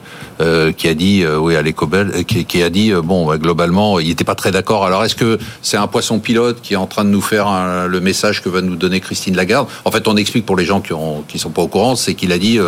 qui, 0.78 0.88
a 0.88 0.94
dit, 0.94 1.26
oui 1.26 1.56
à 1.56 1.62
l'Ecobel, 1.62 2.26
qui, 2.26 2.46
qui, 2.46 2.64
a 2.64 2.70
dit 2.70 2.92
bon 3.04 3.28
bah, 3.28 3.38
globalement 3.38 4.00
il 4.00 4.08
n'était 4.08 4.24
pas 4.24 4.36
très 4.36 4.52
d'accord. 4.52 4.86
Alors 4.86 5.04
est-ce 5.04 5.16
que 5.16 5.38
c'est 5.62 5.78
un 5.78 5.88
poisson 5.88 6.20
pilote 6.20 6.62
qui 6.62 6.74
est 6.74 6.78
en 6.78 6.88
train 6.88 7.06
de 7.06 7.10
nous 7.10 7.22
faire 7.22 7.88
le 7.88 8.00
message 8.00 8.42
que 8.42 8.50
va 8.50 8.62
nous 8.62 8.76
donner 8.76 9.00
Christine 9.00 9.36
Lagarde? 9.36 9.68
En 9.86 9.92
fait, 9.92 10.08
on 10.08 10.18
explique 10.18 10.46
pour 10.46 10.56
les 10.58 10.66
gens 10.66 10.82
qui 10.82 10.94
ont 10.94 11.24
qui 11.28 11.40
sont 11.40 11.52
pas 11.52 11.62
au 11.62 11.68
courant, 11.68 11.96
c'est 11.96 12.16
qu'il 12.16 12.32
a 12.32 12.38
dit 12.38 12.60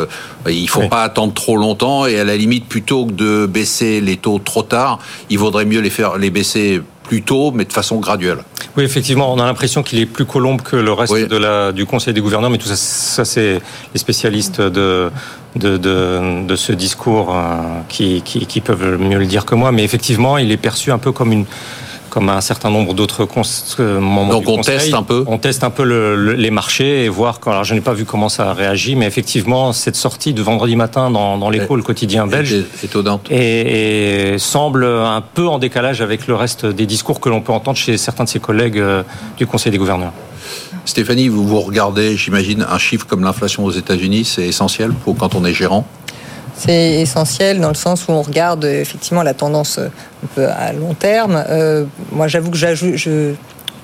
il 0.47 0.69
faut 0.69 0.87
pas 0.87 1.03
attendre 1.03 1.33
trop 1.33 1.57
longtemps 1.57 2.05
et 2.05 2.19
à 2.19 2.23
la 2.23 2.37
limite 2.37 2.67
plutôt 2.67 3.05
que 3.05 3.11
de 3.11 3.45
baisser 3.45 4.01
les 4.01 4.17
taux 4.17 4.39
trop 4.39 4.63
tard, 4.63 4.99
il 5.29 5.39
vaudrait 5.39 5.65
mieux 5.65 5.79
les 5.79 5.89
faire 5.89 6.17
les 6.17 6.29
baisser 6.29 6.81
plus 7.03 7.21
tôt, 7.21 7.51
mais 7.51 7.65
de 7.65 7.73
façon 7.73 7.97
graduelle. 7.97 8.39
Oui, 8.75 8.83
effectivement, 8.83 9.31
on 9.31 9.39
a 9.39 9.45
l'impression 9.45 9.83
qu'il 9.83 9.99
est 9.99 10.05
plus 10.05 10.25
colombe 10.25 10.61
que 10.61 10.75
le 10.75 10.91
reste 10.93 11.13
de 11.13 11.37
la, 11.37 11.71
du 11.71 11.85
Conseil 11.85 12.13
des 12.13 12.21
gouverneurs, 12.21 12.49
mais 12.49 12.57
tout 12.57 12.67
ça, 12.67 12.75
ça 12.75 13.25
c'est 13.25 13.61
les 13.93 13.99
spécialistes 13.99 14.61
de, 14.61 15.11
de, 15.55 15.77
de, 15.77 16.45
de 16.47 16.55
ce 16.55 16.71
discours 16.73 17.35
euh, 17.35 17.57
qui, 17.89 18.21
qui, 18.23 18.45
qui 18.45 18.61
peuvent 18.61 18.97
mieux 18.99 19.19
le 19.19 19.25
dire 19.25 19.45
que 19.45 19.55
moi. 19.55 19.71
Mais 19.71 19.83
effectivement, 19.83 20.37
il 20.37 20.51
est 20.51 20.57
perçu 20.57 20.91
un 20.91 20.97
peu 20.97 21.11
comme 21.11 21.31
une 21.31 21.45
comme 22.13 22.29
un 22.29 22.41
certain 22.41 22.69
nombre 22.69 22.93
d'autres 22.93 23.27
euh, 23.79 23.99
membres 23.99 24.33
Donc 24.33 24.47
on 24.47 24.61
teste 24.61 24.93
un 24.93 25.01
peu 25.01 25.23
On 25.25 25.39
teste 25.39 25.63
un 25.63 25.71
peu 25.71 25.83
le, 25.83 26.33
les 26.33 26.51
marchés 26.51 27.05
et 27.05 27.09
voir. 27.09 27.39
Alors 27.47 27.63
je 27.63 27.73
n'ai 27.73 27.81
pas 27.81 27.93
vu 27.93 28.05
comment 28.05 28.29
ça 28.29 28.51
a 28.51 28.53
réagi, 28.53 28.95
mais 28.95 29.07
effectivement 29.07 29.73
cette 29.73 29.95
sortie 29.95 30.31
de 30.31 30.43
vendredi 30.43 30.75
matin 30.75 31.09
dans, 31.09 31.39
dans 31.39 31.49
l'écho, 31.49 31.75
le 31.75 31.81
quotidien 31.81 32.27
belge, 32.27 32.53
est 32.53 32.83
étonnante 32.83 33.31
et, 33.31 34.33
et, 34.33 34.37
semble 34.37 34.85
un 34.85 35.21
peu 35.21 35.47
en 35.47 35.57
décalage 35.57 36.01
avec 36.01 36.27
le 36.27 36.35
reste 36.35 36.67
des 36.67 36.85
discours 36.85 37.19
que 37.19 37.29
l'on 37.29 37.41
peut 37.41 37.51
entendre 37.51 37.79
chez 37.79 37.97
certains 37.97 38.25
de 38.25 38.29
ses 38.29 38.39
collègues 38.39 38.77
euh, 38.77 39.01
du 39.37 39.47
Conseil 39.47 39.71
des 39.71 39.79
gouverneurs. 39.79 40.13
Stéphanie, 40.85 41.29
vous 41.29 41.47
vous 41.47 41.61
regardez, 41.61 42.15
j'imagine, 42.15 42.63
un 42.69 42.77
chiffre 42.77 43.07
comme 43.07 43.23
l'inflation 43.23 43.65
aux 43.65 43.71
États-Unis, 43.71 44.25
c'est 44.25 44.45
essentiel 44.45 44.91
pour 44.91 45.17
quand 45.17 45.33
on 45.33 45.45
est 45.45 45.53
gérant? 45.53 45.87
C'est 46.55 47.01
essentiel 47.01 47.59
dans 47.59 47.69
le 47.69 47.75
sens 47.75 48.07
où 48.07 48.11
on 48.11 48.21
regarde 48.21 48.65
effectivement 48.65 49.23
la 49.23 49.33
tendance 49.33 49.79
un 49.79 50.27
peu 50.35 50.47
à 50.47 50.71
long 50.73 50.93
terme. 50.93 51.43
Euh, 51.49 51.85
moi, 52.11 52.27
j'avoue 52.27 52.51
que 52.51 52.57
je 52.57 53.33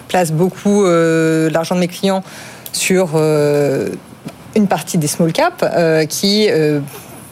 place 0.08 0.32
beaucoup 0.32 0.86
euh, 0.86 1.50
l'argent 1.50 1.76
de 1.76 1.80
mes 1.80 1.88
clients 1.88 2.24
sur 2.72 3.12
euh, 3.16 3.90
une 4.56 4.68
partie 4.68 4.98
des 4.98 5.08
small 5.08 5.34
caps 5.34 5.64
qui 6.10 6.48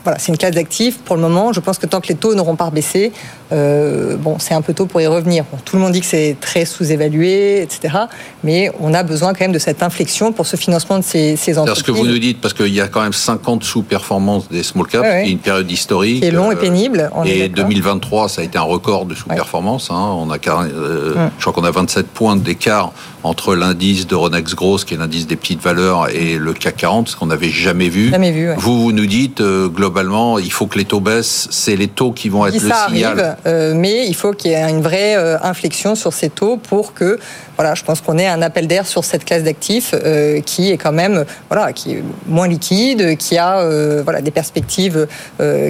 voilà, 0.07 0.19
c'est 0.19 0.31
une 0.31 0.37
classe 0.37 0.55
d'actifs 0.55 0.99
pour 0.99 1.17
le 1.17 1.21
moment. 1.21 1.51
Je 1.51 1.59
pense 1.59 1.77
que 1.77 1.85
tant 1.85 1.99
que 1.99 2.07
les 2.07 2.15
taux 2.15 2.33
n'auront 2.33 2.55
pas 2.55 2.69
baissé, 2.69 3.11
euh, 3.51 4.15
bon, 4.15 4.37
c'est 4.39 4.53
un 4.53 4.61
peu 4.61 4.73
tôt 4.73 4.85
pour 4.85 5.01
y 5.01 5.07
revenir. 5.07 5.43
tout 5.65 5.75
le 5.75 5.81
monde 5.81 5.91
dit 5.91 5.99
que 5.99 6.05
c'est 6.05 6.37
très 6.39 6.63
sous-évalué, 6.63 7.61
etc. 7.61 8.05
Mais 8.41 8.71
on 8.79 8.93
a 8.93 9.03
besoin 9.03 9.33
quand 9.33 9.41
même 9.41 9.51
de 9.51 9.59
cette 9.59 9.83
inflexion 9.83 10.31
pour 10.31 10.47
ce 10.47 10.55
financement 10.55 10.97
de 10.97 11.03
ces, 11.03 11.35
ces 11.35 11.57
entreprises. 11.57 11.83
C'est 11.83 11.91
ce 11.91 11.91
que 11.91 11.91
vous 11.91 12.07
nous 12.07 12.19
dites, 12.19 12.39
parce 12.39 12.53
qu'il 12.53 12.73
y 12.73 12.79
a 12.79 12.87
quand 12.87 13.01
même 13.01 13.11
50 13.11 13.65
sous-performances 13.65 14.47
des 14.47 14.63
small 14.63 14.87
caps, 14.87 15.03
ouais, 15.03 15.29
une 15.29 15.39
période 15.39 15.69
historique. 15.69 16.21
Qui 16.21 16.27
est 16.27 16.31
long 16.31 16.53
et 16.53 16.55
euh, 16.55 16.57
pénible. 16.57 17.11
et 17.25 17.49
2023, 17.49 18.29
ça 18.29 18.39
a 18.39 18.45
été 18.45 18.57
un 18.57 18.61
record 18.61 19.07
de 19.07 19.13
sous-performance. 19.13 19.89
Hein. 19.91 20.15
On 20.15 20.31
a, 20.31 20.37
euh, 20.37 21.27
Je 21.37 21.41
crois 21.41 21.51
qu'on 21.51 21.65
a 21.65 21.71
27 21.71 22.07
points 22.07 22.37
d'écart 22.37 22.93
entre 23.27 23.55
l'indice 23.55 24.07
de 24.07 24.15
Ronex 24.15 24.55
Gross, 24.55 24.85
qui 24.85 24.93
est 24.93 24.97
l'indice 24.97 25.27
des 25.27 25.35
petites 25.35 25.61
valeurs, 25.61 26.09
et 26.09 26.37
le 26.37 26.53
CAC 26.53 26.77
40, 26.77 27.09
ce 27.09 27.15
qu'on 27.15 27.27
n'avait 27.27 27.49
jamais 27.49 27.89
vu. 27.89 28.09
Jamais 28.09 28.31
vu 28.31 28.49
vous, 28.57 28.83
vous 28.83 28.91
nous 28.91 29.05
dites, 29.05 29.41
globalement, 29.41 29.87
globalement, 29.97 30.39
il 30.39 30.51
faut 30.51 30.67
que 30.67 30.77
les 30.77 30.85
taux 30.85 30.99
baissent. 30.99 31.47
C'est 31.49 31.75
les 31.75 31.87
taux 31.87 32.11
qui 32.11 32.29
vont 32.29 32.45
être 32.45 32.61
le 32.61 32.71
signal. 32.87 33.37
Euh, 33.45 33.73
mais 33.75 34.05
il 34.05 34.15
faut 34.15 34.33
qu'il 34.33 34.51
y 34.51 34.53
ait 34.53 34.69
une 34.69 34.81
vraie 34.81 35.15
euh, 35.15 35.37
inflexion 35.41 35.95
sur 35.95 36.13
ces 36.13 36.29
taux 36.29 36.57
pour 36.57 36.93
que, 36.93 37.17
voilà, 37.55 37.73
je 37.73 37.83
pense 37.83 38.01
qu'on 38.01 38.17
ait 38.17 38.27
un 38.27 38.41
appel 38.41 38.67
d'air 38.67 38.85
sur 38.85 39.03
cette 39.03 39.23
classe 39.23 39.43
d'actifs 39.43 39.93
euh, 39.93 40.41
qui 40.41 40.71
est 40.71 40.77
quand 40.77 40.91
même, 40.91 41.25
voilà, 41.49 41.73
qui 41.73 41.93
est 41.93 42.03
moins 42.27 42.47
liquide, 42.47 43.17
qui 43.17 43.37
a, 43.37 43.63
voilà, 44.03 44.21
des 44.21 44.31
perspectives 44.31 45.07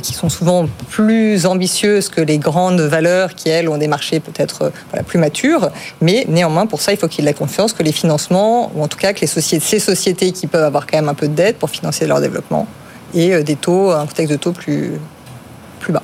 qui 0.01 0.13
sont 0.13 0.29
souvent 0.29 0.67
plus 0.89 1.45
ambitieuses 1.45 2.09
que 2.09 2.21
les 2.21 2.37
grandes 2.37 2.81
valeurs 2.81 3.35
qui 3.35 3.49
elles 3.49 3.69
ont 3.69 3.77
des 3.77 3.87
marchés 3.87 4.19
peut-être 4.19 4.71
voilà, 4.89 5.03
plus 5.03 5.19
matures. 5.19 5.69
Mais 6.01 6.25
néanmoins, 6.27 6.65
pour 6.65 6.81
ça, 6.81 6.91
il 6.91 6.97
faut 6.97 7.07
qu'il 7.07 7.25
la 7.25 7.33
confiance 7.47 7.71
que 7.71 7.81
les 7.81 7.93
financements, 7.93 8.71
ou 8.75 8.83
en 8.83 8.89
tout 8.89 8.97
cas 8.97 9.13
que 9.13 9.21
les 9.21 9.27
sociétés, 9.27 9.65
ces 9.65 9.79
sociétés 9.79 10.33
qui 10.33 10.47
peuvent 10.47 10.65
avoir 10.65 10.85
quand 10.85 10.97
même 10.97 11.07
un 11.07 11.13
peu 11.13 11.29
de 11.29 11.33
dette 11.33 11.57
pour 11.57 11.69
financer 11.69 12.05
leur 12.05 12.19
développement 12.19 12.67
et 13.13 13.33
euh, 13.33 13.41
des 13.41 13.55
taux, 13.55 13.91
un 13.91 14.05
contexte 14.05 14.33
de 14.33 14.37
taux 14.37 14.51
plus, 14.51 14.99
plus 15.79 15.93
bas. 15.93 16.03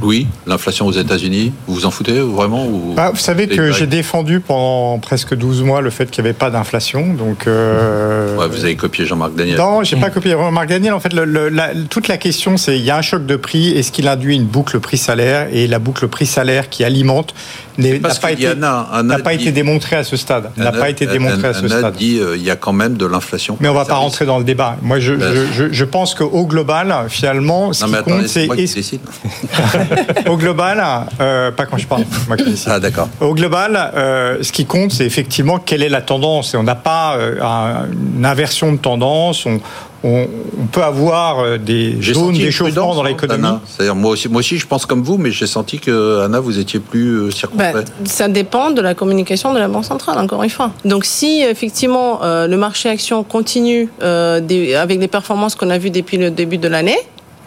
Oui, 0.00 0.26
l'inflation 0.48 0.86
aux 0.86 0.92
États-Unis, 0.92 1.52
vous 1.68 1.74
vous 1.74 1.86
en 1.86 1.92
foutez 1.92 2.18
vraiment 2.18 2.66
ou 2.66 2.94
bah, 2.96 3.10
Vous 3.10 3.20
savez 3.20 3.46
que 3.46 3.70
j'ai 3.70 3.86
défendu 3.86 4.40
pendant 4.40 4.98
presque 4.98 5.36
12 5.36 5.62
mois 5.62 5.80
le 5.80 5.90
fait 5.90 6.10
qu'il 6.10 6.24
n'y 6.24 6.30
avait 6.30 6.36
pas 6.36 6.50
d'inflation. 6.50 7.14
Donc, 7.14 7.46
euh... 7.46 8.36
vous 8.50 8.64
avez 8.64 8.74
copié 8.74 9.06
Jean-Marc 9.06 9.36
Daniel. 9.36 9.56
Non, 9.58 9.84
j'ai 9.84 9.96
pas 9.96 10.10
copié 10.10 10.32
Jean-Marc 10.32 10.68
Daniel. 10.68 10.92
En 10.92 10.98
fait, 10.98 11.12
le, 11.12 11.48
la, 11.48 11.70
toute 11.88 12.08
la 12.08 12.16
question, 12.16 12.56
c'est 12.56 12.76
il 12.76 12.84
y 12.84 12.90
a 12.90 12.96
un 12.96 13.02
choc 13.02 13.26
de 13.26 13.36
prix. 13.36 13.70
Est-ce 13.78 13.92
qu'il 13.92 14.08
induit 14.08 14.34
une 14.34 14.46
boucle 14.46 14.80
prix-salaire? 14.80 15.46
Et 15.52 15.68
la 15.68 15.78
boucle 15.78 16.08
prix-salaire 16.08 16.68
qui 16.68 16.82
alimente 16.82 17.32
n'a 17.78 18.10
pas, 18.20 18.30
été, 18.30 19.22
pas 19.22 19.32
été 19.34 19.52
démontrée 19.52 19.96
à 19.96 20.04
ce 20.04 20.16
stade. 20.16 20.50
N'a 20.56 20.72
pas 20.72 20.90
été 20.90 21.06
démontré 21.06 21.48
à 21.48 21.54
ce 21.54 21.66
stade. 21.68 21.94
dit 21.94 22.18
euh, 22.18 22.36
il 22.36 22.42
y 22.42 22.50
a 22.50 22.56
quand 22.56 22.72
même 22.72 22.96
de 22.96 23.06
l'inflation. 23.06 23.56
Mais 23.60 23.68
on 23.68 23.72
ne 23.72 23.78
va 23.78 23.84
pas 23.84 23.94
rentrer 23.94 24.26
dans 24.26 24.38
le 24.38 24.44
débat. 24.44 24.76
Moi, 24.82 25.00
je, 25.00 25.14
ben, 25.14 25.34
je, 25.52 25.72
je, 25.72 25.84
pense 25.84 26.14
qu'au 26.14 26.46
global, 26.46 26.94
finalement, 27.08 27.72
ce 27.72 27.84
qui 27.84 28.02
compte, 28.02 28.28
c'est. 28.28 28.48
Au 30.28 30.36
global, 30.36 30.82
euh, 31.20 31.50
pas 31.50 31.66
quand 31.66 31.78
je 31.78 31.86
parle, 31.86 32.04
moi 32.28 32.36
qui 32.36 32.62
Ah 32.66 32.80
d'accord. 32.80 33.08
Au 33.20 33.34
global, 33.34 33.92
euh, 33.94 34.38
ce 34.42 34.52
qui 34.52 34.66
compte, 34.66 34.92
c'est 34.92 35.06
effectivement 35.06 35.58
quelle 35.58 35.82
est 35.82 35.88
la 35.88 36.02
tendance. 36.02 36.54
Et 36.54 36.56
on 36.56 36.62
n'a 36.62 36.74
pas 36.74 37.16
euh, 37.16 37.86
une 38.16 38.26
inversion 38.26 38.72
de 38.72 38.78
tendance. 38.78 39.46
On, 39.46 39.60
on, 40.04 40.26
peut 40.72 40.82
avoir 40.82 41.40
euh, 41.40 41.58
des 41.58 42.00
zones 42.02 42.32
d'échauffement 42.32 42.94
dans 42.94 43.02
l'économie. 43.02 43.58
C'est-à-dire 43.66 43.94
moi 43.94 44.12
aussi, 44.12 44.28
moi 44.28 44.40
aussi, 44.40 44.58
je 44.58 44.66
pense 44.66 44.86
comme 44.86 45.02
vous, 45.02 45.18
mais 45.18 45.30
j'ai 45.30 45.46
senti 45.46 45.78
que 45.78 46.20
Anna, 46.20 46.40
vous 46.40 46.58
étiez 46.58 46.80
plus 46.80 47.14
euh, 47.14 47.30
circonspect. 47.30 47.74
Bah, 47.74 47.94
ça 48.04 48.28
dépend 48.28 48.70
de 48.70 48.80
la 48.80 48.94
communication 48.94 49.52
de 49.52 49.58
la 49.58 49.68
banque 49.68 49.84
centrale, 49.84 50.18
encore 50.18 50.42
une 50.42 50.50
fois. 50.50 50.72
Donc 50.84 51.04
si 51.04 51.42
effectivement 51.42 52.22
euh, 52.22 52.46
le 52.46 52.56
marché 52.56 52.88
action 52.88 53.22
continue 53.22 53.88
avec 54.00 55.00
les 55.00 55.08
performances 55.08 55.54
qu'on 55.54 55.70
a 55.70 55.78
vues 55.78 55.90
depuis 55.90 56.16
le 56.16 56.30
début 56.30 56.58
de 56.58 56.68
l'année, 56.68 56.98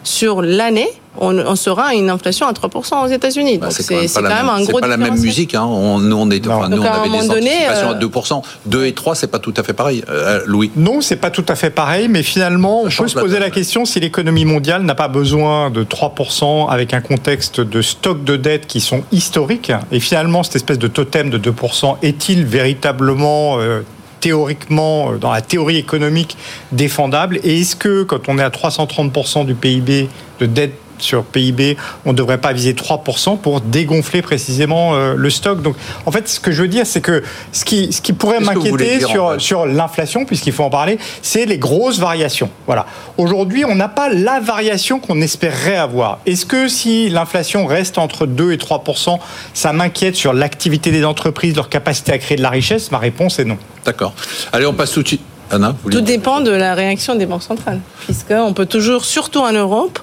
sur 0.02 0.40
l'année, 0.40 0.88
on, 1.18 1.56
sera 1.56 1.88
à 1.88 1.94
une 1.94 2.10
inflation 2.10 2.46
à 2.46 2.52
3% 2.52 3.04
aux 3.04 3.08
États-Unis. 3.08 3.58
Bah, 3.58 3.66
Donc 3.66 3.76
c'est 3.78 3.84
quand, 3.84 4.22
même, 4.22 4.48
un 4.48 4.62
gros. 4.62 4.66
C'est 4.74 4.80
pas 4.80 4.86
la 4.86 4.96
même 4.96 5.18
musique. 5.18 5.54
Hein. 5.54 5.64
On, 5.64 5.98
nous, 5.98 6.16
on, 6.16 6.30
est, 6.30 6.46
enfin, 6.46 6.68
nous, 6.68 6.82
on 6.82 6.84
avait 6.84 7.08
des 7.08 7.30
anticipations 7.30 7.90
à 7.90 7.94
2%. 7.94 8.42
2 8.66 8.84
et 8.86 8.92
3, 8.92 9.14
c'est 9.14 9.26
pas 9.26 9.38
tout 9.38 9.54
à 9.56 9.62
fait 9.62 9.72
pareil, 9.72 10.04
euh, 10.08 10.40
Louis. 10.46 10.70
Non, 10.76 11.00
c'est 11.00 11.16
pas 11.16 11.30
tout 11.30 11.44
à 11.48 11.54
fait 11.54 11.70
pareil, 11.70 12.08
mais 12.08 12.22
finalement, 12.22 12.82
on 12.82 12.84
peut 12.88 13.08
se 13.08 13.18
poser 13.18 13.38
la 13.38 13.50
question 13.50 13.84
si 13.84 14.00
l'économie 14.00 14.44
mondiale 14.44 14.82
n'a 14.82 14.94
pas 14.94 15.08
besoin 15.08 15.70
de 15.70 15.84
3% 15.84 16.70
avec 16.70 16.94
un 16.94 17.00
contexte 17.00 17.60
de 17.60 17.82
stock 17.82 18.24
de 18.24 18.36
dettes 18.36 18.66
qui 18.66 18.80
sont 18.80 19.02
historiques. 19.12 19.72
Et 19.92 20.00
finalement, 20.00 20.42
cette 20.42 20.56
espèce 20.56 20.78
de 20.78 20.88
totem 20.88 21.30
de 21.30 21.38
2% 21.38 21.96
est-il 22.02 22.44
véritablement 22.44 23.58
euh, 23.58 23.82
théoriquement, 24.20 25.12
euh, 25.12 25.16
dans 25.18 25.32
la 25.32 25.40
théorie 25.40 25.76
économique, 25.76 26.36
défendable? 26.72 27.38
Et 27.44 27.60
est-ce 27.60 27.76
que, 27.76 28.02
quand 28.02 28.28
on 28.28 28.38
est 28.38 28.42
à 28.42 28.50
330% 28.50 29.46
du 29.46 29.54
PIB 29.54 30.08
de 30.40 30.46
dette 30.46 30.74
sur 31.02 31.24
PIB, 31.24 31.76
on 32.04 32.12
ne 32.12 32.16
devrait 32.16 32.38
pas 32.38 32.52
viser 32.52 32.72
3% 32.72 33.38
pour 33.38 33.60
dégonfler 33.60 34.22
précisément 34.22 34.94
euh, 34.94 35.14
le 35.16 35.30
stock. 35.30 35.62
Donc, 35.62 35.76
en 36.04 36.10
fait, 36.10 36.28
ce 36.28 36.40
que 36.40 36.52
je 36.52 36.62
veux 36.62 36.68
dire, 36.68 36.86
c'est 36.86 37.00
que 37.00 37.22
ce 37.52 37.64
qui, 37.64 37.92
ce 37.92 38.00
qui 38.00 38.12
pourrait 38.12 38.40
m'inquiéter 38.40 39.00
sur, 39.00 39.40
sur 39.40 39.66
l'inflation, 39.66 40.24
puisqu'il 40.24 40.52
faut 40.52 40.64
en 40.64 40.70
parler, 40.70 40.98
c'est 41.22 41.46
les 41.46 41.58
grosses 41.58 41.98
variations. 41.98 42.50
Voilà. 42.66 42.86
Aujourd'hui, 43.18 43.64
on 43.64 43.74
n'a 43.74 43.88
pas 43.88 44.08
la 44.08 44.40
variation 44.40 44.98
qu'on 44.98 45.20
espérerait 45.20 45.76
avoir. 45.76 46.18
Est-ce 46.26 46.46
que 46.46 46.68
si 46.68 47.08
l'inflation 47.08 47.66
reste 47.66 47.98
entre 47.98 48.26
2 48.26 48.52
et 48.52 48.56
3%, 48.56 49.18
ça 49.54 49.72
m'inquiète 49.72 50.16
sur 50.16 50.32
l'activité 50.32 50.90
des 50.90 51.04
entreprises, 51.04 51.56
leur 51.56 51.68
capacité 51.68 52.12
à 52.12 52.18
créer 52.18 52.36
de 52.36 52.42
la 52.42 52.50
richesse? 52.50 52.90
Ma 52.90 52.98
réponse 52.98 53.38
est 53.38 53.44
non. 53.44 53.58
D'accord. 53.84 54.14
Allez, 54.52 54.66
on 54.66 54.72
passe 54.72 54.92
tout 54.92 55.02
de 55.02 55.08
suite. 55.08 55.22
Anna, 55.50 55.76
Tout 55.88 56.00
dépend 56.00 56.40
de 56.40 56.50
la 56.50 56.74
réaction 56.74 57.14
des 57.14 57.24
banques 57.24 57.44
centrales, 57.44 57.80
puisqu'on 58.04 58.52
peut 58.52 58.66
toujours, 58.66 59.04
surtout 59.04 59.38
en 59.38 59.52
Europe, 59.52 60.00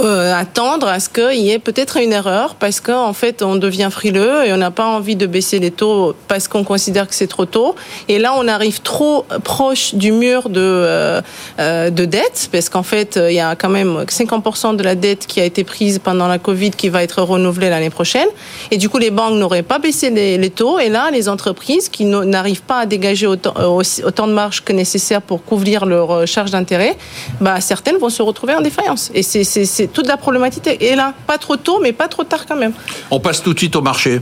euh, 0.00 0.34
attendre 0.34 0.86
à 0.86 1.00
ce 1.00 1.10
qu'il 1.10 1.40
y 1.40 1.50
ait 1.50 1.58
peut-être 1.58 1.98
une 1.98 2.12
erreur 2.12 2.54
parce 2.54 2.80
qu'en 2.80 3.12
fait 3.12 3.42
on 3.42 3.56
devient 3.56 3.88
frileux 3.90 4.46
et 4.46 4.52
on 4.52 4.56
n'a 4.56 4.70
pas 4.70 4.86
envie 4.86 5.16
de 5.16 5.26
baisser 5.26 5.58
les 5.58 5.70
taux 5.70 6.14
parce 6.28 6.48
qu'on 6.48 6.64
considère 6.64 7.06
que 7.06 7.14
c'est 7.14 7.26
trop 7.26 7.44
tôt. 7.44 7.74
Et 8.08 8.18
là 8.18 8.32
on 8.34 8.48
arrive 8.48 8.80
trop 8.80 9.26
proche 9.44 9.94
du 9.94 10.12
mur 10.12 10.48
de, 10.48 10.60
euh, 10.60 11.20
euh 11.58 11.90
de 11.90 12.04
dette 12.06 12.48
parce 12.50 12.70
qu'en 12.70 12.82
fait 12.82 13.20
il 13.22 13.34
y 13.34 13.40
a 13.40 13.54
quand 13.54 13.68
même 13.68 14.04
50% 14.08 14.76
de 14.76 14.82
la 14.82 14.94
dette 14.94 15.26
qui 15.26 15.40
a 15.40 15.44
été 15.44 15.62
prise 15.62 15.98
pendant 15.98 16.26
la 16.26 16.38
Covid 16.38 16.70
qui 16.70 16.88
va 16.88 17.02
être 17.02 17.20
renouvelée 17.20 17.68
l'année 17.68 17.90
prochaine. 17.90 18.28
Et 18.70 18.78
du 18.78 18.88
coup 18.88 18.98
les 18.98 19.10
banques 19.10 19.34
n'auraient 19.34 19.62
pas 19.62 19.78
baissé 19.78 20.08
les, 20.08 20.50
taux 20.50 20.78
et 20.78 20.88
là 20.88 21.10
les 21.10 21.28
entreprises 21.28 21.90
qui 21.90 22.06
n'arrivent 22.06 22.62
pas 22.62 22.80
à 22.80 22.86
dégager 22.86 23.26
autant, 23.26 23.52
de 23.52 24.32
marge 24.32 24.64
que 24.64 24.72
nécessaire 24.72 25.20
pour 25.20 25.44
couvrir 25.44 25.84
leur 25.84 26.26
charge 26.26 26.50
d'intérêt, 26.50 26.96
bah, 27.40 27.60
certaines 27.60 27.98
vont 27.98 28.10
se 28.10 28.22
retrouver 28.22 28.54
en 28.54 28.62
défaillance. 28.62 29.10
Et 29.14 29.22
c'est 29.22 29.81
toute 29.88 30.06
la 30.06 30.16
problématique 30.16 30.66
est 30.66 30.96
là. 30.96 31.14
Pas 31.26 31.38
trop 31.38 31.56
tôt, 31.56 31.80
mais 31.82 31.92
pas 31.92 32.08
trop 32.08 32.24
tard 32.24 32.46
quand 32.46 32.56
même. 32.56 32.72
On 33.10 33.20
passe 33.20 33.42
tout 33.42 33.54
de 33.54 33.58
suite 33.58 33.76
au 33.76 33.82
marché. 33.82 34.20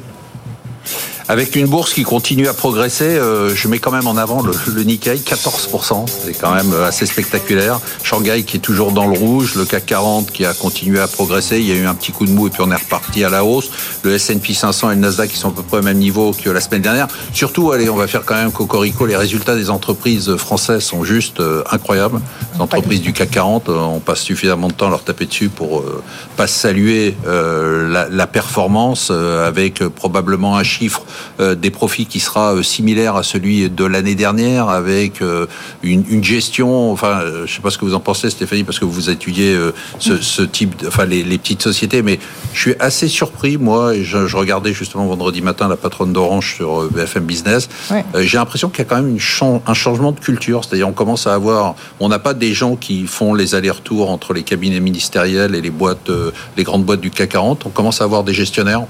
Avec 1.30 1.54
une 1.54 1.68
bourse 1.68 1.94
qui 1.94 2.02
continue 2.02 2.48
à 2.48 2.54
progresser, 2.54 3.04
euh, 3.04 3.54
je 3.54 3.68
mets 3.68 3.78
quand 3.78 3.92
même 3.92 4.08
en 4.08 4.16
avant 4.16 4.42
le, 4.42 4.50
le 4.74 4.82
Nikkei, 4.82 5.14
14%. 5.14 6.06
C'est 6.08 6.32
quand 6.32 6.52
même 6.52 6.72
euh, 6.72 6.88
assez 6.88 7.06
spectaculaire. 7.06 7.78
Shanghai 8.02 8.42
qui 8.42 8.56
est 8.56 8.60
toujours 8.60 8.90
dans 8.90 9.06
le 9.06 9.16
rouge, 9.16 9.54
le 9.54 9.64
CAC 9.64 9.86
40 9.86 10.32
qui 10.32 10.44
a 10.44 10.54
continué 10.54 10.98
à 10.98 11.06
progresser. 11.06 11.60
Il 11.60 11.68
y 11.68 11.70
a 11.70 11.76
eu 11.76 11.86
un 11.86 11.94
petit 11.94 12.10
coup 12.10 12.26
de 12.26 12.32
mou 12.32 12.48
et 12.48 12.50
puis 12.50 12.62
on 12.66 12.70
est 12.72 12.74
reparti 12.74 13.22
à 13.22 13.28
la 13.28 13.44
hausse. 13.44 13.70
Le 14.02 14.14
S&P 14.14 14.54
500 14.54 14.90
et 14.90 14.94
le 14.96 15.02
Nasdaq 15.02 15.30
qui 15.30 15.36
sont 15.36 15.50
à 15.50 15.52
peu 15.52 15.62
près 15.62 15.78
au 15.78 15.82
même 15.82 15.98
niveau 15.98 16.32
que 16.32 16.50
la 16.50 16.60
semaine 16.60 16.82
dernière. 16.82 17.06
Surtout, 17.32 17.70
allez, 17.70 17.88
on 17.88 17.96
va 17.96 18.08
faire 18.08 18.24
quand 18.24 18.34
même 18.34 18.50
cocorico. 18.50 19.06
Les 19.06 19.14
résultats 19.14 19.54
des 19.54 19.70
entreprises 19.70 20.34
françaises 20.34 20.82
sont 20.82 21.04
juste 21.04 21.38
euh, 21.38 21.62
incroyables. 21.70 22.20
Les 22.56 22.60
entreprises 22.60 23.02
du 23.02 23.12
CAC 23.12 23.30
40, 23.30 23.68
euh, 23.68 23.78
on 23.78 24.00
passe 24.00 24.22
suffisamment 24.22 24.66
de 24.66 24.72
temps 24.72 24.88
à 24.88 24.90
leur 24.90 25.04
taper 25.04 25.26
dessus 25.26 25.48
pour 25.48 25.78
euh, 25.78 26.02
pas 26.36 26.48
saluer 26.48 27.14
euh, 27.28 27.88
la, 27.88 28.08
la 28.08 28.26
performance 28.26 29.10
euh, 29.12 29.46
avec 29.46 29.80
euh, 29.80 29.90
probablement 29.90 30.56
un 30.56 30.64
chiffre 30.64 31.04
des 31.54 31.70
profits 31.70 32.06
qui 32.06 32.20
sera 32.20 32.54
euh, 32.54 32.62
similaire 32.62 33.16
à 33.16 33.22
celui 33.22 33.68
de 33.70 33.84
l'année 33.84 34.14
dernière 34.14 34.68
avec 34.68 35.22
euh, 35.22 35.46
une, 35.82 36.04
une 36.08 36.22
gestion. 36.24 36.90
Enfin, 36.92 37.20
euh, 37.20 37.46
je 37.46 37.54
sais 37.54 37.60
pas 37.60 37.70
ce 37.70 37.78
que 37.78 37.84
vous 37.84 37.94
en 37.94 38.00
pensez, 38.00 38.30
Stéphanie, 38.30 38.64
parce 38.64 38.78
que 38.78 38.84
vous 38.84 39.10
étudiez 39.10 39.54
euh, 39.54 39.72
ce, 39.98 40.18
ce 40.20 40.42
type, 40.42 40.76
de, 40.82 40.88
enfin 40.88 41.04
les, 41.04 41.22
les 41.22 41.38
petites 41.38 41.62
sociétés, 41.62 42.02
mais 42.02 42.18
je 42.54 42.60
suis 42.60 42.74
assez 42.80 43.08
surpris 43.08 43.56
moi. 43.56 43.94
Et 43.94 44.04
je, 44.04 44.26
je 44.26 44.36
regardais 44.36 44.72
justement 44.72 45.06
vendredi 45.06 45.42
matin 45.42 45.68
la 45.68 45.76
patronne 45.76 46.12
d'Orange 46.12 46.54
sur 46.56 46.82
euh, 46.82 46.90
BFM 46.94 47.24
Business. 47.24 47.68
Ouais. 47.90 48.04
Euh, 48.14 48.22
J'ai 48.22 48.38
l'impression 48.38 48.68
qu'il 48.68 48.78
y 48.78 48.82
a 48.82 48.84
quand 48.84 48.96
même 48.96 49.08
une 49.08 49.20
chan- 49.20 49.62
un 49.66 49.74
changement 49.74 50.12
de 50.12 50.20
culture, 50.20 50.64
c'est-à-dire 50.64 50.88
on 50.88 50.92
commence 50.92 51.26
à 51.26 51.34
avoir, 51.34 51.74
on 52.00 52.08
n'a 52.08 52.18
pas 52.18 52.34
des 52.34 52.52
gens 52.54 52.76
qui 52.76 53.06
font 53.06 53.34
les 53.34 53.54
allers-retours 53.54 54.10
entre 54.10 54.32
les 54.34 54.42
cabinets 54.42 54.80
ministériels 54.80 55.54
et 55.54 55.60
les 55.60 55.70
boîtes, 55.70 56.10
euh, 56.10 56.30
les 56.56 56.64
grandes 56.64 56.84
boîtes 56.84 57.00
du 57.00 57.10
CAC 57.10 57.30
40. 57.30 57.66
On 57.66 57.70
commence 57.70 58.00
à 58.00 58.04
avoir 58.04 58.24
des 58.24 58.34
gestionnaires. 58.34 58.82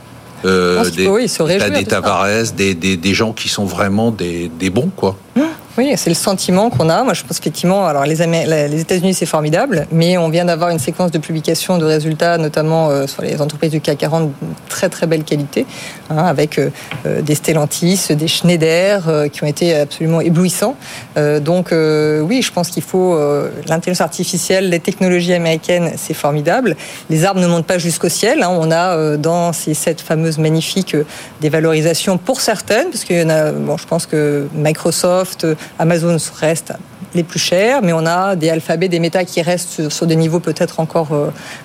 Euh, 0.44 0.88
des, 0.90 1.04
faut, 1.04 1.14
oui, 1.16 1.30
réjouir 1.40 1.70
des. 1.78 1.84
Tavares, 1.84 2.26
des, 2.56 2.74
des, 2.74 2.96
des 2.96 3.14
gens 3.14 3.32
qui 3.32 3.48
sont 3.48 3.64
vraiment 3.64 4.10
des, 4.10 4.48
des 4.58 4.70
bons, 4.70 4.90
quoi. 4.94 5.16
Oui, 5.78 5.92
c'est 5.96 6.10
le 6.10 6.14
sentiment 6.16 6.68
qu'on 6.68 6.88
a. 6.90 7.04
Moi, 7.04 7.14
je 7.14 7.22
pense 7.22 7.38
effectivement, 7.38 7.86
alors 7.86 8.04
les, 8.04 8.20
Amé- 8.20 8.44
les 8.46 8.80
États-Unis, 8.80 9.14
c'est 9.14 9.24
formidable, 9.24 9.86
mais 9.92 10.18
on 10.18 10.28
vient 10.28 10.44
d'avoir 10.44 10.70
une 10.70 10.80
séquence 10.80 11.10
de 11.10 11.18
publication 11.18 11.78
de 11.78 11.84
résultats, 11.84 12.36
notamment 12.38 12.90
euh, 12.90 13.06
sur 13.06 13.22
les 13.22 13.40
entreprises 13.40 13.70
du 13.70 13.80
CAC 13.80 13.96
40, 13.98 14.28
de 14.28 14.32
très 14.70 14.88
très 14.88 15.06
belle 15.06 15.24
qualité, 15.24 15.66
hein, 16.08 16.16
avec 16.16 16.58
euh, 16.58 16.70
euh, 17.04 17.20
des 17.20 17.34
Stellantis, 17.34 18.06
des 18.10 18.28
Schneider, 18.28 19.08
euh, 19.08 19.28
qui 19.28 19.44
ont 19.44 19.46
été 19.46 19.74
absolument 19.74 20.22
éblouissants. 20.22 20.76
Donc, 21.16 21.72
oui, 21.72 22.40
je 22.42 22.52
pense 22.52 22.68
qu'il 22.70 22.82
faut 22.82 23.18
l'intelligence 23.66 24.00
artificielle, 24.00 24.70
les 24.70 24.78
technologies 24.80 25.34
américaines, 25.34 25.92
c'est 25.96 26.14
formidable. 26.14 26.76
Les 27.10 27.24
arbres 27.24 27.40
ne 27.40 27.46
montent 27.46 27.66
pas 27.66 27.78
jusqu'au 27.78 28.08
ciel. 28.08 28.42
hein. 28.42 28.50
On 28.50 28.70
a 28.70 29.16
dans 29.16 29.52
ces 29.52 29.74
sept 29.74 30.00
fameuses 30.00 30.38
magnifiques 30.38 30.96
des 31.40 31.48
valorisations 31.48 32.16
pour 32.16 32.40
certaines, 32.40 32.90
parce 32.90 33.04
qu'il 33.04 33.18
y 33.18 33.22
en 33.22 33.28
a, 33.28 33.50
bon, 33.50 33.76
je 33.76 33.86
pense 33.86 34.06
que 34.06 34.46
Microsoft, 34.54 35.46
Amazon 35.78 36.16
restent 36.40 36.74
les 37.14 37.24
plus 37.24 37.40
chers, 37.40 37.82
mais 37.82 37.92
on 37.92 38.06
a 38.06 38.36
des 38.36 38.50
alphabets, 38.50 38.88
des 38.88 39.00
méta 39.00 39.24
qui 39.24 39.42
restent 39.42 39.88
sur, 39.88 40.06
des 40.06 40.16
niveaux 40.16 40.40
peut-être 40.40 40.78
encore 40.78 41.10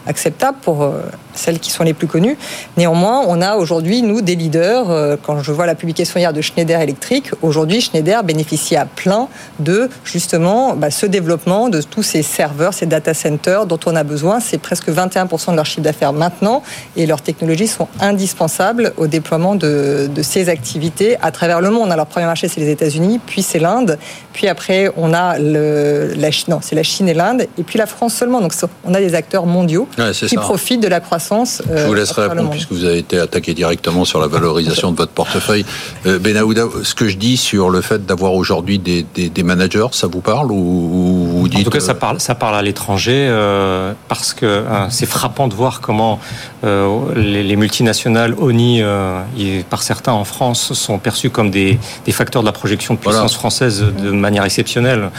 acceptables 0.07 0.57
pour 0.61 0.91
celles 1.35 1.59
qui 1.59 1.71
sont 1.71 1.83
les 1.83 1.93
plus 1.93 2.07
connues. 2.07 2.37
Néanmoins, 2.77 2.94
on 3.03 3.41
a 3.41 3.55
aujourd'hui, 3.55 4.01
nous, 4.01 4.21
des 4.21 4.35
leaders. 4.35 4.89
euh, 4.89 5.15
quand 5.21 5.41
je 5.41 5.51
vois 5.51 5.65
la 5.65 5.75
publication 5.75 6.19
hier 6.19 6.33
de 6.33 6.41
Schneider 6.41 6.79
Electric, 6.81 7.31
aujourd'hui, 7.41 7.81
Schneider 7.81 8.23
bénéficie 8.23 8.75
à 8.75 8.85
plein 8.85 9.27
de, 9.59 9.89
justement, 10.03 10.75
bah, 10.75 10.91
ce 10.91 11.05
développement 11.05 11.69
de 11.69 11.81
tous 11.81 12.03
ces 12.03 12.21
serveurs, 12.23 12.73
ces 12.73 12.85
data 12.85 13.13
centers 13.13 13.65
dont 13.65 13.79
on 13.85 13.95
a 13.95 14.03
besoin. 14.03 14.39
C'est 14.39 14.57
presque 14.57 14.89
21% 14.89 15.51
de 15.51 15.55
leur 15.55 15.65
chiffre 15.65 15.81
d'affaires 15.81 16.13
maintenant 16.13 16.63
et 16.95 17.05
leurs 17.05 17.21
technologies 17.21 17.67
sont 17.67 17.87
indispensables 17.99 18.93
au 18.97 19.07
déploiement 19.07 19.55
de, 19.55 20.09
de 20.13 20.21
ces 20.23 20.49
activités 20.49 21.17
à 21.21 21.31
travers 21.31 21.61
le 21.61 21.69
monde. 21.71 21.91
Alors, 21.91 22.05
premier 22.05 22.25
marché, 22.25 22.47
c'est 22.47 22.59
les 22.61 22.69
États-Unis, 22.69 23.19
puis 23.25 23.41
c'est 23.41 23.59
l'Inde, 23.59 23.97
puis 24.33 24.47
après, 24.47 24.91
on 24.97 25.13
a 25.13 25.37
le, 25.39 26.13
la 26.15 26.31
Chine, 26.31 26.45
non, 26.49 26.59
c'est 26.61 26.75
la 26.75 26.83
Chine 26.83 27.07
et 27.09 27.13
l'Inde, 27.13 27.47
et 27.57 27.63
puis 27.63 27.77
la 27.79 27.85
France 27.85 28.13
seulement. 28.13 28.41
Donc, 28.41 28.53
on 28.83 28.93
a 28.93 28.99
des 28.99 29.15
acteurs 29.15 29.45
mondiaux 29.45 29.87
Ouais, 29.97 30.11
qui 30.11 30.29
ça. 30.29 30.41
profitent 30.41 30.81
de 30.81 30.87
la 30.87 30.99
croissance. 30.99 31.61
Je 31.67 31.73
euh, 31.73 31.85
vous 31.87 31.93
laisserai 31.93 32.23
le 32.23 32.29
répondre 32.29 32.49
puisque 32.51 32.71
vous 32.71 32.84
avez 32.85 32.99
été 32.99 33.19
attaqué 33.19 33.53
directement 33.53 34.05
sur 34.05 34.19
la 34.19 34.27
valorisation 34.27 34.91
de 34.91 34.97
votre 34.97 35.11
portefeuille. 35.11 35.65
Euh, 36.05 36.19
Ben 36.19 36.37
Aouda, 36.37 36.65
ce 36.83 36.93
que 36.95 37.07
je 37.07 37.17
dis 37.17 37.37
sur 37.37 37.69
le 37.69 37.81
fait 37.81 38.05
d'avoir 38.05 38.33
aujourd'hui 38.33 38.79
des, 38.79 39.05
des, 39.15 39.29
des 39.29 39.43
managers, 39.43 39.87
ça 39.91 40.07
vous 40.07 40.21
parle 40.21 40.51
ou, 40.51 41.27
vous 41.31 41.47
dites 41.47 41.59
En 41.59 41.63
tout 41.63 41.69
cas, 41.69 41.77
euh, 41.77 41.81
ça 41.81 41.93
parle, 41.95 42.19
ça 42.19 42.35
parle 42.35 42.55
à 42.55 42.61
l'étranger 42.61 43.27
euh, 43.29 43.93
parce 44.07 44.33
que 44.33 44.45
euh, 44.45 44.89
c'est 44.89 45.05
frappant 45.05 45.47
de 45.47 45.53
voir 45.53 45.81
comment 45.81 46.19
euh, 46.63 47.13
les, 47.15 47.43
les 47.43 47.55
multinationales 47.55 48.33
ONI, 48.37 48.81
euh, 48.81 49.19
et 49.37 49.63
par 49.69 49.83
certains 49.83 50.13
en 50.13 50.23
France, 50.23 50.73
sont 50.73 50.97
perçues 50.99 51.29
comme 51.29 51.51
des, 51.51 51.79
des 52.05 52.11
facteurs 52.11 52.41
de 52.41 52.47
la 52.47 52.51
projection 52.51 52.93
de 52.93 52.99
puissance 52.99 53.15
Voilà. 53.17 53.33
française 53.37 53.83
de 54.01 54.11
manière 54.11 54.43
exceptionnelle. 54.43 55.09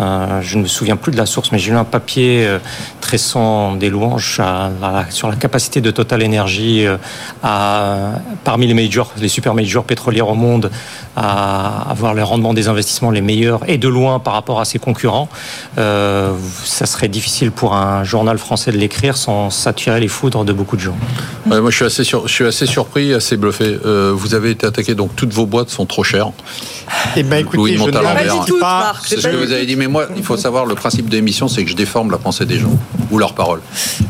Euh, 0.00 0.40
je 0.42 0.56
ne 0.58 0.62
me 0.62 0.68
souviens 0.68 0.96
plus 0.96 1.12
de 1.12 1.16
la 1.16 1.26
source, 1.26 1.52
mais 1.52 1.58
j'ai 1.58 1.70
lu 1.70 1.76
un 1.76 1.84
papier 1.84 2.46
euh, 2.46 2.58
tressant 3.00 3.74
des 3.76 3.90
louanges 3.90 4.40
à 4.40 4.70
sur 5.10 5.28
la 5.28 5.36
capacité 5.36 5.80
de 5.80 5.90
Total 5.90 6.24
Energy 6.24 6.86
euh, 6.86 6.96
à, 7.42 8.12
parmi 8.44 8.66
les 8.66 8.74
majors, 8.74 9.12
les 9.18 9.28
super 9.28 9.54
majors 9.54 9.84
pétrolières 9.84 10.28
au 10.28 10.34
monde, 10.34 10.70
à 11.16 11.90
avoir 11.90 12.14
le 12.14 12.22
rendement 12.22 12.54
des 12.54 12.68
investissements 12.68 13.10
les 13.10 13.20
meilleurs 13.22 13.60
et 13.68 13.78
de 13.78 13.88
loin 13.88 14.18
par 14.18 14.32
rapport 14.34 14.60
à 14.60 14.64
ses 14.64 14.78
concurrents. 14.78 15.28
Euh, 15.78 16.32
ça 16.64 16.86
serait 16.86 17.08
difficile 17.08 17.50
pour 17.50 17.74
un 17.74 18.04
journal 18.04 18.38
français 18.38 18.72
de 18.72 18.76
l'écrire 18.76 19.16
sans 19.16 19.50
s'attirer 19.50 20.00
les 20.00 20.08
foudres 20.08 20.44
de 20.44 20.52
beaucoup 20.52 20.76
de 20.76 20.80
gens. 20.82 20.96
ouais, 21.50 21.60
moi, 21.60 21.70
je 21.70 21.76
suis 21.76 21.84
assez, 21.84 22.04
sur- 22.04 22.26
je 22.28 22.32
suis 22.32 22.44
assez 22.46 22.66
surpris, 22.66 23.14
assez 23.14 23.36
bluffé. 23.36 23.78
Euh, 23.84 24.12
vous 24.14 24.34
avez 24.34 24.50
été 24.50 24.66
attaqué, 24.66 24.94
donc 24.94 25.14
toutes 25.16 25.32
vos 25.32 25.46
boîtes 25.46 25.70
sont 25.70 25.86
trop 25.86 26.04
chères. 26.04 26.30
Eh 27.16 27.22
ben, 27.22 27.38
écoutez, 27.38 27.74
je 27.74 27.78
Montalembert. 27.78 28.36
Pas 28.36 28.60
pas. 28.60 28.80
Marc. 28.80 29.06
C'est 29.06 29.16
ce 29.16 29.22
pas 29.22 29.30
que 29.30 29.36
vous 29.36 29.52
avez 29.52 29.66
dit. 29.66 29.76
Mais 29.76 29.86
moi, 29.88 30.06
il 30.16 30.22
faut 30.22 30.36
savoir, 30.36 30.66
le 30.66 30.74
principe 30.74 31.08
de 31.08 31.16
l'émission, 31.16 31.48
c'est 31.48 31.64
que 31.64 31.70
je 31.70 31.76
déforme 31.76 32.10
la 32.10 32.18
pensée 32.18 32.44
des 32.46 32.58
gens 32.58 32.76
ou 33.10 33.18
leurs 33.18 33.34
paroles. 33.34 33.60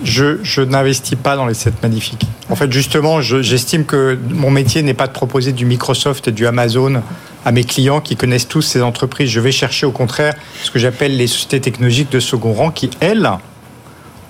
Je, 0.04 0.38
je 0.42 0.60
n'investis 0.62 1.16
pas 1.16 1.36
dans 1.36 1.46
les 1.46 1.54
7 1.54 1.82
magnifiques. 1.82 2.26
En 2.48 2.56
fait, 2.56 2.72
justement, 2.72 3.20
je- 3.20 3.42
j'estime 3.42 3.84
que 3.84 4.18
mon 4.30 4.50
métier 4.50 4.82
n'est 4.82 4.94
pas 4.94 5.06
de 5.06 5.12
proposer 5.12 5.52
du 5.52 5.64
Microsoft 5.66 6.28
et 6.28 6.32
du 6.32 6.46
Amazon 6.46 7.02
à 7.44 7.52
mes 7.52 7.64
clients 7.64 8.00
qui 8.00 8.16
connaissent 8.16 8.48
tous 8.48 8.62
ces 8.62 8.82
entreprises. 8.82 9.30
Je 9.30 9.40
vais 9.40 9.52
chercher 9.52 9.86
au 9.86 9.92
contraire 9.92 10.34
ce 10.62 10.70
que 10.70 10.78
j'appelle 10.78 11.16
les 11.16 11.26
sociétés 11.26 11.60
technologiques 11.60 12.10
de 12.10 12.20
second 12.20 12.52
rang 12.52 12.70
qui, 12.70 12.90
elles, 13.00 13.28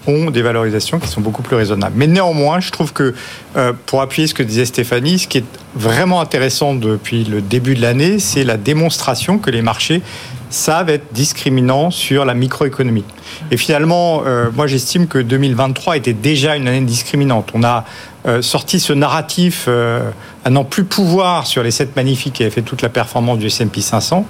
ont 0.08 0.30
des 0.30 0.42
valorisations 0.42 1.00
qui 1.00 1.08
sont 1.08 1.20
beaucoup 1.20 1.42
plus 1.42 1.56
raisonnables. 1.56 1.94
Mais 1.96 2.06
néanmoins, 2.06 2.60
je 2.60 2.70
trouve 2.70 2.92
que, 2.92 3.12
euh, 3.56 3.72
pour 3.86 4.02
appuyer 4.02 4.28
ce 4.28 4.34
que 4.34 4.44
disait 4.44 4.64
Stéphanie, 4.64 5.18
ce 5.18 5.26
qui 5.26 5.38
est 5.38 5.44
vraiment 5.74 6.20
intéressant 6.20 6.74
depuis 6.74 7.24
le 7.24 7.40
début 7.42 7.74
de 7.74 7.82
l'année, 7.82 8.20
c'est 8.20 8.44
la 8.44 8.56
démonstration 8.56 9.38
que 9.38 9.50
les 9.50 9.62
marchés 9.62 10.02
savent 10.50 10.90
être 10.90 11.12
discriminants 11.12 11.90
sur 11.90 12.24
la 12.24 12.34
microéconomie. 12.34 13.04
Et 13.50 13.56
finalement, 13.56 14.22
euh, 14.26 14.50
moi 14.54 14.66
j'estime 14.66 15.06
que 15.06 15.18
2023 15.18 15.96
était 15.96 16.12
déjà 16.12 16.56
une 16.56 16.68
année 16.68 16.80
discriminante. 16.80 17.50
On 17.54 17.62
a 17.62 17.84
euh, 18.26 18.42
sorti 18.42 18.80
ce 18.80 18.92
narratif 18.92 19.66
euh, 19.68 20.10
à 20.44 20.50
n'en 20.50 20.64
plus 20.64 20.84
pouvoir 20.84 21.46
sur 21.46 21.62
les 21.62 21.70
7 21.70 21.96
magnifiques 21.96 22.34
qui 22.34 22.42
avaient 22.42 22.50
fait 22.50 22.62
toute 22.62 22.82
la 22.82 22.88
performance 22.88 23.38
du 23.38 23.46
S&P 23.46 23.80
500. 23.80 24.26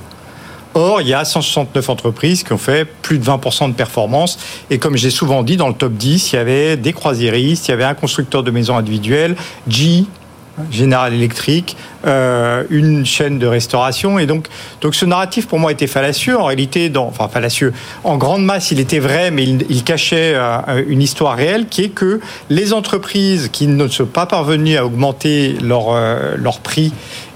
Or, 0.75 1.01
il 1.01 1.09
y 1.09 1.15
a 1.15 1.25
169 1.25 1.89
entreprises 1.89 2.43
qui 2.43 2.53
ont 2.53 2.59
fait 2.59 2.85
plus 2.85 3.19
de 3.19 3.25
20% 3.25 3.69
de 3.69 3.75
performance. 3.75 4.39
Et 4.69 4.77
comme 4.77 4.95
j'ai 4.97 5.09
souvent 5.09 5.43
dit, 5.43 5.57
dans 5.57 5.69
le 5.69 5.75
top 5.75 5.95
10, 5.95 6.33
il 6.33 6.37
y 6.37 6.39
avait 6.39 6.77
des 6.77 6.93
croisiéristes, 6.93 7.69
il 7.69 7.71
y 7.71 7.75
avait 7.75 7.85
un 7.85 7.95
constructeur 7.95 8.43
de 8.43 8.51
maisons 8.51 8.77
individuelles, 8.77 9.37
G, 9.67 10.05
General 10.71 11.13
Electric, 11.13 11.77
euh, 12.07 12.65
une 12.71 13.05
chaîne 13.05 13.39
de 13.39 13.47
restauration. 13.47 14.19
Et 14.19 14.27
donc, 14.27 14.47
donc 14.81 14.95
ce 14.95 15.05
narratif 15.05 15.47
pour 15.47 15.59
moi 15.59 15.73
était 15.73 15.87
fallacieux. 15.87 16.39
En 16.39 16.45
réalité, 16.45 16.93
enfin 16.97 17.29
fallacieux. 17.29 17.73
En 18.05 18.17
grande 18.17 18.45
masse, 18.45 18.71
il 18.71 18.81
était 18.81 18.99
vrai, 18.99 19.31
mais 19.31 19.45
il, 19.45 19.83
cachait 19.83 20.35
euh, 20.37 20.85
une 20.87 21.03
histoire 21.03 21.37
réelle 21.37 21.67
qui 21.69 21.85
est 21.85 21.89
que 21.89 22.21
les 22.49 22.73
entreprises 22.73 23.49
qui 23.53 23.67
ne 23.67 23.89
sont 23.89 24.07
pas 24.07 24.27
parvenues 24.27 24.77
à 24.77 24.87
augmenter 24.87 25.57
leur, 25.63 25.91
euh, 25.91 26.37
prix 26.63 26.93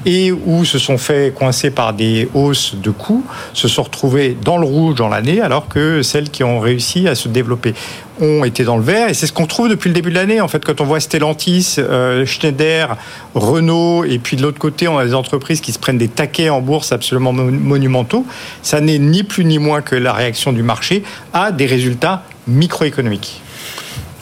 et 0.06 0.32
où 0.32 0.64
se 0.64 0.78
sont 0.78 0.98
fait 0.98 1.34
coincer 1.34 1.70
par 1.70 1.92
des 1.92 2.28
hausses 2.32 2.74
de 2.74 2.90
coûts 2.90 3.24
se 3.52 3.68
sont 3.68 3.82
retrouvées 3.82 4.36
dans 4.42 4.56
le 4.56 4.66
rouge 4.66 4.94
dans 4.94 5.08
l'année, 5.08 5.40
alors 5.40 5.68
que 5.68 6.02
celles 6.02 6.30
qui 6.30 6.42
ont 6.42 6.58
réussi 6.58 7.06
à 7.06 7.14
se 7.14 7.28
développer 7.28 7.74
ont 8.20 8.44
été 8.44 8.64
dans 8.64 8.76
le 8.76 8.82
vert. 8.82 9.08
Et 9.08 9.14
c'est 9.14 9.26
ce 9.26 9.32
qu'on 9.32 9.46
trouve 9.46 9.68
depuis 9.68 9.88
le 9.88 9.94
début 9.94 10.10
de 10.10 10.14
l'année. 10.14 10.40
En 10.40 10.48
fait, 10.48 10.64
quand 10.64 10.80
on 10.80 10.84
voit 10.84 11.00
Stellantis, 11.00 11.76
euh, 11.78 12.26
Schneider, 12.26 12.96
Renault, 13.34 14.04
et 14.04 14.18
puis 14.18 14.36
de 14.36 14.42
l'autre 14.42 14.58
côté, 14.60 14.86
on 14.86 14.96
a 14.98 15.04
des 15.04 15.14
entreprises 15.14 15.60
qui 15.60 15.72
se 15.72 15.78
prennent 15.80 15.98
des 15.98 16.08
taquets 16.08 16.50
en 16.50 16.60
bourse 16.60 16.92
absolument 16.92 17.32
mon- 17.32 17.50
monumentaux, 17.50 18.24
ça 18.62 18.80
n'est 18.80 18.98
ni 18.98 19.24
plus 19.24 19.44
ni 19.44 19.58
moins 19.58 19.82
que 19.82 19.96
la 19.96 20.12
réaction 20.12 20.52
du 20.52 20.62
marché 20.62 21.02
à 21.32 21.50
des 21.50 21.66
résultats 21.66 22.22
microéconomiques. 22.46 23.40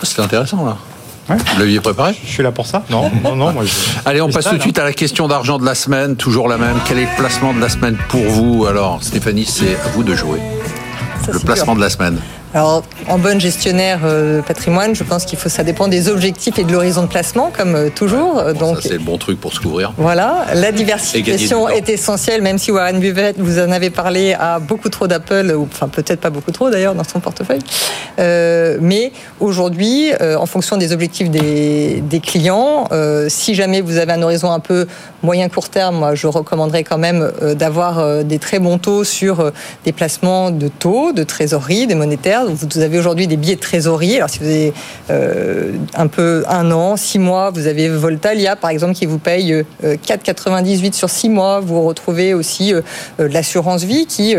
C'était 0.03 0.23
intéressant, 0.23 0.65
là. 0.65 0.77
Ouais. 1.29 1.37
Vous 1.37 1.59
l'aviez 1.61 1.81
préparé 1.81 2.15
Je 2.25 2.31
suis 2.31 2.43
là 2.43 2.53
pour 2.53 2.67
ça 2.67 2.85
Non, 2.89 3.11
non, 3.23 3.37
non. 3.37 3.53
Moi, 3.53 3.65
je... 3.67 3.73
Allez, 4.09 4.23
on 4.23 4.29
C'est 4.29 4.35
passe 4.35 4.45
ça, 4.45 4.51
tout 4.51 4.57
de 4.57 4.63
suite 4.63 4.79
à 4.79 4.85
la 4.85 4.95
question 4.95 5.29
d'argent 5.29 5.59
de 5.59 5.65
la 5.67 5.75
semaine, 5.75 6.17
toujours 6.17 6.49
la 6.49 6.57
même. 6.57 6.77
Quel 6.87 6.99
est 6.99 7.03
le 7.03 7.17
placement 7.19 7.53
de 7.53 7.61
la 7.61 7.69
semaine 7.69 7.99
pour 8.09 8.23
vous? 8.25 8.65
Alors, 8.67 9.03
Stéphanie, 9.03 9.45
c'est 9.45 9.75
à 9.75 9.89
vous 9.95 10.05
de 10.05 10.15
jouer. 10.15 10.39
Ça, 11.27 11.33
Le 11.33 11.39
c'est 11.39 11.45
placement 11.45 11.73
dur. 11.75 11.81
de 11.81 11.81
la 11.85 11.91
semaine. 11.91 12.19
Alors, 12.55 12.83
en 13.09 13.19
bonne 13.19 13.41
gestionnaire 13.41 14.01
euh, 14.05 14.41
patrimoine, 14.41 14.95
je 14.95 15.05
pense 15.05 15.27
qu'il 15.27 15.39
faut, 15.39 15.51
ça 15.51 15.65
dépend 15.65 15.87
des 15.87 16.09
objectifs 16.09 16.59
et 16.59 16.65
de 16.65 16.73
l'horizon 16.73 17.03
de 17.03 17.09
placement, 17.09 17.53
comme 17.55 17.75
euh, 17.75 17.91
toujours. 17.95 18.43
Donc, 18.55 18.79
c'est 18.81 18.95
le 18.95 18.99
bon 19.01 19.19
truc 19.19 19.39
pour 19.39 19.53
se 19.53 19.61
couvrir. 19.61 19.93
Voilà, 19.99 20.47
la 20.55 20.73
diversification 20.73 21.69
est 21.69 21.91
essentielle, 21.91 22.41
même 22.41 22.57
si 22.57 22.71
Warren 22.71 23.01
Buffett, 23.01 23.37
vous 23.39 23.59
en 23.59 23.71
avez 23.71 23.91
parlé, 23.91 24.33
a 24.33 24.61
beaucoup 24.61 24.89
trop 24.89 25.07
d'Apple, 25.07 25.55
ou 25.55 25.69
enfin 25.71 25.89
peut-être 25.89 26.21
pas 26.21 26.31
beaucoup 26.31 26.51
trop 26.51 26.71
d'ailleurs 26.71 26.95
dans 26.95 27.05
son 27.05 27.21
portefeuille. 27.21 27.61
Euh, 28.19 28.79
mais 28.81 29.13
aujourd'hui, 29.41 30.13
en 30.21 30.47
fonction 30.47 30.77
des 30.79 30.93
objectifs 30.93 31.31
des, 31.31 32.01
des 32.01 32.21
clients, 32.21 32.89
si 33.29 33.55
jamais 33.55 33.81
vous 33.83 33.99
avez 33.99 34.13
un 34.13 34.23
horizon 34.23 34.51
un 34.51 34.61
peu 34.61 34.87
moyen 35.23 35.49
court 35.49 35.69
terme, 35.69 35.97
moi, 35.97 36.15
je 36.15 36.27
recommanderais 36.27 36.85
quand 36.85 36.99
même 36.99 37.31
d'avoir 37.55 38.25
des 38.25 38.39
très 38.39 38.59
bons 38.59 38.79
taux 38.79 39.05
sur 39.05 39.53
des 39.85 39.93
placements 39.93 40.51
de 40.51 40.69
taux, 40.69 41.13
de 41.13 41.23
trésorerie, 41.25 41.87
des 41.87 41.95
monétaires 41.95 42.38
vous 42.45 42.79
avez 42.79 42.99
aujourd'hui 42.99 43.27
des 43.27 43.37
billets 43.37 43.57
de 43.57 43.61
trésorerie. 43.61 44.17
Alors 44.17 44.31
si 44.31 44.39
vous 44.39 44.47
avez 44.47 44.73
euh, 45.11 45.73
un 45.95 46.07
peu 46.07 46.45
un 46.49 46.71
an, 46.71 46.97
six 46.97 47.19
mois, 47.19 47.51
vous 47.51 47.67
avez 47.67 47.89
Voltalia 47.89 48.57
par 48.57 48.71
exemple 48.71 48.95
qui 48.95 49.07
vous 49.07 49.19
paye 49.19 49.65
4,98 49.83 50.89
euh, 50.89 50.93
sur 50.93 51.11
six 51.11 51.29
mois. 51.29 51.61
Vous 51.61 51.83
retrouvez 51.83 52.35
aussi 52.35 52.75
euh, 52.75 52.83
l'assurance 53.19 53.85
vie 53.85 54.07
qui 54.07 54.35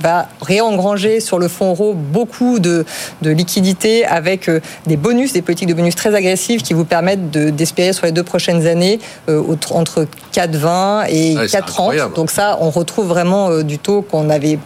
va 0.00 0.28
réengranger 0.40 1.20
sur 1.20 1.38
le 1.38 1.48
fonds 1.48 1.70
euro 1.70 1.94
beaucoup 1.94 2.58
de, 2.58 2.84
liquidités 3.22 4.04
avec 4.04 4.50
des 4.86 4.96
bonus, 4.96 5.32
des 5.32 5.42
politiques 5.42 5.68
de 5.68 5.74
bonus 5.74 5.94
très 5.94 6.14
agressives 6.14 6.62
qui 6.62 6.74
vous 6.74 6.84
permettent 6.84 7.30
d'espérer 7.30 7.92
sur 7.92 8.06
les 8.06 8.12
deux 8.12 8.22
prochaines 8.22 8.66
années 8.66 9.00
entre 9.28 10.06
4,20 10.34 11.06
et 11.08 11.34
4,30. 11.34 12.14
Donc 12.14 12.30
ça, 12.30 12.58
on 12.60 12.70
retrouve 12.70 13.06
vraiment 13.06 13.62
du 13.62 13.78
taux 13.78 14.02
qu'on 14.02 14.30
avait 14.30 14.58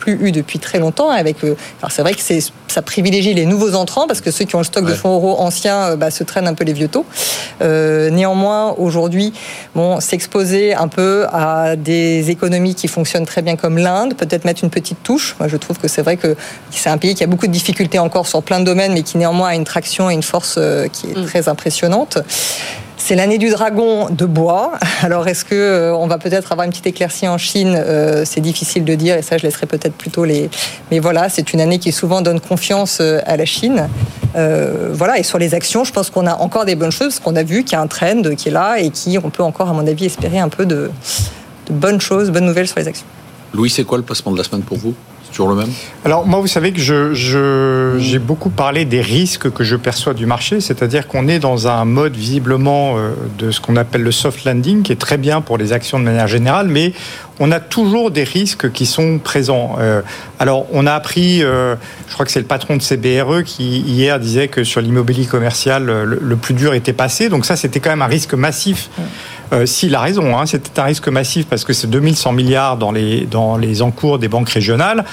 plus 0.00 0.18
eu 0.26 0.32
depuis 0.32 0.58
très 0.58 0.80
longtemps. 0.80 1.10
Avec, 1.10 1.44
euh, 1.44 1.54
alors 1.80 1.92
c'est 1.92 2.02
vrai 2.02 2.14
que 2.14 2.20
c'est, 2.20 2.40
ça 2.66 2.82
privilégie 2.82 3.34
les 3.34 3.46
nouveaux 3.46 3.74
entrants 3.74 4.08
parce 4.08 4.20
que 4.20 4.32
ceux 4.32 4.44
qui 4.44 4.56
ont 4.56 4.60
le 4.60 4.64
stock 4.64 4.84
de 4.84 4.94
fonds 4.94 5.14
euros 5.14 5.36
anciens 5.38 5.90
euh, 5.90 5.96
bah, 5.96 6.10
se 6.10 6.24
traînent 6.24 6.48
un 6.48 6.54
peu 6.54 6.64
les 6.64 6.72
vieux 6.72 6.88
taux. 6.88 7.06
Euh, 7.62 8.10
néanmoins, 8.10 8.74
aujourd'hui, 8.76 9.32
bon, 9.76 10.00
s'exposer 10.00 10.74
un 10.74 10.88
peu 10.88 11.26
à 11.30 11.76
des 11.76 12.30
économies 12.30 12.74
qui 12.74 12.88
fonctionnent 12.88 13.26
très 13.26 13.42
bien 13.42 13.54
comme 13.54 13.78
l'Inde, 13.78 14.14
peut-être 14.14 14.44
mettre 14.44 14.64
une 14.64 14.70
petite 14.70 15.02
touche. 15.04 15.36
Moi, 15.38 15.48
je 15.48 15.56
trouve 15.56 15.78
que 15.78 15.86
c'est 15.86 16.02
vrai 16.02 16.16
que 16.16 16.34
c'est 16.70 16.90
un 16.90 16.98
pays 16.98 17.14
qui 17.14 17.22
a 17.22 17.28
beaucoup 17.28 17.46
de 17.46 17.52
difficultés 17.52 18.00
encore 18.00 18.26
sur 18.26 18.42
plein 18.42 18.58
de 18.58 18.64
domaines, 18.64 18.94
mais 18.94 19.02
qui 19.02 19.18
néanmoins 19.18 19.50
a 19.50 19.54
une 19.54 19.64
traction 19.64 20.10
et 20.10 20.14
une 20.14 20.22
force 20.22 20.58
qui 20.92 21.10
est 21.10 21.16
mm. 21.16 21.26
très 21.26 21.48
impressionnante. 21.48 22.18
C'est 23.02 23.16
l'année 23.16 23.38
du 23.38 23.48
dragon 23.48 24.08
de 24.10 24.26
bois. 24.26 24.72
Alors, 25.02 25.26
est-ce 25.26 25.44
que 25.46 25.54
euh, 25.54 25.96
on 25.96 26.06
va 26.06 26.18
peut-être 26.18 26.52
avoir 26.52 26.66
une 26.66 26.70
petite 26.70 26.86
éclaircie 26.86 27.26
en 27.26 27.38
Chine 27.38 27.74
euh, 27.74 28.24
C'est 28.26 28.42
difficile 28.42 28.84
de 28.84 28.94
dire, 28.94 29.16
et 29.16 29.22
ça, 29.22 29.38
je 29.38 29.42
laisserai 29.42 29.66
peut-être 29.66 29.94
plutôt 29.94 30.26
les. 30.26 30.50
Mais 30.90 30.98
voilà, 30.98 31.30
c'est 31.30 31.52
une 31.54 31.62
année 31.62 31.78
qui 31.78 31.92
souvent 31.92 32.20
donne 32.20 32.40
confiance 32.40 32.98
euh, 33.00 33.20
à 33.24 33.38
la 33.38 33.46
Chine. 33.46 33.88
voilà, 34.34 35.18
et 35.18 35.22
sur 35.22 35.38
les 35.38 35.54
actions, 35.54 35.82
je 35.82 35.92
pense 35.92 36.10
qu'on 36.10 36.26
a 36.26 36.34
encore 36.34 36.66
des 36.66 36.76
bonnes 36.76 36.92
choses, 36.92 37.14
parce 37.14 37.20
qu'on 37.20 37.36
a 37.36 37.42
vu 37.42 37.64
qu'il 37.64 37.72
y 37.72 37.76
a 37.76 37.80
un 37.80 37.86
trend 37.86 38.22
qui 38.36 38.48
est 38.48 38.52
là 38.52 38.78
et 38.78 38.90
qui, 38.90 39.18
on 39.18 39.30
peut 39.30 39.42
encore, 39.42 39.70
à 39.70 39.72
mon 39.72 39.86
avis, 39.86 40.04
espérer 40.04 40.38
un 40.38 40.50
peu 40.50 40.66
de, 40.66 40.90
bonnes 41.70 42.00
choses, 42.00 42.30
bonnes 42.30 42.46
nouvelles 42.46 42.68
sur 42.68 42.78
les 42.78 42.86
actions. 42.86 43.06
Louis, 43.54 43.70
c'est 43.70 43.84
quoi 43.84 43.96
le 43.96 44.04
placement 44.04 44.30
de 44.30 44.36
la 44.36 44.44
semaine 44.44 44.62
pour 44.62 44.76
vous? 44.76 44.94
Alors 46.04 46.26
moi, 46.26 46.40
vous 46.40 46.46
savez 46.46 46.72
que 46.72 46.80
j'ai 46.80 48.18
beaucoup 48.18 48.50
parlé 48.50 48.84
des 48.84 49.00
risques 49.00 49.50
que 49.50 49.64
je 49.64 49.76
perçois 49.76 50.14
du 50.14 50.26
marché, 50.26 50.60
c'est-à-dire 50.60 51.06
qu'on 51.06 51.28
est 51.28 51.38
dans 51.38 51.68
un 51.68 51.84
mode 51.84 52.16
visiblement 52.16 52.96
euh, 52.96 53.10
de 53.38 53.50
ce 53.50 53.60
qu'on 53.60 53.76
appelle 53.76 54.02
le 54.02 54.12
soft 54.12 54.44
landing, 54.44 54.82
qui 54.82 54.92
est 54.92 55.00
très 55.00 55.18
bien 55.18 55.40
pour 55.40 55.58
les 55.58 55.72
actions 55.72 55.98
de 55.98 56.04
manière 56.04 56.26
générale, 56.26 56.68
mais 56.68 56.92
on 57.40 57.50
a 57.50 57.58
toujours 57.58 58.10
des 58.10 58.22
risques 58.24 58.70
qui 58.70 58.86
sont 58.86 59.18
présents. 59.18 59.76
Euh, 59.80 60.02
alors, 60.38 60.66
on 60.72 60.86
a 60.86 60.92
appris, 60.92 61.42
euh, 61.42 61.74
je 62.06 62.12
crois 62.12 62.26
que 62.26 62.32
c'est 62.32 62.40
le 62.40 62.46
patron 62.46 62.76
de 62.76 62.82
CBRE 62.82 63.42
qui 63.44 63.80
hier 63.80 64.20
disait 64.20 64.48
que 64.48 64.62
sur 64.62 64.80
l'immobilier 64.80 65.24
commercial, 65.24 65.84
le, 65.86 66.36
plus 66.36 66.54
dur 66.54 66.74
était 66.74 66.92
passé. 66.92 67.28
Donc 67.28 67.46
ça, 67.46 67.56
c'était 67.56 67.80
quand 67.80 67.90
même 67.90 68.02
un 68.02 68.06
risque 68.06 68.34
massif. 68.34 68.90
S'il 69.64 69.96
a 69.96 70.00
raison, 70.00 70.38
hein, 70.38 70.46
c'était 70.46 70.78
un 70.78 70.84
risque 70.84 71.08
massif 71.08 71.46
parce 71.46 71.64
que 71.64 71.72
c'est 71.72 71.90
2100 71.90 72.32
milliards 72.32 72.76
dans 72.76 72.92
les, 72.92 73.22
dans 73.22 73.56
les 73.56 73.82
encours 73.82 74.20
des 74.20 74.28
banques 74.28 74.50
régionales 74.50 75.04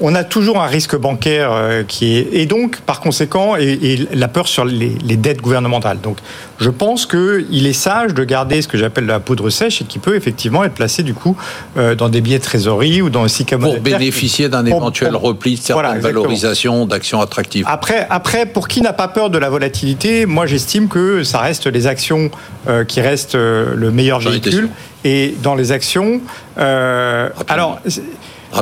on 0.00 0.14
a 0.14 0.24
toujours 0.24 0.60
un 0.60 0.66
risque 0.66 0.96
bancaire 0.96 1.50
euh, 1.52 1.82
qui 1.86 2.16
est 2.16 2.28
et 2.32 2.46
donc 2.46 2.80
par 2.80 3.00
conséquent 3.00 3.56
et, 3.56 4.06
la 4.12 4.28
peur 4.28 4.48
sur 4.48 4.64
les, 4.64 4.88
dettes 5.16 5.40
gouvernementales. 5.40 6.00
Donc 6.00 6.18
je 6.58 6.70
pense 6.70 7.06
qu'il 7.06 7.66
est 7.66 7.72
sage 7.72 8.14
de 8.14 8.24
garder 8.24 8.62
ce 8.62 8.68
que 8.68 8.76
j'appelle 8.76 9.06
la 9.06 9.20
poudre 9.20 9.50
sèche 9.50 9.82
et 9.82 9.84
qui 9.84 9.98
peut 9.98 10.16
effectivement 10.16 10.64
être 10.64 10.74
placé 10.74 11.02
du 11.02 11.14
coup 11.14 11.36
euh, 11.76 11.94
dans 11.94 12.08
des 12.08 12.20
billets 12.20 12.38
de 12.38 12.44
trésorerie 12.44 13.02
ou 13.02 13.10
dans 13.10 13.24
un 13.24 13.56
Pour 13.58 13.80
bénéficier 13.80 14.48
d'un 14.48 14.66
éventuel 14.66 15.14
repli 15.16 15.56
de 15.56 15.60
certaines 15.60 16.00
valorisations 16.00 16.86
d'actions 16.86 17.20
attractives. 17.20 17.64
Après, 17.68 18.06
après, 18.10 18.46
pour 18.46 18.68
qui 18.68 18.80
n'a 18.80 18.92
pas 18.92 19.08
peur 19.08 19.30
de 19.30 19.38
la 19.38 19.48
volatilité, 19.48 20.26
moi 20.26 20.46
j'estime 20.46 20.88
que 20.88 21.22
ça 21.22 21.38
reste 21.38 21.66
les 21.66 21.86
actions 21.86 22.30
euh, 22.68 22.84
qui 22.84 23.00
restent 23.00 23.34
le 23.34 23.90
meilleur 23.90 24.20
véhicule. 24.20 24.68
Et 25.06 25.34
dans 25.42 25.54
les 25.54 25.70
actions, 25.70 26.22
alors 26.56 27.78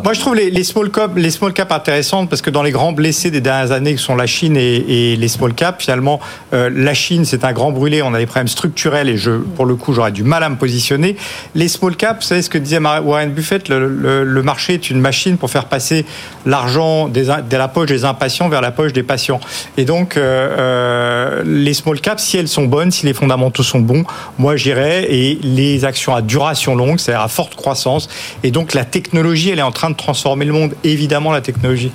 moi, 0.01 0.13
je 0.15 0.21
trouve 0.21 0.35
les, 0.35 0.51
les, 0.51 0.65
small 0.65 0.91
cap, 0.91 1.13
les 1.17 1.31
small 1.31 1.53
cap 1.53 1.71
intéressantes 1.71 2.31
parce 2.31 2.41
que 2.41 2.51
dans 2.51 2.63
les 2.63 2.71
grands 2.71 2.93
blessés 2.93 3.31
des 3.31 3.41
dernières 3.41 3.73
années, 3.73 3.95
qui 3.95 4.03
sont 4.03 4.17
la 4.17 4.27
Chine 4.27 4.57
et, 4.57 5.13
et 5.13 5.17
les 5.17 5.29
small 5.29 5.53
cap, 5.55 5.83
finalement, 5.83 6.21
euh, 6.55 6.71
la 6.73 6.95
Chine, 6.95 7.25
c'est 7.25 7.45
un 7.45 7.53
grand 7.53 7.73
brûlé. 7.73 8.03
On 8.03 8.15
a 8.15 8.19
des 8.19 8.27
problèmes 8.27 8.49
structurels 8.49 9.09
et 9.09 9.17
je, 9.17 9.33
pour 9.33 9.67
le 9.67 9.75
coup, 9.77 9.93
j'aurais 9.93 10.13
du 10.13 10.25
mal 10.25 10.43
à 10.43 10.49
me 10.49 10.57
positionner. 10.57 11.17
Les 11.55 11.69
small 11.69 11.97
cap, 11.97 12.17
vous 12.21 12.27
savez 12.27 12.43
ce 12.43 12.49
que 12.49 12.59
disait 12.59 12.79
Warren 12.79 13.33
Buffett, 13.33 13.69
le, 13.69 13.89
le, 13.89 14.25
le 14.25 14.43
marché 14.43 14.75
est 14.75 14.91
une 14.91 15.01
machine 15.01 15.37
pour 15.37 15.51
faire 15.51 15.67
passer 15.67 16.07
l'argent 16.47 17.09
de 17.09 17.57
la 17.57 17.69
poche 17.69 17.89
des 17.89 18.05
impatients 18.05 18.49
vers 18.49 18.61
la 18.61 18.71
poche 18.71 18.93
des 18.93 19.03
patients. 19.03 19.41
Et 19.77 19.85
donc, 19.85 20.17
euh, 20.17 20.23
euh, 20.23 21.43
les 21.45 21.75
small 21.75 22.01
cap, 22.01 22.19
si 22.19 22.37
elles 22.39 22.49
sont 22.49 22.65
bonnes, 22.65 22.91
si 22.91 23.07
les 23.07 23.15
fondamentaux 23.15 23.63
sont 23.63 23.81
bons, 23.81 24.05
moi 24.39 24.57
j'irais 24.57 25.13
et 25.13 25.39
les 25.43 25.85
actions 25.85 26.15
à 26.15 26.23
duration 26.23 26.75
longue, 26.75 26.99
c'est-à-dire 26.99 27.23
à 27.23 27.29
forte 27.29 27.55
croissance. 27.57 28.09
Et 28.43 28.51
donc, 28.51 28.75
la 28.75 28.85
technologie, 28.85 29.51
elle 29.51 29.59
est 29.59 29.63
en 29.63 29.73
train 29.73 29.82
de 29.91 29.97
transformer 29.97 30.45
le 30.45 30.53
monde, 30.53 30.75
évidemment 30.85 31.33
la 31.33 31.41
technologie. 31.41 31.93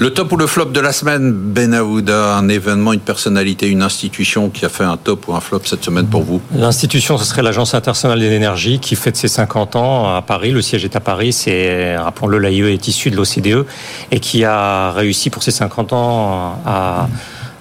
Le 0.00 0.14
top 0.14 0.30
ou 0.30 0.36
le 0.36 0.46
flop 0.46 0.66
de 0.66 0.78
la 0.78 0.92
semaine, 0.92 1.32
Ben 1.32 1.74
Aouda, 1.74 2.36
un 2.36 2.48
événement, 2.48 2.92
une 2.92 3.00
personnalité, 3.00 3.68
une 3.68 3.82
institution 3.82 4.48
qui 4.48 4.64
a 4.64 4.68
fait 4.68 4.84
un 4.84 4.96
top 4.96 5.26
ou 5.26 5.34
un 5.34 5.40
flop 5.40 5.62
cette 5.64 5.84
semaine 5.84 6.06
pour 6.06 6.22
vous 6.22 6.40
L'institution, 6.54 7.18
ce 7.18 7.24
serait 7.24 7.42
l'Agence 7.42 7.74
internationale 7.74 8.20
de 8.20 8.26
l'énergie 8.26 8.78
qui 8.78 8.94
fête 8.94 9.16
ses 9.16 9.26
50 9.26 9.74
ans 9.74 10.14
à 10.14 10.22
Paris. 10.22 10.52
Le 10.52 10.62
siège 10.62 10.84
est 10.84 10.94
à 10.94 11.00
Paris. 11.00 11.32
C'est, 11.32 11.96
rappelons-le, 11.96 12.38
l'AIE 12.38 12.72
est 12.72 12.86
issue 12.86 13.10
de 13.10 13.16
l'OCDE 13.16 13.66
et 14.12 14.20
qui 14.20 14.44
a 14.44 14.92
réussi 14.92 15.30
pour 15.30 15.42
ses 15.42 15.50
50 15.50 15.92
ans 15.92 16.60
à 16.64 17.08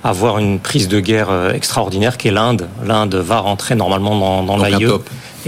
avoir 0.04 0.38
une 0.38 0.60
prise 0.60 0.88
de 0.88 1.00
guerre 1.00 1.52
extraordinaire 1.56 2.18
qui 2.18 2.28
est 2.28 2.32
l'Inde. 2.32 2.68
L'Inde 2.86 3.16
va 3.16 3.40
rentrer 3.40 3.74
normalement 3.74 4.16
dans, 4.20 4.44
dans 4.44 4.58
l'AIE. 4.64 4.86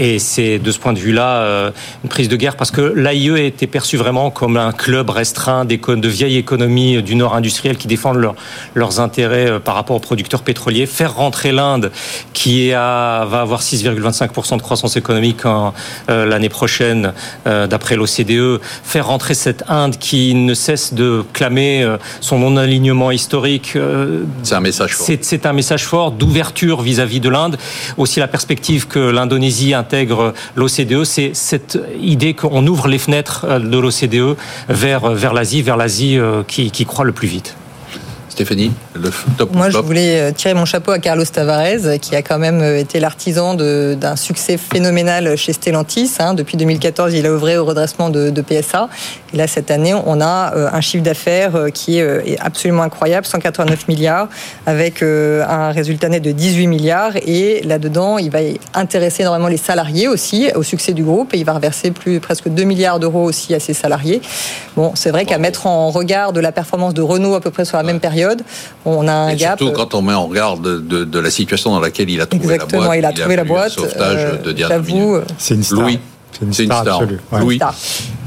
Et 0.00 0.18
c'est 0.18 0.58
de 0.58 0.72
ce 0.72 0.78
point 0.78 0.94
de 0.94 0.98
vue-là 0.98 1.42
euh, 1.42 1.70
une 2.02 2.08
prise 2.08 2.30
de 2.30 2.36
guerre 2.36 2.56
parce 2.56 2.70
que 2.70 2.80
l'AIE 2.80 3.32
a 3.32 3.42
été 3.42 3.66
perçu 3.66 3.98
vraiment 3.98 4.30
comme 4.30 4.56
un 4.56 4.72
club 4.72 5.10
restreint 5.10 5.66
de 5.66 6.08
vieilles 6.08 6.38
économies 6.38 7.02
du 7.02 7.16
nord 7.16 7.34
industriel 7.34 7.76
qui 7.76 7.86
défendent 7.86 8.32
leurs 8.74 9.00
intérêts 9.00 9.50
euh, 9.50 9.58
par 9.58 9.74
rapport 9.74 9.96
aux 9.96 10.00
producteurs 10.00 10.40
pétroliers. 10.42 10.86
Faire 10.86 11.16
rentrer 11.16 11.52
l'Inde 11.52 11.92
qui 12.32 12.70
va 12.70 13.20
avoir 13.20 13.60
6,25% 13.60 14.56
de 14.56 14.62
croissance 14.62 14.96
économique 14.96 15.42
euh, 15.44 16.24
l'année 16.24 16.48
prochaine 16.48 17.12
d'après 17.44 17.96
l'OCDE. 17.96 18.58
Faire 18.82 19.06
rentrer 19.06 19.34
cette 19.34 19.64
Inde 19.68 19.98
qui 19.98 20.34
ne 20.34 20.54
cesse 20.54 20.94
de 20.94 21.22
clamer 21.34 21.86
son 22.22 22.38
non-alignement 22.38 23.10
historique. 23.10 23.76
c'est 24.42 24.54
un 24.54 24.60
message 24.60 24.94
fort. 24.94 25.06
C'est 25.20 25.44
un 25.44 25.52
message 25.52 25.84
fort 25.84 26.12
d'ouverture 26.12 26.80
vis-à-vis 26.80 27.20
de 27.20 27.28
l'Inde. 27.28 27.58
Aussi 27.98 28.18
la 28.18 28.28
perspective 28.28 28.86
que 28.86 28.98
l'Indonésie 28.98 29.74
intègre 29.90 30.34
l'OCDE, 30.54 31.02
c'est 31.02 31.32
cette 31.34 31.76
idée 32.00 32.34
qu'on 32.34 32.64
ouvre 32.66 32.86
les 32.86 32.98
fenêtres 32.98 33.44
euh, 33.48 33.58
de 33.58 33.78
l'OCDE 33.78 34.36
vers, 34.68 35.10
vers 35.10 35.34
l'Asie, 35.34 35.62
vers 35.62 35.76
l'Asie 35.76 36.16
euh, 36.16 36.42
qui, 36.46 36.70
qui 36.70 36.86
croît 36.86 37.04
le 37.04 37.12
plus 37.12 37.26
vite. 37.26 37.56
Stéphanie, 38.30 38.72
le 38.94 39.10
top 39.36 39.54
Moi, 39.54 39.70
je 39.70 39.78
voulais 39.78 40.20
euh, 40.20 40.32
tirer 40.32 40.54
mon 40.54 40.64
chapeau 40.64 40.92
à 40.92 40.98
Carlos 40.98 41.24
Tavares, 41.24 41.98
qui 42.00 42.14
a 42.14 42.22
quand 42.22 42.38
même 42.38 42.62
euh, 42.62 42.78
été 42.78 43.00
l'artisan 43.00 43.54
d'un 43.54 44.16
succès 44.16 44.56
phénoménal 44.56 45.36
chez 45.36 45.52
Stellantis. 45.52 46.12
Hein. 46.20 46.34
Depuis 46.34 46.56
2014, 46.56 47.12
il 47.12 47.26
a 47.26 47.30
œuvré 47.30 47.58
au 47.58 47.64
redressement 47.64 48.08
de, 48.08 48.40
PSA. 48.40 48.88
Et 49.32 49.36
là, 49.36 49.46
cette 49.46 49.70
année, 49.70 49.94
on 49.94 50.20
a 50.20 50.54
euh, 50.54 50.68
un 50.72 50.80
chiffre 50.80 51.04
d'affaires 51.04 51.66
qui 51.72 51.98
est 51.98 52.38
absolument 52.40 52.82
incroyable, 52.82 53.26
189 53.26 53.88
milliards, 53.88 54.28
avec 54.66 55.02
un 55.02 55.70
résultat 55.70 56.08
net 56.08 56.22
de 56.22 56.32
18 56.32 56.66
milliards. 56.66 57.16
Et 57.16 57.62
là-dedans, 57.62 58.18
il 58.18 58.30
va 58.30 58.40
intéresser 58.74 59.22
énormément 59.22 59.48
les 59.48 59.56
salariés 59.56 60.08
aussi 60.08 60.50
au 60.54 60.62
succès 60.62 60.92
du 60.92 61.02
groupe. 61.02 61.34
Et 61.34 61.38
il 61.38 61.44
va 61.44 61.52
reverser 61.52 61.90
plus, 61.90 62.20
presque 62.20 62.48
2 62.48 62.64
milliards 62.64 63.00
d'euros 63.00 63.24
aussi 63.24 63.54
à 63.54 63.60
ses 63.60 63.74
salariés. 63.74 64.20
Bon, 64.76 64.92
c'est 64.94 65.10
vrai 65.10 65.24
qu'à 65.24 65.38
mettre 65.38 65.66
en 65.66 65.90
regard 65.90 66.32
de 66.32 66.40
la 66.40 66.52
performance 66.52 66.94
de 66.94 67.02
Renault 67.02 67.34
à 67.34 67.40
peu 67.40 67.50
près 67.50 67.64
sur 67.64 67.76
la 67.76 67.82
même 67.82 68.00
période, 68.00 68.42
on 68.84 69.08
a 69.08 69.12
un 69.12 69.28
Et 69.30 69.36
gap. 69.36 69.58
Surtout 69.58 69.74
quand 69.74 69.94
on 69.94 70.02
met 70.02 70.14
en 70.14 70.26
regard 70.26 70.58
de, 70.58 71.20
la 71.20 71.30
situation 71.30 71.72
dans 71.72 71.80
laquelle 71.80 72.10
il 72.10 72.20
a 72.20 72.26
trouvé 72.26 72.54
Exactement, 72.54 72.82
la 72.82 72.86
boîte. 72.88 72.98
Il 72.98 73.04
a 73.04 73.12
trouvé 73.12 73.36
la 73.36 73.44
boîte. 73.44 73.70
sauvetage 73.70 74.38
euh, 74.46 74.52
de 74.52 74.76
vous, 74.78 75.18
C'est 75.38 75.54
une 75.54 75.62
star. 75.62 75.80
Louis. 75.80 75.98
C'est 76.52 76.64
une 76.64 76.72
star. 76.72 76.80
absolue. 77.00 77.18
Ouais. 77.32 77.40
Oui. 77.42 77.56
Star. 77.56 77.74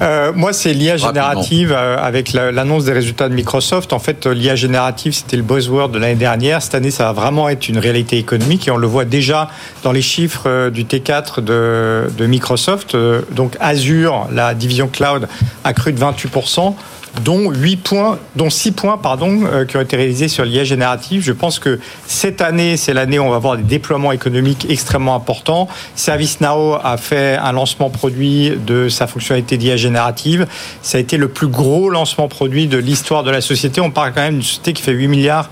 Euh, 0.02 0.32
moi, 0.36 0.54
c'est 0.54 0.74
l'IA 0.74 0.98
générative 0.98 1.72
euh, 1.76 1.98
avec 1.98 2.34
la- 2.34 2.52
l'annonce 2.52 2.86
des 2.86 2.92
résultats 2.94 3.30
de 3.30 3.34
Microsoft. 3.34 3.94
En 3.94 4.00
fait, 4.00 4.26
euh, 4.28 4.34
l'IA 4.34 4.56
générative, 4.56 5.14
c'était 5.14 5.38
le 5.38 5.44
buzzword 5.44 5.90
de 5.90 6.00
l'année 6.00 6.16
dernière. 6.16 6.62
Cette 6.62 6.76
année, 6.76 6.92
ça 6.92 7.06
va 7.06 7.14
vraiment 7.14 7.50
être 7.50 7.70
une 7.70 7.78
réalité 7.78 8.18
économique 8.18 8.68
et 8.68 8.72
on 8.72 8.78
le 8.78 8.88
voit 8.88 9.06
déjà 9.06 9.50
dans 9.84 9.92
les 9.92 10.02
chiffres 10.02 10.70
du 10.70 10.84
T4 10.86 11.42
de, 11.42 12.10
de 12.18 12.26
Microsoft. 12.26 12.96
Donc, 13.32 13.56
Azure, 13.60 14.28
la 14.32 14.54
division 14.54 14.88
cloud, 14.88 15.28
a 15.64 15.74
cru 15.74 15.94
de 15.94 16.00
28%. 16.00 16.76
Dont 17.22 17.52
8 17.52 17.78
points, 17.78 18.20
dont 18.36 18.50
6 18.50 18.72
points 18.72 18.98
pardon, 18.98 19.42
euh, 19.46 19.66
qui 19.66 19.78
ont 19.78 19.82
été 19.82 19.96
réalisés 19.96 20.28
sur 20.28 20.46
l'IA 20.46 20.64
générative. 20.64 21.22
Je 21.22 21.32
pense 21.32 21.60
que 21.60 21.80
cette 22.08 22.42
année, 22.42 22.78
c'est 22.78 22.94
l'année 22.94 23.20
où 23.20 23.24
on 23.24 23.30
va 23.30 23.36
avoir 23.36 23.58
des 23.58 23.64
déploiements 23.64 24.12
économiques 24.12 24.66
extrêmement 24.70 25.16
importants. 25.16 25.68
ServiceNow 25.96 26.76
a 26.84 26.98
fait 26.98 27.38
un 27.38 27.52
lancement 27.52 27.90
produit 27.90 28.54
de 28.66 28.90
sa 28.90 29.08
fonctionnalité 29.08 29.58
d'IA 29.58 29.78
générative. 29.78 30.48
Ça 30.82 30.98
a 30.98 31.02
été 31.02 31.18
le 31.18 31.28
plus 31.28 31.48
gros 31.48 31.90
lancement 31.90 32.28
produit 32.28 32.68
de 32.68 32.78
l'histoire 32.78 33.24
de 33.24 33.32
la 33.32 33.42
société. 33.42 33.80
On 33.82 33.92
parle 33.92 34.14
quand 34.14 34.22
même 34.22 34.36
d'une 34.36 34.44
société 34.44 34.74
qui 34.74 34.82
fait 34.82 34.94
8 34.94 35.08
milliards 35.08 35.50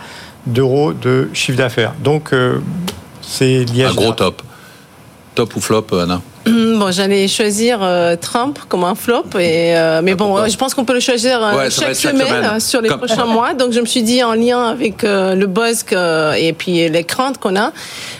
d'euros 0.48 0.94
de 0.94 1.30
chiffre 1.34 1.58
d'affaires. 1.58 1.94
Donc, 2.04 2.34
euh, 2.34 2.60
c'est 3.22 3.64
l'IA 3.66 3.90
Un 3.90 3.94
gros 3.94 4.14
top. 4.14 4.42
Top 5.36 5.56
ou 5.56 5.62
flop, 5.62 5.86
Anna? 5.94 6.16
Hum, 6.16 6.22
Bon, 6.82 6.90
j'allais 6.92 7.28
choisir 7.28 7.80
euh, 7.82 8.16
Trump 8.20 8.58
comme 8.68 8.84
un 8.84 8.96
flop, 8.96 9.26
et, 9.40 9.76
euh, 9.78 10.02
mais 10.04 10.16
bon, 10.16 10.38
euh, 10.38 10.48
je 10.48 10.58
pense 10.58 10.74
qu'on 10.74 10.84
peut 10.86 10.94
le 10.96 11.00
choisir 11.00 11.44
euh, 11.44 11.56
Ouais, 11.58 11.70
chaque, 11.70 11.96
semaine, 11.96 12.60
sur 12.60 12.82
les 12.82 12.90
Comme- 12.90 12.98
prochains 13.00 13.26
mois. 13.26 13.54
Donc, 13.54 13.72
je 13.74 13.80
me 13.80 13.86
suis 13.86 14.02
dit 14.02 14.24
en 14.24 14.34
lien 14.34 14.60
avec 14.70 15.04
le 15.04 15.46
buzz 15.46 15.84
que- 15.84 16.36
et 16.40 16.54
puis 16.54 16.90
les 16.90 17.04
craintes 17.04 17.38
qu'on 17.38 17.56
a, 17.56 17.72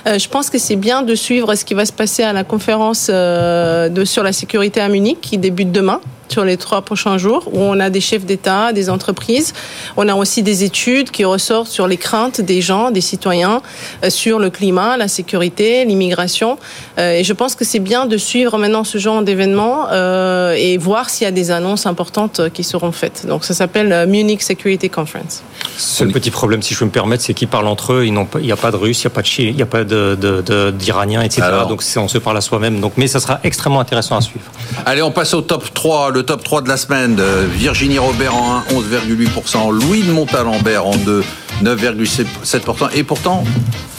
je 0.06 0.28
pense 0.28 0.50
que 0.52 0.60
c'est 0.60 0.76
bien 0.76 1.02
de 1.02 1.16
suivre 1.16 1.56
ce 1.56 1.66
qui 1.66 1.74
va 1.74 1.86
se 1.86 1.92
passer 1.94 2.22
à 2.24 2.34
la 2.34 2.44
conférence 2.44 3.08
de, 3.10 4.04
sur 4.06 4.24
la 4.24 4.34
sécurité 4.34 4.80
à 4.82 4.88
Munich 4.90 5.18
qui 5.22 5.38
débute 5.40 5.72
demain 5.72 6.00
sur 6.32 6.46
les 6.46 6.58
trois 6.58 6.82
prochains 6.82 7.18
jours, 7.18 7.44
où 7.54 7.60
on 7.60 7.80
a 7.80 7.90
des 7.90 8.02
chefs 8.02 8.26
d'État, 8.26 8.72
des 8.74 8.90
entreprises. 8.90 9.54
On 9.98 10.08
a 10.08 10.16
aussi 10.16 10.42
des 10.44 10.64
études 10.64 11.12
qui 11.12 11.26
ressortent 11.26 11.68
sur 11.70 11.88
les 11.88 11.98
craintes 11.98 12.40
des 12.42 12.62
gens, 12.62 12.90
des 12.90 13.02
citoyens, 13.02 13.62
euh, 14.04 14.10
sur 14.10 14.40
le 14.40 14.50
climat, 14.50 14.96
la 14.98 15.08
sécurité, 15.10 15.84
l'immigration. 15.86 16.58
Euh, 16.98 17.14
et 17.20 17.24
je 17.24 17.34
pense 17.34 17.56
que 17.56 17.66
c'est 17.66 17.80
bien 17.80 18.06
de 18.06 18.18
suivre 18.18 18.58
maintenant 18.58 18.84
ce 18.86 18.98
genre 18.98 19.22
d'événements 19.22 19.88
euh, 19.92 20.54
et 20.58 20.78
voir 20.78 21.10
s'il 21.10 21.26
y 21.26 21.28
a 21.28 21.32
des 21.32 21.52
annonces 21.52 21.86
importantes 21.86 22.50
qui 22.54 22.64
seront 22.64 22.92
faites. 22.94 23.26
Donc 23.28 23.44
ça 23.44 23.54
s'appelle 23.54 24.08
Munich 24.08 24.42
Security 24.42 24.90
Conference. 24.90 25.44
Seul 25.78 26.12
petit 26.12 26.32
problème, 26.32 26.62
si 26.62 26.74
je 26.74 26.80
peux 26.80 26.86
me 26.86 26.92
permettre, 26.92 27.24
c'est 27.24 27.34
qu'ils 27.34 27.48
parlent 27.50 27.68
entre 27.68 27.94
eux. 27.94 28.06
Il 28.06 28.14
n'y 28.14 28.52
a 28.52 28.56
pas 28.56 28.72
de 28.72 28.78
Russes, 28.78 29.04
il 29.04 29.08
n'y 29.08 29.12
a 29.12 29.16
pas 29.16 29.22
de 29.22 29.28
Chi- 29.28 29.50
il 29.50 29.56
n'y 29.56 29.62
a 29.62 29.66
pas 29.66 29.84
de- 29.84 30.18
de- 30.20 30.42
de- 30.42 30.72
d'Iraniens, 30.72 31.22
etc. 31.22 31.42
Alors. 31.44 31.68
Donc 31.68 31.84
on 31.98 32.08
se 32.08 32.18
parle 32.18 32.38
à 32.38 32.42
soi-même. 32.42 32.80
Donc, 32.80 32.94
mais 32.98 33.08
ça 33.08 33.20
sera 33.20 33.40
extrêmement 33.44 33.80
intéressant 33.82 34.16
à 34.18 34.22
suivre. 34.22 34.46
Allez, 34.86 35.02
on 35.02 35.12
passe 35.12 35.34
au 35.34 35.42
top 35.42 35.74
3, 35.74 36.12
le 36.12 36.21
top 36.22 36.44
3 36.44 36.62
de 36.62 36.68
la 36.70 36.78
semaine. 36.78 37.22
Virginie 37.54 38.00
Robert 38.00 38.36
en 38.36 38.58
1, 38.58 38.64
11,8%. 38.74 39.72
Louis 39.72 40.04
de 40.04 40.12
Montalembert 40.12 40.86
en 40.86 40.96
2, 40.96 41.24
9,7%. 41.64 42.90
Et 42.96 43.04
pourtant, 43.04 43.44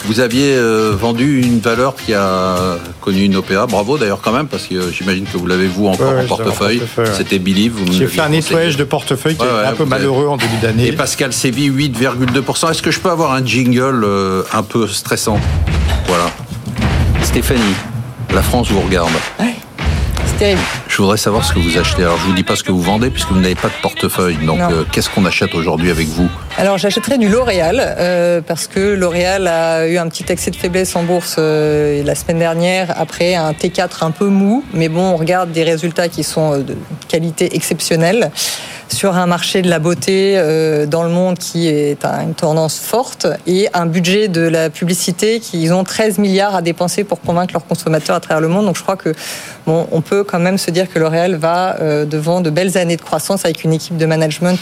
vous 0.05 0.19
aviez 0.19 0.55
euh, 0.55 0.93
vendu 0.99 1.41
une 1.41 1.59
valeur 1.59 1.95
qui 1.95 2.13
a 2.13 2.55
connu 3.01 3.23
une 3.23 3.35
OPA. 3.37 3.65
Bravo 3.67 3.97
d'ailleurs 3.97 4.19
quand 4.21 4.31
même, 4.33 4.47
parce 4.47 4.63
que 4.67 4.75
euh, 4.75 4.91
j'imagine 4.91 5.25
que 5.25 5.37
vous 5.37 5.47
l'avez 5.47 5.67
vous 5.67 5.87
encore 5.87 6.09
Ouais, 6.09 6.13
en 6.15 6.21
ouais, 6.21 6.27
portefeuille. 6.27 6.77
portefeuille, 6.79 7.05
ouais. 7.09 7.13
C'était 7.17 7.39
Believe. 7.39 7.73
vous 7.73 7.85
me 7.85 7.91
J'ai 7.91 8.07
fait 8.07 8.19
un 8.21 8.25
conseillé. 8.25 8.41
nettoyage 8.41 8.77
de 8.77 8.83
portefeuille 8.83 9.35
qui 9.35 9.41
Ouais, 9.43 9.47
est 9.63 9.67
un 9.67 9.73
peu 9.73 9.83
avez- 9.83 9.89
malheureux 9.89 10.27
en 10.27 10.37
début 10.37 10.57
d'année. 10.61 10.87
Et 10.87 10.91
Pascal 10.91 11.31
Sévy, 11.33 11.69
8,2%. 11.69 12.69
Est-ce 12.71 12.81
que 12.81 12.91
je 12.91 12.99
peux 12.99 13.09
avoir 13.11 13.31
un 13.33 13.45
jingle 13.45 14.03
euh, 14.03 14.43
un 14.53 14.63
peu 14.63 14.87
stressant? 14.87 15.39
Voilà. 16.07 16.25
Stéphanie, 17.21 17.61
la 18.33 18.41
France 18.41 18.69
vous 18.69 18.81
regarde. 18.81 19.09
C'est 19.39 20.37
terrible. 20.37 20.61
Je 20.93 20.99
voudrais 20.99 21.17
savoir 21.17 21.43
ce 21.43 21.53
que 21.53 21.57
vous 21.57 21.79
achetez. 21.79 22.03
Alors, 22.03 22.19
je 22.19 22.25
vous 22.27 22.33
dis 22.33 22.43
pas 22.43 22.55
ce 22.55 22.63
que 22.63 22.71
vous 22.71 22.83
vendez 22.83 23.09
puisque 23.09 23.29
vous 23.29 23.39
n'avez 23.39 23.55
pas 23.55 23.69
de 23.69 23.81
portefeuille. 23.81 24.37
Donc, 24.45 24.59
euh, 24.59 24.83
qu'est-ce 24.91 25.09
qu'on 25.09 25.25
achète 25.25 25.55
aujourd'hui 25.55 25.89
avec 25.89 26.07
vous? 26.07 26.29
Alors 26.55 26.77
j'achèterai 26.77 27.17
du 27.17 27.29
L'Oréal 27.29 27.81
euh, 27.81 28.39
parce 28.45 28.67
que 28.67 28.93
L'Oréal 28.93 29.47
a 29.47 29.87
eu 29.87 29.97
un 29.97 30.07
petit 30.07 30.31
accès 30.31 30.51
de 30.51 30.55
faiblesse 30.55 30.95
en 30.95 31.01
bourse 31.01 31.37
euh, 31.39 32.03
la 32.03 32.13
semaine 32.13 32.37
dernière 32.37 32.93
après 32.95 33.33
un 33.33 33.53
T4 33.53 34.05
un 34.05 34.11
peu 34.11 34.27
mou, 34.27 34.63
mais 34.71 34.87
bon 34.87 35.01
on 35.01 35.17
regarde 35.17 35.51
des 35.51 35.63
résultats 35.63 36.09
qui 36.09 36.23
sont 36.23 36.59
de 36.59 36.75
qualité 37.07 37.55
exceptionnelle 37.55 38.29
sur 38.87 39.15
un 39.15 39.25
marché 39.25 39.63
de 39.63 39.69
la 39.71 39.79
beauté 39.79 40.35
dans 40.87 41.01
le 41.01 41.09
monde 41.09 41.39
qui 41.39 41.67
est 41.67 42.05
à 42.05 42.21
une 42.21 42.35
tendance 42.35 42.77
forte 42.77 43.25
et 43.47 43.67
un 43.73 43.87
budget 43.87 44.27
de 44.27 44.41
la 44.41 44.69
publicité 44.69 45.39
qu'ils 45.39 45.73
ont 45.73 45.83
13 45.83 46.19
milliards 46.19 46.53
à 46.53 46.61
dépenser 46.61 47.03
pour 47.03 47.19
convaincre 47.19 47.53
leurs 47.53 47.65
consommateurs 47.65 48.15
à 48.15 48.19
travers 48.19 48.41
le 48.41 48.49
monde. 48.49 48.65
Donc 48.65 48.77
je 48.77 48.83
crois 48.83 48.97
que 48.97 49.15
bon, 49.65 49.87
on 49.91 50.01
peut 50.01 50.23
quand 50.23 50.37
même 50.37 50.59
se 50.59 50.69
dire 50.69 50.82
que 50.89 50.99
L'Oréal 50.99 51.35
va 51.35 51.77
euh, 51.79 52.05
devant 52.05 52.41
de 52.41 52.49
belles 52.49 52.77
années 52.77 52.97
de 52.97 53.01
croissance 53.01 53.45
avec 53.45 53.63
une 53.63 53.73
équipe 53.73 53.97
de 53.97 54.05
management 54.05 54.57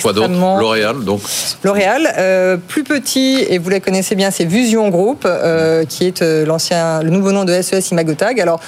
Quoi 0.00 0.12
d'autre 0.12 0.26
extrêmement 0.26 0.58
L'Oréal, 0.58 1.04
donc. 1.04 1.20
L'Oréal, 1.62 2.12
euh, 2.18 2.56
plus 2.56 2.84
petit, 2.84 3.44
et 3.48 3.58
vous 3.58 3.70
la 3.70 3.80
connaissez 3.80 4.14
bien, 4.14 4.30
c'est 4.30 4.48
Fusion 4.48 4.88
Group, 4.88 5.24
euh, 5.24 5.84
qui 5.84 6.06
est 6.06 6.22
l'ancien, 6.22 7.02
le 7.02 7.10
nouveau 7.10 7.32
nom 7.32 7.44
de 7.44 7.60
SES 7.60 7.90
Imagotag. 7.90 8.40
Alors, 8.40 8.60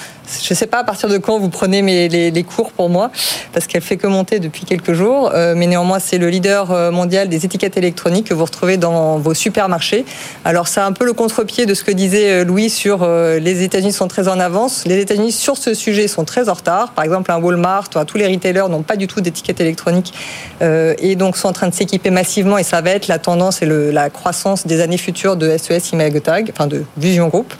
je 0.43 0.53
ne 0.53 0.55
sais 0.55 0.67
pas 0.67 0.79
à 0.79 0.83
partir 0.83 1.09
de 1.09 1.17
quand 1.17 1.39
vous 1.39 1.49
prenez 1.49 1.81
mes, 1.81 2.09
les, 2.09 2.31
les 2.31 2.43
cours 2.43 2.71
pour 2.71 2.89
moi, 2.89 3.11
parce 3.53 3.67
qu'elle 3.67 3.81
fait 3.81 3.97
que 3.97 4.07
monter 4.07 4.39
depuis 4.39 4.65
quelques 4.65 4.93
jours, 4.93 5.31
euh, 5.33 5.53
mais 5.55 5.67
néanmoins, 5.67 5.99
c'est 5.99 6.17
le 6.17 6.29
leader 6.29 6.71
euh, 6.71 6.91
mondial 6.91 7.29
des 7.29 7.45
étiquettes 7.45 7.77
électroniques 7.77 8.27
que 8.27 8.33
vous 8.33 8.45
retrouvez 8.45 8.77
dans 8.77 9.17
vos 9.19 9.33
supermarchés. 9.33 10.05
Alors, 10.45 10.67
c'est 10.67 10.79
un 10.81 10.91
peu 10.91 11.05
le 11.05 11.13
contre-pied 11.13 11.65
de 11.65 11.73
ce 11.73 11.83
que 11.83 11.91
disait 11.91 12.41
euh, 12.41 12.43
Louis 12.45 12.69
sur 12.69 13.03
euh, 13.03 13.39
les 13.39 13.63
États-Unis 13.63 13.93
sont 13.93 14.07
très 14.07 14.27
en 14.27 14.39
avance. 14.39 14.83
Les 14.85 14.99
États-Unis, 14.99 15.31
sur 15.31 15.57
ce 15.57 15.73
sujet, 15.73 16.07
sont 16.07 16.25
très 16.25 16.49
en 16.49 16.53
retard. 16.53 16.91
Par 16.91 17.05
exemple, 17.05 17.31
un 17.31 17.37
Walmart, 17.39 17.89
tous 18.05 18.17
les 18.17 18.27
retailers 18.27 18.69
n'ont 18.69 18.83
pas 18.83 18.95
du 18.97 19.07
tout 19.07 19.21
d'étiquettes 19.21 19.61
électroniques 19.61 20.13
euh, 20.61 20.93
et 20.99 21.15
donc 21.15 21.37
sont 21.37 21.47
en 21.47 21.53
train 21.53 21.67
de 21.69 21.73
s'équiper 21.73 22.09
massivement 22.09 22.57
et 22.57 22.63
ça 22.63 22.81
va 22.81 22.91
être 22.91 23.07
la 23.07 23.19
tendance 23.19 23.61
et 23.61 23.65
le- 23.65 23.91
la 23.91 24.09
croissance 24.09 24.67
des 24.67 24.81
années 24.81 24.97
futures 24.97 25.35
de 25.37 25.55
SES 25.57 25.91
Imagotag, 25.93 26.51
enfin 26.53 26.67
de 26.67 26.83
Vision 26.97 27.27
Group. 27.29 27.53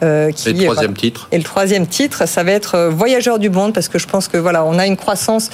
qui, 0.00 0.04
Et 0.04 0.52
le 0.52 0.64
troisième 0.64 0.66
voilà. 0.74 0.92
titre 0.94 1.28
Et 1.32 1.38
le 1.38 1.44
troisième 1.44 1.86
titre, 1.86 2.07
ça 2.14 2.42
va 2.42 2.52
être 2.52 2.74
euh, 2.74 2.90
Voyageurs 2.90 3.38
du 3.38 3.50
monde, 3.50 3.72
parce 3.72 3.88
que 3.88 3.98
je 3.98 4.06
pense 4.06 4.28
que 4.28 4.36
voilà, 4.36 4.64
on 4.64 4.78
a 4.78 4.86
une 4.86 4.96
croissance 4.96 5.50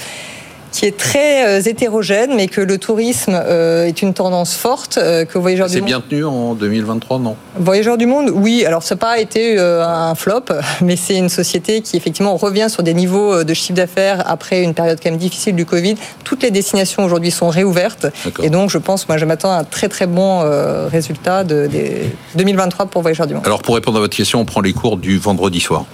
qui 0.75 0.85
est 0.85 0.97
très 0.97 1.47
euh, 1.47 1.61
hétérogène, 1.61 2.35
mais 2.35 2.47
que 2.47 2.59
le 2.59 2.77
tourisme 2.77 3.31
euh, 3.33 3.85
est 3.85 4.01
une 4.01 4.13
tendance 4.13 4.55
forte, 4.55 4.97
euh, 4.97 5.23
que 5.23 5.37
Voyageurs 5.37 5.67
du 5.67 5.73
C'est 5.75 5.79
monde. 5.79 5.87
bien 5.87 6.01
tenu 6.01 6.25
en 6.25 6.53
2023, 6.53 7.19
non? 7.19 7.37
Voyageurs 7.57 7.97
du 7.97 8.05
monde, 8.05 8.29
oui. 8.33 8.65
Alors, 8.65 8.83
ça 8.83 8.95
n'a 8.95 8.99
pas 8.99 9.19
été 9.19 9.57
un 9.57 10.13
flop, 10.15 10.43
mais 10.81 10.97
c'est 10.97 11.15
une 11.15 11.29
société 11.29 11.79
qui, 11.79 11.95
effectivement, 11.95 12.35
revient 12.35 12.67
sur 12.69 12.83
des 12.83 12.93
niveaux 12.93 13.45
de 13.45 13.53
chiffre 13.53 13.73
d'affaires 13.73 14.29
après 14.29 14.63
une 14.63 14.73
période 14.73 14.99
quand 15.01 15.09
même 15.09 15.17
difficile 15.17 15.55
du 15.55 15.65
Covid. 15.65 15.95
Toutes 16.25 16.43
les 16.43 16.51
destinations 16.51 17.05
aujourd'hui 17.05 17.31
sont 17.31 17.47
réouvertes. 17.47 18.07
Et 18.43 18.49
donc, 18.49 18.69
je 18.69 18.77
pense, 18.77 19.07
moi, 19.07 19.17
je 19.17 19.23
m'attends 19.23 19.51
à 19.51 19.59
un 19.59 19.63
très, 19.63 19.87
très 19.87 20.07
bon 20.07 20.41
résultat 20.89 21.45
de, 21.45 21.67
des 21.67 22.01
2023 22.35 22.87
pour 22.87 23.01
Voyageurs 23.01 23.27
du 23.27 23.33
monde. 23.33 23.45
Alors, 23.45 23.61
pour 23.61 23.75
répondre 23.75 23.97
à 23.97 24.01
votre 24.01 24.15
question, 24.15 24.41
on 24.41 24.45
prend 24.45 24.59
les 24.59 24.73
cours 24.73 24.97
du 24.97 25.17
vendredi 25.17 25.61
soir. 25.61 25.85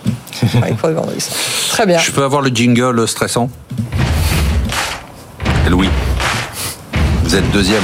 Ouais, 0.56 0.74
pour 0.74 0.90
le 0.90 0.96
vendredi 0.96 1.22
soir. 1.22 1.38
Très 1.70 1.86
bien. 1.86 2.00
Je 2.00 2.12
peux 2.12 2.24
avoir 2.24 2.42
le 2.42 2.50
jingle 2.50 3.08
stressant? 3.08 3.50
Louis, 5.72 5.88
vous 7.24 7.34
êtes 7.34 7.50
deuxième. 7.52 7.84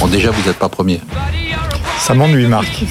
Bon, 0.00 0.06
déjà, 0.06 0.30
vous 0.30 0.46
n'êtes 0.46 0.58
pas 0.58 0.68
premier. 0.68 1.00
Ça 1.98 2.12
m'ennuie, 2.12 2.46
Marc. 2.46 2.84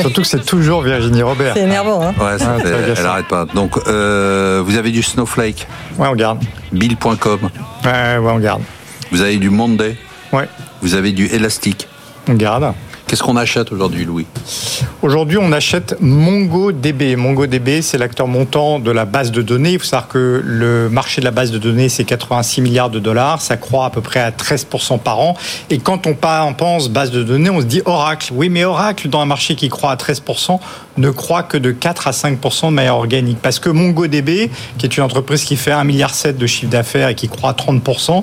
Surtout 0.00 0.22
que 0.22 0.26
c'est 0.26 0.44
toujours 0.44 0.82
Virginie 0.82 1.22
Robert. 1.22 1.54
C'est 1.54 1.62
énervant, 1.62 2.02
hein 2.02 2.12
Ouais, 2.20 2.38
ça 2.40 2.54
Ah, 2.56 2.58
fait- 2.60 2.66
c'est 2.66 2.74
agaçant. 2.74 2.94
elle 2.96 3.04
n'arrête 3.04 3.28
pas. 3.28 3.44
Donc, 3.54 3.78
euh, 3.86 4.64
vous 4.66 4.76
avez 4.76 4.90
du 4.90 5.04
Snowflake, 5.04 5.68
Ouais, 5.96 6.08
on 6.08 6.16
garde. 6.16 6.40
Bill.com, 6.72 7.50
Ouais, 7.84 8.18
ouais, 8.18 8.32
on 8.32 8.38
garde. 8.40 8.62
vous 9.12 9.20
avez 9.20 9.36
du 9.36 9.48
Monday, 9.48 9.96
Ouais, 10.32 10.48
vous 10.82 10.94
avez 10.94 11.12
du 11.12 11.26
Elastic. 11.26 11.86
on 12.28 12.34
garde. 12.34 12.72
Qu'est-ce 13.10 13.24
qu'on 13.24 13.36
achète 13.36 13.72
aujourd'hui, 13.72 14.04
Louis? 14.04 14.24
Aujourd'hui, 15.02 15.36
on 15.36 15.50
achète 15.50 15.96
MongoDB. 16.00 17.16
MongoDB, 17.16 17.82
c'est 17.82 17.98
l'acteur 17.98 18.28
montant 18.28 18.78
de 18.78 18.92
la 18.92 19.04
base 19.04 19.32
de 19.32 19.42
données. 19.42 19.72
Il 19.72 19.78
faut 19.80 19.84
savoir 19.84 20.06
que 20.06 20.40
le 20.44 20.88
marché 20.88 21.20
de 21.20 21.24
la 21.24 21.32
base 21.32 21.50
de 21.50 21.58
données, 21.58 21.88
c'est 21.88 22.04
86 22.04 22.60
milliards 22.60 22.88
de 22.88 23.00
dollars. 23.00 23.42
Ça 23.42 23.56
croît 23.56 23.86
à 23.86 23.90
peu 23.90 24.00
près 24.00 24.20
à 24.20 24.30
13% 24.30 25.00
par 25.00 25.18
an. 25.18 25.36
Et 25.70 25.78
quand 25.78 26.06
on 26.06 26.14
pense 26.14 26.88
base 26.88 27.10
de 27.10 27.24
données, 27.24 27.50
on 27.50 27.60
se 27.60 27.66
dit 27.66 27.82
Oracle. 27.84 28.30
Oui, 28.32 28.48
mais 28.48 28.62
Oracle, 28.62 29.08
dans 29.08 29.20
un 29.20 29.26
marché 29.26 29.56
qui 29.56 29.68
croît 29.68 29.90
à 29.90 29.96
13%, 29.96 30.60
ne 31.00 31.10
croît 31.10 31.42
que 31.42 31.56
de 31.56 31.72
4 31.72 32.06
à 32.08 32.10
5% 32.12 32.66
de 32.68 32.74
manière 32.74 32.94
organique. 32.96 33.38
Parce 33.42 33.58
que 33.58 33.68
MongoDB, 33.70 34.50
qui 34.78 34.86
est 34.86 34.96
une 34.96 35.02
entreprise 35.02 35.44
qui 35.44 35.56
fait 35.56 35.70
1,7 35.72 35.84
milliard 35.84 36.10
de 36.38 36.46
chiffre 36.46 36.70
d'affaires 36.70 37.08
et 37.08 37.14
qui 37.14 37.28
croît 37.28 37.50
à 37.50 37.54
30%, 37.54 38.22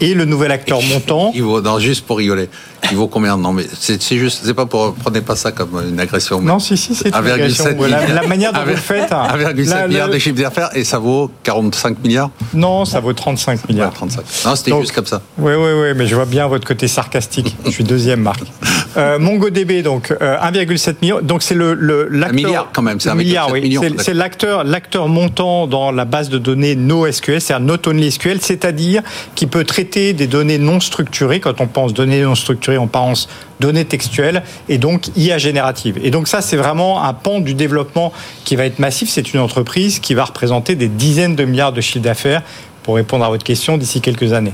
est 0.00 0.14
le 0.14 0.24
nouvel 0.24 0.50
acteur 0.52 0.80
montant. 0.82 1.32
Il 1.34 1.42
vaut, 1.42 1.60
non, 1.60 1.78
juste 1.78 2.04
pour 2.06 2.18
rigoler. 2.18 2.48
Il 2.90 2.96
vaut 2.96 3.08
combien 3.08 3.36
Non, 3.36 3.52
mais 3.52 3.64
c'est 3.80 3.98
juste, 4.16 4.42
c'est 4.44 4.54
pas 4.54 4.66
pour, 4.66 4.94
prenez 4.94 5.20
pas 5.20 5.34
ça 5.34 5.50
comme 5.50 5.70
une 5.88 5.98
agression. 5.98 6.40
Non, 6.40 6.58
si, 6.58 6.76
si, 6.76 6.94
c'est 6.94 7.08
une 7.08 7.14
1,7 7.14 7.32
agression. 7.32 7.64
La, 7.66 7.72
milliard. 7.72 8.22
la 8.22 8.28
manière 8.28 8.52
dont 8.52 8.60
vous 8.62 8.70
le 8.70 8.76
faites. 8.76 9.10
hein. 9.12 9.26
1,7 9.34 9.68
la- 9.70 9.88
milliard 9.88 10.08
de 10.08 10.18
chiffre 10.18 10.36
d'affaires 10.40 10.70
et 10.74 10.84
ça 10.84 10.98
vaut 10.98 11.30
45 11.42 11.98
milliards 12.04 12.30
Non, 12.54 12.84
ça 12.84 13.00
vaut 13.00 13.12
35 13.12 13.52
Ouais, 13.60 13.60
milliards. 13.70 13.92
35. 13.94 14.20
Non, 14.44 14.54
c'était 14.56 14.78
juste 14.80 14.92
comme 14.92 15.06
ça. 15.06 15.20
Oui, 15.38 15.52
oui, 15.54 15.70
oui, 15.80 15.88
mais 15.96 16.06
je 16.06 16.14
vois 16.14 16.26
bien 16.26 16.46
votre 16.46 16.66
côté 16.66 16.86
sarcastique. 16.86 17.56
Je 17.64 17.70
suis 17.70 17.84
deuxième, 17.84 18.20
Marc. 18.20 18.40
Euh, 18.96 19.18
MongoDB, 19.18 19.82
donc 19.82 20.10
euh, 20.22 20.38
1,7 20.38 20.94
million. 21.02 21.20
Donc 21.20 21.42
c'est 21.42 21.54
le, 21.54 21.74
le- 21.74 22.08
l'acteur- 22.16 22.34
milliard, 22.46 22.68
quand 22.72 22.82
même, 22.82 23.00
c'est 23.00 23.08
un 23.10 23.14
milliard, 23.14 23.50
oui. 23.52 23.78
C'est- 23.98 24.14
l'acteur, 24.14 24.64
l'acteur 24.64 25.08
montant 25.08 25.66
dans 25.66 25.92
la 25.92 26.04
base 26.04 26.28
de 26.28 26.38
données 26.38 26.74
NoSQL, 26.76 27.40
c'est 27.40 27.54
un 27.54 27.60
Not 27.60 27.86
Only 27.86 28.10
SQL, 28.10 28.40
c'est-à-dire 28.40 29.02
qui 29.34 29.46
peut 29.46 29.64
traiter 29.64 30.12
des 30.12 30.26
données 30.26 30.58
non 30.58 30.80
structurées. 30.80 31.40
Quand 31.40 31.60
on 31.60 31.66
pense 31.66 31.94
données 31.94 32.22
non 32.22 32.34
structurées, 32.34 32.78
on 32.78 32.86
pense 32.88 33.28
données 33.60 33.84
textuelles 33.84 34.42
et 34.68 34.78
donc 34.78 35.08
IA 35.16 35.38
générative. 35.38 35.98
Et 36.02 36.10
donc 36.10 36.28
ça, 36.28 36.40
c'est 36.42 36.56
vraiment 36.56 37.02
un 37.04 37.12
pan 37.14 37.40
du 37.40 37.54
développement 37.54 38.12
qui 38.44 38.56
va 38.56 38.64
être 38.66 38.78
massif. 38.78 39.08
C'est 39.08 39.32
une 39.32 39.40
entreprise 39.40 39.98
qui 39.98 40.14
va 40.14 40.24
représenter 40.24 40.74
des 40.74 40.88
dizaines 40.88 41.36
de 41.36 41.44
milliards 41.44 41.72
de 41.72 41.80
chiffres 41.80 42.04
d'affaires 42.04 42.42
pour 42.82 42.96
répondre 42.96 43.24
à 43.24 43.28
votre 43.28 43.44
question 43.44 43.78
d'ici 43.78 44.00
quelques 44.00 44.32
années. 44.32 44.52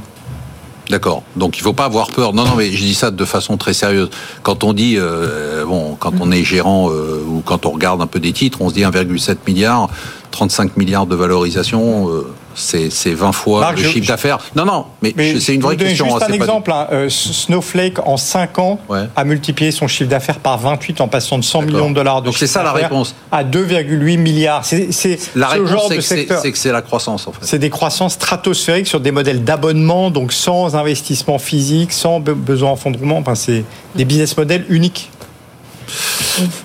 D'accord. 0.91 1.23
Donc 1.37 1.59
il 1.59 1.63
faut 1.63 1.73
pas 1.73 1.85
avoir 1.85 2.11
peur. 2.11 2.33
Non, 2.33 2.45
non, 2.45 2.57
mais 2.57 2.71
je 2.71 2.83
dis 2.83 2.95
ça 2.95 3.11
de 3.11 3.25
façon 3.25 3.57
très 3.57 3.73
sérieuse. 3.73 4.11
Quand 4.43 4.65
on 4.65 4.73
dit, 4.73 4.97
euh, 4.99 5.65
bon, 5.65 5.97
quand 5.99 6.15
on 6.21 6.31
est 6.31 6.45
gérant 6.45 6.91
euh, 6.91 7.23
ou 7.27 7.41
quand 7.45 7.67
on 7.67 7.71
regarde 7.71 8.03
un 8.03 8.07
peu 8.07 8.21
des 8.21 8.33
titres, 8.33 8.61
on 8.61 8.69
se 8.69 8.75
dit 8.75 8.83
1,7 8.83 9.37
milliard, 9.47 9.89
35 10.33 10.77
milliards 10.77 11.07
de 11.07 11.15
valorisation, 11.15 12.09
euh, 12.09 12.27
c'est 12.55 12.91
c'est 12.91 13.13
20 13.15 13.33
fois 13.33 13.61
Marc, 13.61 13.79
le 13.79 13.85
je- 13.85 13.89
chiffre 13.89 14.09
d'affaires. 14.09 14.39
Non, 14.57 14.65
non, 14.65 14.87
mais, 15.03 15.13
Mais 15.17 15.35
je- 15.35 15.39
c'est 15.39 15.55
une 15.55 15.61
je 15.61 15.67
vraie 15.67 15.75
vous 15.75 15.79
donne 15.81 15.89
question. 15.89 16.05
Juste 16.07 16.17
hein, 16.23 16.25
un 16.27 16.29
pas- 16.29 16.35
exemple. 16.35 16.73
hein. 16.73 16.87
Euh, 16.93 17.09
Snowflake, 17.09 17.99
en 18.07 18.17
5 18.17 18.59
ans, 18.59 18.79
Ouais. 18.89 19.05
a 19.17 19.25
multiplié 19.25 19.71
son 19.71 19.87
chiffre 19.89 20.09
d'affaires 20.11 20.39
par 20.39 20.59
28 20.59 21.01
en 21.01 21.09
passant 21.09 21.39
de 21.39 21.45
100 21.45 21.61
D'accord. 21.61 21.75
millions 21.75 21.91
de 21.91 21.95
dollars 21.95 22.21
de 22.23 22.27
Donc 22.27 22.37
c'est 22.39 22.47
ça 22.47 22.63
la 22.63 22.73
réponse. 22.73 23.15
À 23.31 23.45
2,8 23.45 24.17
milliards. 24.19 24.65
C'est 24.65 24.89
La 25.35 25.49
ce 25.49 25.53
réponse, 25.53 25.71
genre 25.71 25.83
c'est 25.89 25.95
de 25.95 25.97
que 25.97 26.03
c'est 26.03 26.17
secteur. 26.17 26.41
c'est 26.43 26.53
que 26.53 26.59
c'est 26.59 26.73
la 26.73 26.83
croissance, 26.83 27.27
en 27.27 27.33
fait. 27.33 27.39
C'est 27.43 27.59
des 27.59 27.71
croissances 27.71 28.15
stratosphériques 28.15 28.87
sur 28.87 29.01
des 29.01 29.11
modèles 29.13 29.45
d'abonnement, 29.45 30.11
donc 30.11 30.33
sans 30.33 30.77
investissement 30.77 31.39
physique, 31.39 31.93
sans 31.93 32.21
be- 32.21 32.35
besoin 32.35 32.71
en 32.71 32.77
fonds 32.77 32.91
de 32.91 32.99
roulement. 32.99 33.19
Enfin, 33.19 33.35
c'est 33.35 33.65
des 33.95 34.05
business 34.05 34.37
models 34.37 34.65
uniques. 34.69 35.11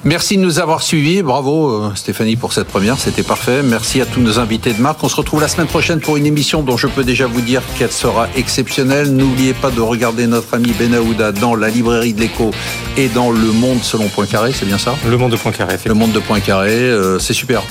Merci 0.03 0.37
de 0.37 0.41
nous 0.41 0.59
avoir 0.59 0.81
suivis. 0.81 1.21
Bravo 1.21 1.69
euh, 1.69 1.91
Stéphanie 1.95 2.35
pour 2.35 2.53
cette 2.53 2.67
première, 2.67 2.97
c'était 2.97 3.23
parfait. 3.23 3.61
Merci 3.63 4.01
à 4.01 4.05
tous 4.05 4.19
nos 4.21 4.39
invités 4.39 4.73
de 4.73 4.81
marque. 4.81 5.03
On 5.03 5.09
se 5.09 5.15
retrouve 5.15 5.41
la 5.41 5.47
semaine 5.47 5.67
prochaine 5.67 5.99
pour 5.99 6.17
une 6.17 6.25
émission 6.25 6.61
dont 6.63 6.77
je 6.77 6.87
peux 6.87 7.03
déjà 7.03 7.27
vous 7.27 7.41
dire 7.41 7.61
qu'elle 7.77 7.91
sera 7.91 8.27
exceptionnelle. 8.35 9.11
N'oubliez 9.11 9.53
pas 9.53 9.71
de 9.71 9.81
regarder 9.81 10.27
notre 10.27 10.53
ami 10.53 10.73
Ben 10.77 10.93
Aouda 10.95 11.31
dans 11.31 11.55
la 11.55 11.69
librairie 11.69 12.13
de 12.13 12.21
l'écho 12.21 12.51
et 12.97 13.07
dans 13.09 13.31
Le 13.31 13.51
Monde 13.51 13.79
selon 13.83 14.07
Poincaré, 14.07 14.51
c'est 14.53 14.65
bien 14.65 14.77
ça? 14.77 14.95
Le 15.07 15.17
monde 15.17 15.31
de 15.31 15.37
Poincaré, 15.37 15.77
Le. 15.85 15.93
Monde 15.93 16.11
de 16.11 16.19
Poincaré, 16.19 16.71
euh, 16.71 17.19
c'est 17.19 17.33
super. 17.33 17.63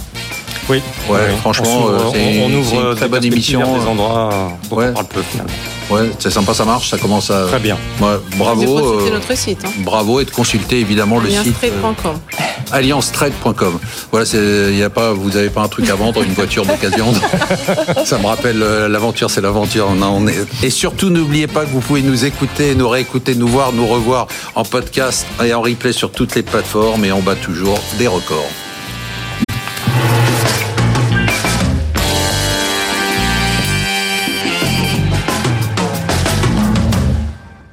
Oui. 0.68 0.82
Ouais, 1.08 1.18
Oui. 1.30 1.36
franchement, 1.40 1.66
on, 1.68 1.98
s'ouvre- 1.98 2.12
euh, 2.16 2.40
on- 2.40 2.50
on 2.52 2.58
ouvre 2.58 2.90
une 2.90 2.96
très 2.96 3.08
bonne 3.08 3.24
émission. 3.24 3.78
des 3.78 3.86
endroits 3.86 4.52
dont 4.68 4.76
Ouais. 4.76 4.86
on 4.90 4.94
parle 4.94 5.06
peu 5.06 5.22
finalement. 5.22 5.52
Ouais, 5.90 6.10
c'est 6.18 6.30
sympa, 6.30 6.52
ça 6.52 6.64
marche, 6.64 6.90
ça 6.90 6.98
commence 6.98 7.30
à. 7.30 7.46
Très 7.46 7.60
bien. 7.60 7.76
Ouais, 8.00 8.14
de 8.32 8.36
bravo. 8.36 8.64
consulter 8.64 9.10
euh, 9.10 9.14
notre 9.14 9.36
site. 9.36 9.64
Hein. 9.64 9.70
Bravo 9.78 10.20
et 10.20 10.24
de 10.24 10.30
consulter 10.30 10.80
évidemment 10.80 11.18
le 11.20 11.30
site. 11.30 11.38
euh, 11.62 11.68
Alliancetrade.com. 11.68 12.18
alliancetrade.com. 12.72 13.78
Voilà, 14.10 14.26
c'est, 14.26 14.74
y 14.74 14.82
a 14.82 14.90
pas, 14.90 15.12
vous 15.12 15.30
n'avez 15.30 15.48
pas 15.50 15.62
un 15.62 15.68
truc 15.68 15.88
à 15.88 15.94
vendre, 15.94 16.22
une 16.22 16.32
voiture 16.32 16.66
d'occasion. 16.66 17.06
Ça 18.04 18.18
me 18.18 18.26
rappelle 18.26 18.62
euh, 18.62 18.88
l'aventure, 18.88 19.30
c'est 19.30 19.40
l'aventure. 19.40 19.92
Non, 19.94 20.16
on 20.16 20.26
est... 20.26 20.34
Et 20.62 20.70
surtout, 20.70 21.10
n'oubliez 21.10 21.46
pas 21.46 21.64
que 21.64 21.70
vous 21.70 21.80
pouvez 21.80 22.02
nous 22.02 22.24
écouter, 22.24 22.74
nous 22.74 22.88
réécouter, 22.88 23.36
nous 23.36 23.48
voir, 23.48 23.72
nous 23.72 23.86
revoir 23.86 24.26
en 24.56 24.64
podcast 24.64 25.26
et 25.44 25.54
en 25.54 25.60
replay 25.62 25.92
sur 25.92 26.10
toutes 26.10 26.34
les 26.34 26.42
plateformes 26.42 27.04
et 27.04 27.12
on 27.12 27.20
bat 27.20 27.36
toujours 27.36 27.78
des 27.98 28.08
records. 28.08 28.50